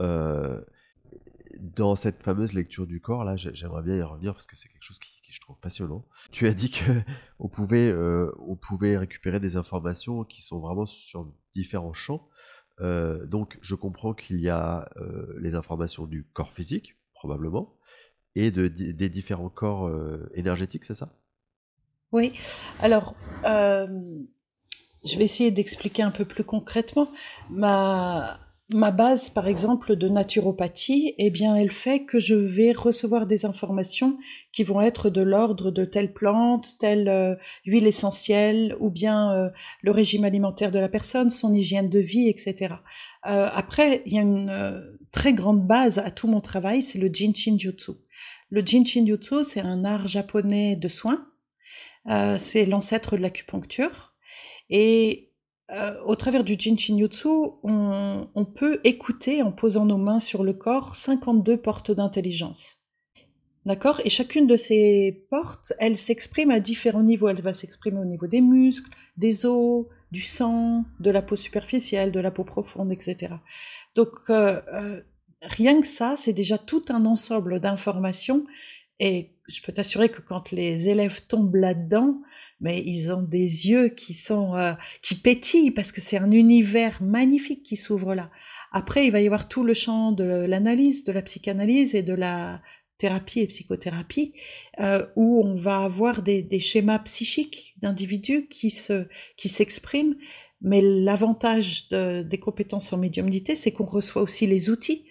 dans 1.60 1.94
cette 1.94 2.22
fameuse 2.22 2.54
lecture 2.54 2.86
du 2.86 3.00
corps, 3.00 3.24
là, 3.24 3.36
j'aimerais 3.36 3.82
bien 3.82 3.96
y 3.96 4.02
revenir 4.02 4.32
parce 4.32 4.46
que 4.46 4.56
c'est 4.56 4.68
quelque 4.68 4.84
chose 4.84 4.98
qui, 4.98 5.12
je 5.28 5.40
trouve 5.40 5.56
passionnant. 5.60 6.04
Tu 6.30 6.46
as 6.46 6.54
dit 6.54 6.70
que 6.70 6.92
on 7.38 7.48
pouvait, 7.48 7.94
on 8.46 8.56
pouvait 8.56 8.96
récupérer 8.98 9.40
des 9.40 9.56
informations 9.56 10.24
qui 10.24 10.42
sont 10.42 10.60
vraiment 10.60 10.86
sur 10.86 11.26
différents 11.54 11.94
champs. 11.94 12.28
donc, 12.80 13.58
je 13.62 13.74
comprends 13.74 14.14
qu'il 14.14 14.40
y 14.40 14.48
a 14.48 14.90
les 15.38 15.54
informations 15.54 16.06
du 16.06 16.24
corps 16.32 16.52
physique, 16.52 16.96
probablement, 17.14 17.76
et 18.34 18.50
de, 18.50 18.68
des 18.68 19.08
différents 19.08 19.50
corps 19.50 19.90
énergétiques, 20.34 20.84
c'est 20.84 20.94
ça? 20.94 21.21
Oui, 22.12 22.32
alors 22.80 23.14
euh, 23.44 23.86
je 25.04 25.16
vais 25.16 25.24
essayer 25.24 25.50
d'expliquer 25.50 26.02
un 26.02 26.10
peu 26.10 26.24
plus 26.24 26.44
concrètement. 26.44 27.08
Ma, 27.50 28.38
ma 28.72 28.90
base, 28.90 29.30
par 29.30 29.48
exemple, 29.48 29.96
de 29.96 30.08
naturopathie, 30.08 31.14
eh 31.18 31.30
bien, 31.30 31.56
elle 31.56 31.70
fait 31.70 32.04
que 32.04 32.20
je 32.20 32.34
vais 32.34 32.72
recevoir 32.72 33.26
des 33.26 33.46
informations 33.46 34.18
qui 34.52 34.62
vont 34.62 34.80
être 34.80 35.10
de 35.10 35.22
l'ordre 35.22 35.70
de 35.70 35.84
telle 35.84 36.12
plante, 36.12 36.78
telle 36.78 37.08
euh, 37.08 37.34
huile 37.64 37.86
essentielle, 37.86 38.76
ou 38.78 38.90
bien 38.90 39.32
euh, 39.32 39.50
le 39.80 39.90
régime 39.90 40.24
alimentaire 40.24 40.70
de 40.70 40.78
la 40.78 40.88
personne, 40.88 41.30
son 41.30 41.52
hygiène 41.52 41.88
de 41.88 41.98
vie, 41.98 42.28
etc. 42.28 42.76
après, 43.22 44.02
il 44.06 44.14
y 44.14 44.18
a 44.18 44.22
une 44.22 44.82
très 45.12 45.32
grande 45.32 45.66
base 45.66 45.98
à 45.98 46.10
tout 46.10 46.26
mon 46.26 46.40
travail, 46.40 46.82
c'est 46.82 46.98
le 46.98 47.08
Jin 47.12 47.32
Shin 47.34 47.56
Jutsu. 47.58 47.92
Le 48.50 48.62
Jin 48.64 48.84
Shin 48.84 49.06
Jutsu, 49.06 49.44
c'est 49.44 49.60
un 49.60 49.84
art 49.84 50.06
japonais 50.06 50.76
de 50.76 50.88
soins 50.88 51.26
euh, 52.08 52.36
c'est 52.38 52.66
l'ancêtre 52.66 53.16
de 53.16 53.22
l'acupuncture. 53.22 54.14
Et 54.70 55.30
euh, 55.70 55.94
au 56.04 56.16
travers 56.16 56.44
du 56.44 56.56
Jin 56.58 56.76
Shin 56.76 56.98
Jutsu, 56.98 57.28
on, 57.62 58.28
on, 58.34 58.44
peut 58.44 58.80
écouter 58.84 59.42
en 59.42 59.52
posant 59.52 59.84
nos 59.84 59.98
mains 59.98 60.20
sur 60.20 60.44
le 60.44 60.52
corps 60.52 60.94
52 60.94 61.56
portes 61.56 61.90
d'intelligence. 61.90 62.78
D'accord? 63.64 64.00
Et 64.04 64.10
chacune 64.10 64.48
de 64.48 64.56
ces 64.56 65.24
portes, 65.30 65.72
elle 65.78 65.96
s'exprime 65.96 66.50
à 66.50 66.58
différents 66.58 67.02
niveaux. 67.02 67.28
Elle 67.28 67.42
va 67.42 67.54
s'exprimer 67.54 68.00
au 68.00 68.04
niveau 68.04 68.26
des 68.26 68.40
muscles, 68.40 68.90
des 69.16 69.46
os, 69.46 69.86
du 70.10 70.20
sang, 70.20 70.84
de 70.98 71.10
la 71.10 71.22
peau 71.22 71.36
superficielle, 71.36 72.10
de 72.10 72.20
la 72.20 72.32
peau 72.32 72.44
profonde, 72.44 72.90
etc. 72.92 73.34
Donc, 73.94 74.10
euh, 74.30 74.60
rien 75.42 75.80
que 75.80 75.86
ça, 75.86 76.16
c'est 76.16 76.32
déjà 76.32 76.58
tout 76.58 76.84
un 76.88 77.06
ensemble 77.06 77.60
d'informations 77.60 78.44
et 78.98 79.31
je 79.48 79.60
peux 79.62 79.72
t'assurer 79.72 80.08
que 80.08 80.20
quand 80.20 80.52
les 80.52 80.88
élèves 80.88 81.26
tombent 81.26 81.56
là-dedans, 81.56 82.20
mais 82.60 82.80
ils 82.84 83.12
ont 83.12 83.22
des 83.22 83.68
yeux 83.68 83.88
qui 83.88 84.14
sont 84.14 84.54
euh, 84.54 84.72
qui 85.02 85.16
pétillent 85.16 85.72
parce 85.72 85.90
que 85.90 86.00
c'est 86.00 86.16
un 86.16 86.30
univers 86.30 87.02
magnifique 87.02 87.62
qui 87.62 87.76
s'ouvre 87.76 88.14
là. 88.14 88.30
Après, 88.70 89.06
il 89.06 89.10
va 89.10 89.20
y 89.20 89.26
avoir 89.26 89.48
tout 89.48 89.64
le 89.64 89.74
champ 89.74 90.12
de 90.12 90.24
l'analyse, 90.24 91.04
de 91.04 91.12
la 91.12 91.22
psychanalyse 91.22 91.94
et 91.94 92.02
de 92.02 92.14
la 92.14 92.62
thérapie 92.98 93.40
et 93.40 93.48
psychothérapie, 93.48 94.32
euh, 94.78 95.04
où 95.16 95.42
on 95.44 95.56
va 95.56 95.80
avoir 95.80 96.22
des, 96.22 96.42
des 96.42 96.60
schémas 96.60 97.00
psychiques 97.00 97.74
d'individus 97.78 98.46
qui 98.48 98.70
se 98.70 99.08
qui 99.36 99.48
s'expriment. 99.48 100.14
Mais 100.60 100.80
l'avantage 100.80 101.88
de, 101.88 102.22
des 102.22 102.38
compétences 102.38 102.92
en 102.92 102.98
médiumnité, 102.98 103.56
c'est 103.56 103.72
qu'on 103.72 103.84
reçoit 103.84 104.22
aussi 104.22 104.46
les 104.46 104.70
outils 104.70 105.04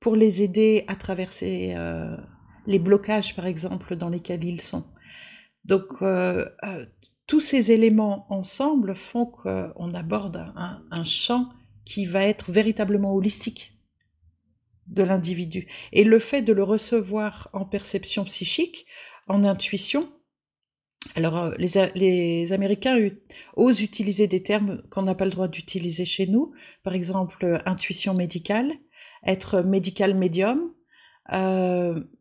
pour 0.00 0.16
les 0.16 0.42
aider 0.42 0.84
à 0.88 0.96
traverser 0.96 1.74
euh, 1.76 2.16
les 2.68 2.78
blocages, 2.78 3.34
par 3.34 3.46
exemple, 3.46 3.96
dans 3.96 4.10
lesquels 4.10 4.44
ils 4.44 4.60
sont. 4.60 4.84
Donc, 5.64 6.02
euh, 6.02 6.44
euh, 6.64 6.86
tous 7.26 7.40
ces 7.40 7.72
éléments 7.72 8.26
ensemble 8.30 8.94
font 8.94 9.26
qu'on 9.26 9.94
aborde 9.94 10.52
un, 10.54 11.04
champ 11.04 11.48
qui 11.84 12.04
va 12.04 12.22
être 12.22 12.52
véritablement 12.52 13.14
holistique 13.14 13.72
de 14.86 15.02
l'individu. 15.02 15.66
Et 15.92 16.04
le 16.04 16.18
fait 16.18 16.42
de 16.42 16.52
le 16.52 16.62
recevoir 16.62 17.48
en 17.54 17.64
perception 17.64 18.24
psychique, 18.24 18.86
en 19.28 19.44
intuition, 19.44 20.12
alors 21.14 21.38
euh, 21.38 21.54
les, 21.58 22.52
Américains 22.52 22.98
osent 23.56 23.80
utiliser 23.80 24.26
des 24.26 24.42
termes 24.42 24.82
qu'on 24.90 25.02
n'a 25.02 25.14
pas 25.14 25.24
le 25.24 25.30
droit 25.30 25.48
d'utiliser 25.48 26.04
chez 26.04 26.26
nous, 26.26 26.52
par 26.82 26.94
exemple 26.94 27.62
intuition 27.64 28.12
médicale, 28.12 28.72
être 29.26 29.62
médical 29.62 30.14
médium, 30.14 30.72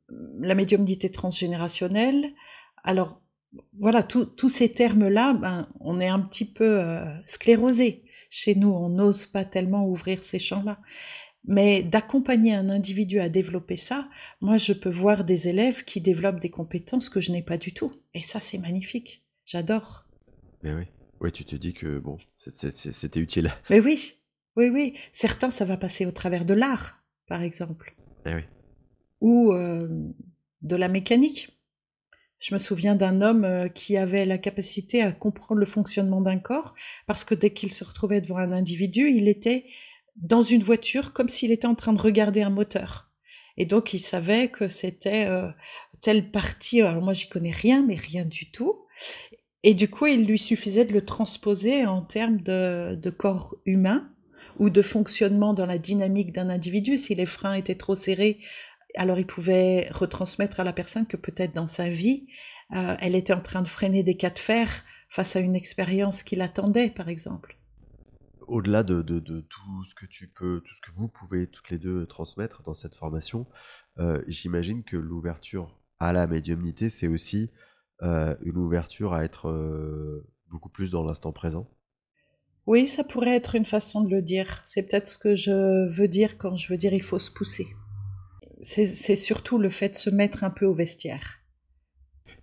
la 0.10 0.56
médiumnité 0.56 1.10
transgénérationnelle. 1.10 2.34
Alors 2.84 3.22
voilà, 3.80 4.04
tous 4.04 4.50
ces 4.50 4.72
termes-là, 4.72 5.34
ben, 5.34 5.70
on 5.80 6.00
est 6.00 6.08
un 6.08 6.20
petit 6.20 6.46
peu 6.46 6.80
euh, 6.80 7.06
sclérosé. 7.26 8.04
Chez 8.30 8.56
nous, 8.56 8.70
on 8.70 8.90
n'ose 8.90 9.26
pas 9.26 9.46
tellement 9.46 9.88
ouvrir 9.88 10.24
ces 10.24 10.40
champs-là. 10.40 10.80
Mais 11.46 11.82
d'accompagner 11.82 12.54
un 12.54 12.70
individu 12.70 13.20
à 13.20 13.30
développer 13.30 13.78
ça, 13.78 14.10
moi, 14.42 14.58
je 14.58 14.74
peux 14.74 14.90
voir 14.90 15.24
des 15.24 15.48
élèves 15.48 15.86
qui 15.86 16.02
développent 16.02 16.42
des 16.42 16.50
compétences 16.50 17.10
que 17.10 17.22
je 17.22 17.32
n'ai 17.32 17.42
pas 17.42 17.58
du 17.58 17.74
tout. 17.74 17.92
Et 18.14 18.22
ça, 18.22 18.42
c'est 18.42 18.58
magnifique. 18.58 19.24
J'adore. 19.46 20.06
Mais 20.62 20.74
oui. 20.74 20.84
Oui, 21.20 21.32
tu 21.32 21.46
te 21.46 21.56
dis 21.56 21.74
que 21.74 21.98
bon, 22.00 22.18
c'était 22.36 23.20
utile. 23.20 23.52
Mais 23.70 23.80
oui, 23.80 24.18
oui, 24.56 24.70
oui. 24.70 24.94
Certains, 25.14 25.50
ça 25.50 25.66
va 25.66 25.78
passer 25.78 26.06
au 26.06 26.12
travers 26.12 26.46
de 26.46 26.54
l'art, 26.54 27.02
par 27.28 27.42
exemple. 27.42 27.96
Eh 28.26 28.36
oui. 28.36 28.42
Ou 29.22 29.52
euh, 29.52 29.88
de 30.62 30.76
la 30.76 30.88
mécanique. 30.88 31.58
Je 32.40 32.54
me 32.54 32.60
souviens 32.60 32.96
d'un 32.96 33.22
homme 33.22 33.46
euh, 33.46 33.68
qui 33.68 33.98
avait 33.98 34.26
la 34.26 34.38
capacité 34.38 35.02
à 35.02 35.12
comprendre 35.12 35.60
le 35.60 35.66
fonctionnement 35.66 36.22
d'un 36.22 36.38
corps, 36.38 36.76
parce 37.08 37.24
que 37.24 37.34
dès 37.34 37.52
qu'il 37.52 37.72
se 37.72 37.84
retrouvait 37.84 38.22
devant 38.22 38.38
un 38.38 38.52
individu, 38.52 39.10
il 39.10 39.28
était 39.28 39.66
dans 40.16 40.42
une 40.42 40.62
voiture 40.62 41.14
comme 41.14 41.30
s'il 41.30 41.52
était 41.52 41.68
en 41.68 41.76
train 41.76 41.94
de 41.94 42.02
regarder 42.02 42.42
un 42.42 42.50
moteur. 42.50 43.12
Et 43.58 43.66
donc 43.66 43.94
il 43.94 44.00
savait 44.00 44.50
que 44.50 44.68
c'était 44.68 45.26
euh, 45.26 45.50
telle 46.02 46.30
partie, 46.32 46.82
alors 46.82 47.02
moi 47.02 47.14
j'y 47.14 47.28
connais 47.28 47.52
rien, 47.52 47.84
mais 47.84 47.96
rien 47.96 48.24
du 48.24 48.52
tout. 48.52 48.86
Et 49.64 49.74
du 49.74 49.90
coup, 49.90 50.06
il 50.06 50.26
lui 50.26 50.38
suffisait 50.38 50.86
de 50.86 50.94
le 50.94 51.04
transposer 51.04 51.86
en 51.86 52.02
termes 52.02 52.40
de, 52.42 52.96
de 52.96 53.10
corps 53.10 53.56
humain 53.66 54.10
ou 54.60 54.70
de 54.70 54.82
fonctionnement 54.82 55.54
dans 55.54 55.66
la 55.66 55.80
dynamique 55.80 56.32
d'un 56.32 56.50
individu. 56.50 56.98
Si 56.98 57.16
les 57.16 57.26
freins 57.26 57.54
étaient 57.54 57.76
trop 57.76 57.96
serrés, 57.96 58.40
alors 58.98 59.20
il 59.20 59.26
pouvait 59.26 59.88
retransmettre 59.92 60.60
à 60.60 60.64
la 60.64 60.74
personne 60.74 61.08
que 61.08 61.18
peut-être 61.18 61.54
dans 61.54 61.68
sa 61.68 61.90
vie, 61.90 62.28
euh, 62.74 62.96
elle 63.00 63.16
était 63.16 63.34
en 63.34 63.42
train 63.42 63.62
de 63.62 63.68
freiner 63.68 64.04
des 64.04 64.16
cas 64.16 64.30
de 64.30 64.40
fer 64.40 64.84
face 65.10 65.36
à 65.36 65.40
une 65.40 65.56
expérience 65.56 66.24
qui 66.24 66.36
l'attendait, 66.36 66.90
par 66.90 67.10
exemple 67.10 67.58
au-delà 68.48 68.82
de, 68.82 69.02
tout 69.02 69.84
ce 69.90 69.94
que 69.94 70.06
tu 70.06 70.30
peux, 70.30 70.62
tout 70.62 70.74
ce 70.74 70.80
que 70.80 70.96
vous 70.96 71.10
pouvez 71.10 71.48
toutes 71.48 71.70
les 71.70 71.78
deux 71.78 72.06
transmettre 72.06 72.64
dans 72.64 72.74
cette 72.74 72.96
formation, 72.96 73.46
euh, 74.00 74.22
j'imagine 74.30 74.86
que 74.86 74.96
l'ouverture 74.96 75.78
à 76.00 76.14
la 76.14 76.28
médiumnité, 76.28 76.90
c'est 76.90 77.08
aussi 77.08 77.52
euh, 78.04 78.38
une 78.44 78.56
ouverture 78.56 79.14
à 79.14 79.26
être 79.26 79.52
beaucoup 80.50 80.70
plus 80.70 80.92
dans 80.92 81.04
l'instant 81.04 81.32
présent? 81.32 81.70
Oui, 82.66 82.88
ça 82.88 83.04
pourrait 83.04 83.36
être 83.36 83.56
une 83.56 83.66
façon 83.66 84.04
de 84.04 84.10
le 84.10 84.22
dire. 84.22 84.62
C'est 84.66 84.84
peut-être 84.84 85.08
ce 85.08 85.18
que 85.18 85.36
je 85.36 85.88
veux 85.90 86.08
dire 86.08 86.38
quand 86.38 86.58
je 86.58 86.68
veux 86.68 86.78
dire 86.78 86.94
il 86.94 87.04
faut 87.04 87.20
se 87.20 87.32
pousser. 87.32 87.68
C'est 88.62 89.16
surtout 89.16 89.58
le 89.58 89.70
fait 89.70 89.90
de 89.90 89.96
se 89.96 90.10
mettre 90.10 90.44
un 90.44 90.50
peu 90.50 90.66
au 90.66 90.74
vestiaire. 90.74 91.42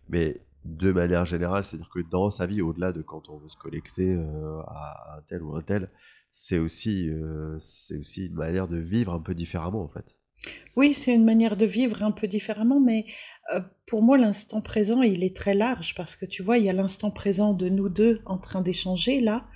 Mais 0.09 0.41
de 0.65 0.93
manière 0.93 1.27
générale, 1.27 1.65
c'est-à-dire 1.65 1.91
que 1.91 2.01
dans 2.01 2.31
sa 2.31 2.47
vie, 2.47 2.63
au-delà 2.63 2.93
de 2.93 3.03
quand 3.03 3.29
on 3.29 3.39
veut 3.39 3.49
se 3.49 3.57
connecter 3.57 4.15
euh, 4.15 4.61
à 4.67 5.17
un 5.19 5.23
tel 5.23 5.43
ou 5.43 5.57
un 5.57 5.61
tel, 5.61 5.91
c'est 6.33 6.59
aussi, 6.59 7.11
euh, 7.11 7.59
c'est 7.61 7.97
aussi 7.97 8.27
une 8.27 8.35
manière 8.35 8.69
de 8.69 8.79
vivre 8.79 9.13
un 9.13 9.21
peu 9.21 9.35
différemment 9.35 9.83
en 9.83 9.89
fait. 9.89 10.05
Oui, 10.77 10.93
c'est 10.93 11.15
une 11.15 11.25
manière 11.25 11.57
de 11.57 11.67
vivre 11.67 12.03
un 12.03 12.11
peu 12.11 12.27
différemment, 12.27 12.81
mais 12.81 13.05
euh, 13.55 13.61
pour 13.87 14.03
moi, 14.03 14.19
l'instant 14.19 14.61
présent, 14.61 15.03
il 15.03 15.23
est 15.23 15.37
très 15.37 15.55
large 15.55 15.95
parce 15.95 16.17
que 16.17 16.27
tu 16.27 16.43
vois, 16.43 16.59
il 16.59 16.65
y 16.65 16.69
a 16.69 16.73
l'instant 16.73 17.11
présent 17.11 17.53
de 17.53 17.69
nous 17.69 17.89
deux 17.89 18.21
en 18.27 18.39
train 18.39 18.61
d'échanger 18.61 19.21
là, 19.21 19.47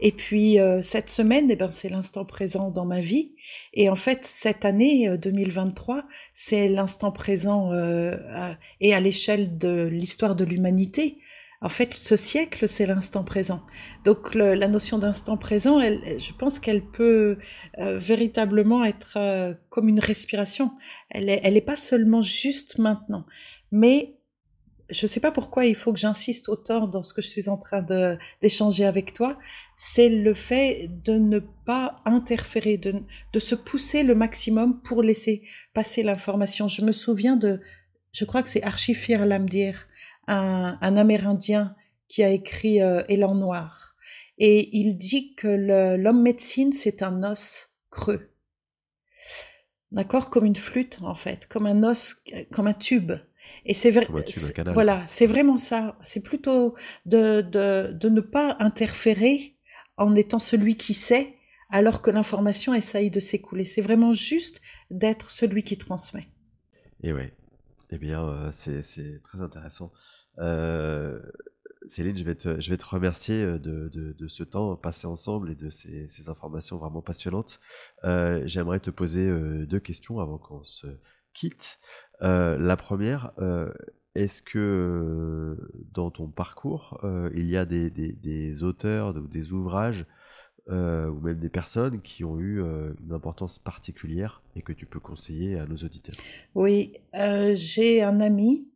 et 0.00 0.12
puis 0.12 0.60
euh, 0.60 0.80
cette 0.80 1.08
semaine, 1.08 1.50
eh 1.50 1.56
ben, 1.56 1.72
c'est 1.72 1.88
l'instant 1.88 2.24
présent 2.24 2.70
dans 2.70 2.84
ma 2.84 3.00
vie. 3.00 3.34
Et 3.74 3.88
en 3.88 3.96
fait, 3.96 4.24
cette 4.24 4.64
année 4.64 5.18
2023, 5.18 5.96
euh, 5.96 6.02
c'est 6.32 6.68
l'instant 6.68 7.10
présent 7.10 7.72
et 8.80 8.94
à 8.94 9.00
l'échelle 9.00 9.58
de 9.58 9.86
l'histoire 9.86 10.36
de 10.36 10.44
l'humanité. 10.44 11.18
En 11.60 11.68
fait, 11.68 11.94
ce 11.94 12.16
siècle, 12.16 12.68
c'est 12.68 12.86
l'instant 12.86 13.24
présent. 13.24 13.62
Donc, 14.04 14.34
la 14.34 14.68
notion 14.68 14.96
d'instant 14.98 15.36
présent, 15.36 15.80
je 15.80 16.32
pense 16.32 16.60
qu'elle 16.60 16.84
peut 16.84 17.38
euh, 17.78 17.98
véritablement 17.98 18.84
être 18.84 19.16
euh, 19.16 19.54
comme 19.68 19.88
une 19.88 19.98
respiration. 19.98 20.70
Elle 21.10 21.26
n'est 21.26 21.40
est 21.42 21.60
pas 21.60 21.76
seulement 21.76 22.22
juste 22.22 22.78
maintenant, 22.78 23.26
mais 23.72 24.18
je 24.90 25.04
ne 25.04 25.08
sais 25.08 25.20
pas 25.20 25.32
pourquoi 25.32 25.66
il 25.66 25.74
faut 25.74 25.92
que 25.92 25.98
j'insiste 25.98 26.48
autant 26.48 26.86
dans 26.86 27.02
ce 27.02 27.12
que 27.12 27.20
je 27.20 27.28
suis 27.28 27.48
en 27.48 27.58
train 27.58 27.84
d'échanger 28.40 28.84
avec 28.86 29.12
toi, 29.12 29.38
c'est 29.76 30.08
le 30.08 30.34
fait 30.34 30.88
de 31.04 31.14
ne 31.14 31.40
pas 31.40 32.00
interférer, 32.04 32.78
de, 32.78 32.94
de, 33.32 33.38
se 33.38 33.54
pousser 33.54 34.02
le 34.02 34.14
maximum 34.14 34.80
pour 34.80 35.02
laisser 35.02 35.42
passer 35.74 36.02
l'information. 36.02 36.68
Je 36.68 36.82
me 36.82 36.92
souviens 36.92 37.36
de, 37.36 37.60
je 38.12 38.24
crois 38.24 38.42
que 38.42 38.48
c'est 38.48 38.62
Archifir 38.62 39.26
Lamdir, 39.26 39.86
un, 40.28 40.78
un, 40.80 40.96
Amérindien 40.96 41.74
qui 42.08 42.22
a 42.22 42.28
écrit 42.30 42.80
euh, 42.80 43.02
Élan 43.08 43.34
Noir. 43.34 43.96
Et 44.38 44.78
il 44.78 44.96
dit 44.96 45.34
que 45.34 45.96
l'homme 45.96 46.22
médecine, 46.22 46.72
c'est 46.72 47.02
un 47.02 47.24
os 47.24 47.70
creux. 47.90 48.30
D'accord? 49.90 50.30
Comme 50.30 50.44
une 50.44 50.56
flûte, 50.56 50.98
en 51.02 51.14
fait, 51.14 51.46
comme 51.48 51.66
un 51.66 51.82
os, 51.82 52.22
comme 52.52 52.68
un 52.68 52.74
tube. 52.74 53.12
Et 53.64 53.74
c'est 53.74 53.90
vrai, 53.90 54.06
voilà, 54.72 55.02
c'est 55.06 55.26
vraiment 55.26 55.56
ça. 55.56 55.98
C'est 56.02 56.20
plutôt 56.20 56.74
de, 57.06 57.40
de, 57.40 57.92
de, 57.92 58.08
ne 58.08 58.20
pas 58.20 58.56
interférer 58.60 59.56
en 59.96 60.14
étant 60.14 60.38
celui 60.38 60.76
qui 60.76 60.94
sait, 60.94 61.34
alors 61.70 62.02
que 62.02 62.10
l'information 62.10 62.74
essaye 62.74 63.10
de 63.10 63.20
s'écouler. 63.20 63.64
C'est 63.64 63.80
vraiment 63.80 64.12
juste 64.12 64.60
d'être 64.90 65.30
celui 65.30 65.62
qui 65.62 65.78
transmet. 65.78 66.28
Et 67.02 67.12
ouais, 67.12 67.32
eh 67.90 67.98
bien, 67.98 68.22
euh, 68.22 68.50
c'est 68.52 69.22
très 69.22 69.40
intéressant. 69.40 69.92
Euh, 70.40 71.20
Céline, 71.86 72.16
je 72.16 72.24
vais, 72.24 72.34
te, 72.34 72.84
remercier 72.84 73.42
euh, 73.42 73.58
de, 73.58 74.28
ce 74.28 74.42
temps 74.42 74.76
passé 74.76 75.06
ensemble 75.06 75.50
et 75.50 75.54
de 75.54 75.70
ces, 75.70 76.28
informations 76.28 76.76
vraiment 76.76 77.00
passionnantes. 77.00 77.60
Euh, 78.04 78.42
J'aimerais 78.44 78.80
te 78.80 78.90
poser 78.90 79.30
deux 79.66 79.80
questions 79.80 80.20
avant 80.20 80.38
qu'on 80.38 80.62
se 80.64 80.86
quitte. 81.32 81.78
La 82.20 82.76
première, 82.76 83.32
est-ce 84.14 84.42
que 84.42 85.56
dans 85.92 86.10
ton 86.10 86.28
parcours, 86.28 87.00
il 87.34 87.46
y 87.46 87.56
a 87.56 87.64
des, 87.64 87.90
des 87.90 88.62
auteurs 88.62 89.16
ou 89.16 89.26
des 89.26 89.52
ouvrages 89.52 90.04
ou 90.68 91.20
même 91.20 91.38
des 91.38 91.48
personnes 91.48 92.02
qui 92.02 92.24
ont 92.24 92.38
eu 92.38 92.60
une 92.60 93.12
importance 93.12 93.58
particulière 93.58 94.42
et 94.56 94.62
que 94.62 94.72
tu 94.72 94.84
peux 94.84 95.00
conseiller 95.00 95.58
à 95.58 95.64
nos 95.64 95.76
auditeurs? 95.76 96.16
Oui, 96.54 96.92
j'ai 97.54 98.02
un 98.02 98.20
ami 98.20 98.68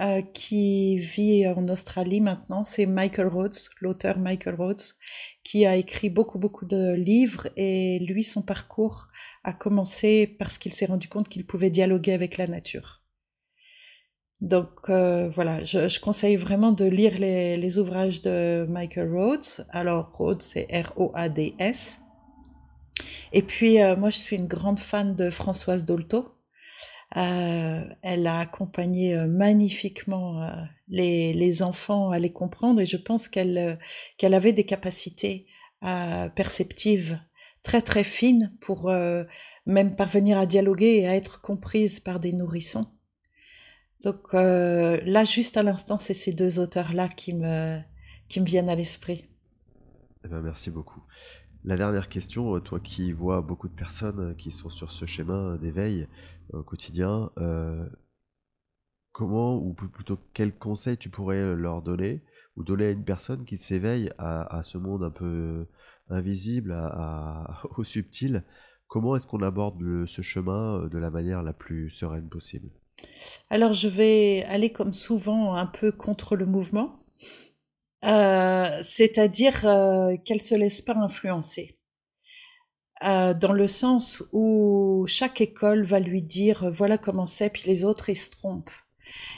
euh, 0.00 0.22
qui 0.22 0.96
vit 0.96 1.46
en 1.46 1.68
Australie 1.68 2.20
maintenant, 2.20 2.64
c'est 2.64 2.86
Michael 2.86 3.28
Rhodes, 3.28 3.56
l'auteur 3.80 4.18
Michael 4.18 4.54
Rhodes, 4.54 4.82
qui 5.44 5.66
a 5.66 5.76
écrit 5.76 6.08
beaucoup 6.08 6.38
beaucoup 6.38 6.64
de 6.64 6.94
livres 6.94 7.48
et 7.56 7.98
lui 7.98 8.24
son 8.24 8.42
parcours 8.42 9.08
a 9.44 9.52
commencé 9.52 10.26
parce 10.38 10.56
qu'il 10.58 10.72
s'est 10.72 10.86
rendu 10.86 11.08
compte 11.08 11.28
qu'il 11.28 11.46
pouvait 11.46 11.70
dialoguer 11.70 12.12
avec 12.12 12.38
la 12.38 12.46
nature. 12.46 13.02
Donc 14.40 14.88
euh, 14.88 15.28
voilà, 15.28 15.62
je, 15.62 16.00
conseille 16.00 16.36
vraiment 16.36 16.72
de 16.72 16.84
lire 16.84 17.16
les, 17.18 17.56
les, 17.56 17.78
ouvrages 17.78 18.22
de 18.22 18.66
Michael 18.68 19.12
Rhodes. 19.12 19.66
Alors 19.70 20.10
Rhodes, 20.12 20.42
c'est 20.42 20.66
R-O-A-D-S. 20.72 21.96
Et 23.32 23.42
puis 23.42 23.80
euh, 23.80 23.96
moi, 23.96 24.10
je 24.10 24.18
suis 24.18 24.36
une 24.36 24.46
grande 24.46 24.78
fan 24.78 25.14
de 25.14 25.30
Françoise 25.30 25.84
Dolto. 25.84 26.34
Euh, 27.16 27.84
elle 28.00 28.26
a 28.26 28.38
accompagné 28.38 29.14
euh, 29.14 29.26
magnifiquement 29.26 30.42
euh, 30.42 30.50
les, 30.88 31.34
les, 31.34 31.62
enfants 31.62 32.10
à 32.10 32.18
les 32.18 32.32
comprendre 32.32 32.80
et 32.80 32.86
je 32.86 32.96
pense 32.96 33.28
qu'elle 33.28 33.78
avait 34.22 34.52
des 34.52 34.64
capacités 34.64 35.46
perceptives 36.36 37.20
très 37.64 37.82
très 37.82 38.04
fines 38.04 38.56
pour 38.60 38.88
même 39.66 39.96
parvenir 39.96 40.38
à 40.38 40.46
dialoguer 40.46 41.00
et 41.00 41.08
à 41.08 41.16
être 41.16 41.40
comprise 41.40 41.98
par 41.98 42.20
des 42.20 42.32
nourrissons. 42.32 42.86
Donc 44.04 44.32
là, 44.32 45.24
juste 45.24 45.56
à 45.56 45.64
l'instant, 45.64 45.98
c'est 45.98 46.14
ces 46.14 46.32
deux 46.32 46.60
auteurs-là 46.60 47.08
qui 47.08 47.34
me, 47.34 47.80
qui 48.28 48.40
me 48.40 48.46
viennent 48.46 48.68
à 48.68 48.76
l'esprit. 48.76 49.24
Eh 50.24 50.28
ben, 50.28 50.40
merci 50.40 50.70
beaucoup. 50.70 51.02
La 51.64 51.76
dernière 51.76 52.08
question, 52.08 52.56
euh, 52.56 52.60
toi 52.60 52.80
qui 52.80 53.12
vois 53.12 53.40
beaucoup 53.40 53.68
de 53.68 53.74
personnes 53.74 54.34
qui 54.36 54.50
sont 54.50 54.70
sur 54.70 54.90
ce 54.90 55.06
chemin 55.06 55.56
d'éveil 55.56 56.08
au 56.52 56.62
quotidien, 56.62 57.30
comment, 59.12 59.56
ou 59.56 59.72
plutôt 59.72 60.18
quel 60.34 60.52
conseil 60.52 60.96
tu 60.96 61.08
pourrais 61.08 61.54
leur 61.54 61.82
donner, 61.82 62.22
ou 62.56 62.64
donner 62.64 62.86
à 62.86 62.90
une 62.90 63.04
personne 63.04 63.44
qui 63.44 63.56
s'éveille 63.56 64.10
à, 64.18 64.62
ce 64.64 64.76
monde 64.76 65.04
un 65.04 65.10
peu 65.10 65.66
invisible, 66.10 66.74
au 67.76 67.84
subtil? 67.84 68.42
Comment 68.88 69.16
est-ce 69.16 69.26
qu'on 69.26 69.42
aborde 69.42 70.04
ce 70.06 70.20
chemin 70.20 70.88
de 70.88 70.98
la 70.98 71.10
manière 71.10 71.42
la 71.42 71.52
plus 71.52 71.90
sereine 71.90 72.28
possible? 72.28 72.68
Alors 73.50 73.72
je 73.72 73.88
vais 73.88 74.44
aller 74.44 74.72
comme 74.72 74.94
souvent 74.94 75.54
un 75.54 75.66
peu 75.66 75.92
contre 75.92 76.36
le 76.36 76.46
mouvement, 76.46 76.94
euh, 78.04 78.82
c'est-à-dire 78.82 79.66
euh, 79.66 80.16
qu'elle 80.24 80.42
se 80.42 80.54
laisse 80.54 80.82
pas 80.82 80.96
influencer. 80.96 81.76
Euh, 83.04 83.34
dans 83.34 83.52
le 83.52 83.66
sens 83.66 84.22
où 84.32 85.04
chaque 85.08 85.40
école 85.40 85.82
va 85.82 85.98
lui 85.98 86.22
dire 86.22 86.70
voilà 86.70 86.98
comment 86.98 87.26
c'est, 87.26 87.50
puis 87.50 87.64
les 87.66 87.84
autres 87.84 88.10
ils 88.10 88.16
se 88.16 88.30
trompent. 88.30 88.70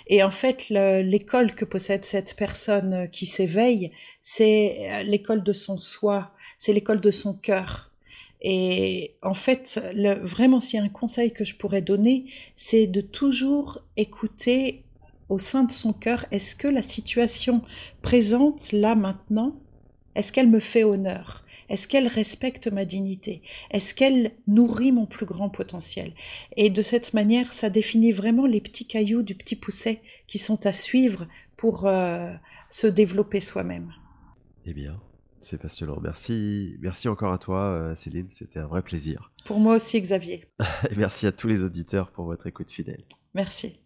Et 0.06 0.22
en 0.22 0.30
fait, 0.30 0.68
l'école 0.68 1.54
que 1.54 1.64
possède 1.64 2.04
cette 2.04 2.36
personne 2.36 3.08
qui 3.10 3.26
s'éveille, 3.26 3.92
c'est 4.20 4.90
euh, 4.90 5.02
l'école 5.04 5.42
de 5.42 5.52
son 5.52 5.78
soi, 5.78 6.32
c'est 6.58 6.72
l'école 6.72 7.00
de 7.00 7.10
son 7.10 7.34
cœur. 7.34 7.90
Et 8.42 9.16
en 9.22 9.34
fait, 9.34 9.80
le, 9.94 10.14
vraiment, 10.22 10.60
s'il 10.60 10.78
y 10.78 10.82
a 10.82 10.84
un 10.84 10.90
conseil 10.90 11.32
que 11.32 11.44
je 11.44 11.56
pourrais 11.56 11.80
donner, 11.80 12.26
c'est 12.56 12.86
de 12.86 13.00
toujours 13.00 13.80
écouter 13.96 14.83
au 15.34 15.38
sein 15.38 15.64
de 15.64 15.72
son 15.72 15.92
cœur, 15.92 16.26
est-ce 16.30 16.54
que 16.54 16.68
la 16.68 16.80
situation 16.80 17.60
présente 18.02 18.70
là 18.70 18.94
maintenant, 18.94 19.60
est-ce 20.14 20.32
qu'elle 20.32 20.48
me 20.48 20.60
fait 20.60 20.84
honneur? 20.84 21.44
Est-ce 21.68 21.88
qu'elle 21.88 22.06
respecte 22.06 22.68
ma 22.68 22.84
dignité? 22.84 23.42
Est-ce 23.72 23.96
qu'elle 23.96 24.32
nourrit 24.46 24.92
mon 24.92 25.06
plus 25.06 25.26
grand 25.26 25.48
potentiel? 25.48 26.14
Et 26.56 26.70
de 26.70 26.82
cette 26.82 27.14
manière, 27.14 27.52
ça 27.52 27.68
définit 27.68 28.12
vraiment 28.12 28.46
les 28.46 28.60
petits 28.60 28.86
cailloux 28.86 29.22
du 29.22 29.34
petit 29.34 29.56
pousset 29.56 30.02
qui 30.28 30.38
sont 30.38 30.66
à 30.66 30.72
suivre 30.72 31.26
pour 31.56 31.86
euh, 31.86 32.32
se 32.70 32.86
développer 32.86 33.40
soi-même. 33.40 33.92
Eh 34.66 34.72
bien, 34.72 35.00
c'est 35.40 35.58
passionnant. 35.58 35.98
Merci, 36.00 36.76
merci 36.80 37.08
encore 37.08 37.32
à 37.32 37.38
toi, 37.38 37.62
euh, 37.62 37.96
Céline. 37.96 38.28
C'était 38.30 38.60
un 38.60 38.66
vrai 38.66 38.82
plaisir. 38.82 39.32
Pour 39.44 39.58
moi 39.58 39.74
aussi, 39.74 40.00
Xavier. 40.00 40.44
Et 40.90 40.94
merci 40.96 41.26
à 41.26 41.32
tous 41.32 41.48
les 41.48 41.62
auditeurs 41.62 42.12
pour 42.12 42.26
votre 42.26 42.46
écoute 42.46 42.70
fidèle. 42.70 43.04
Merci. 43.34 43.80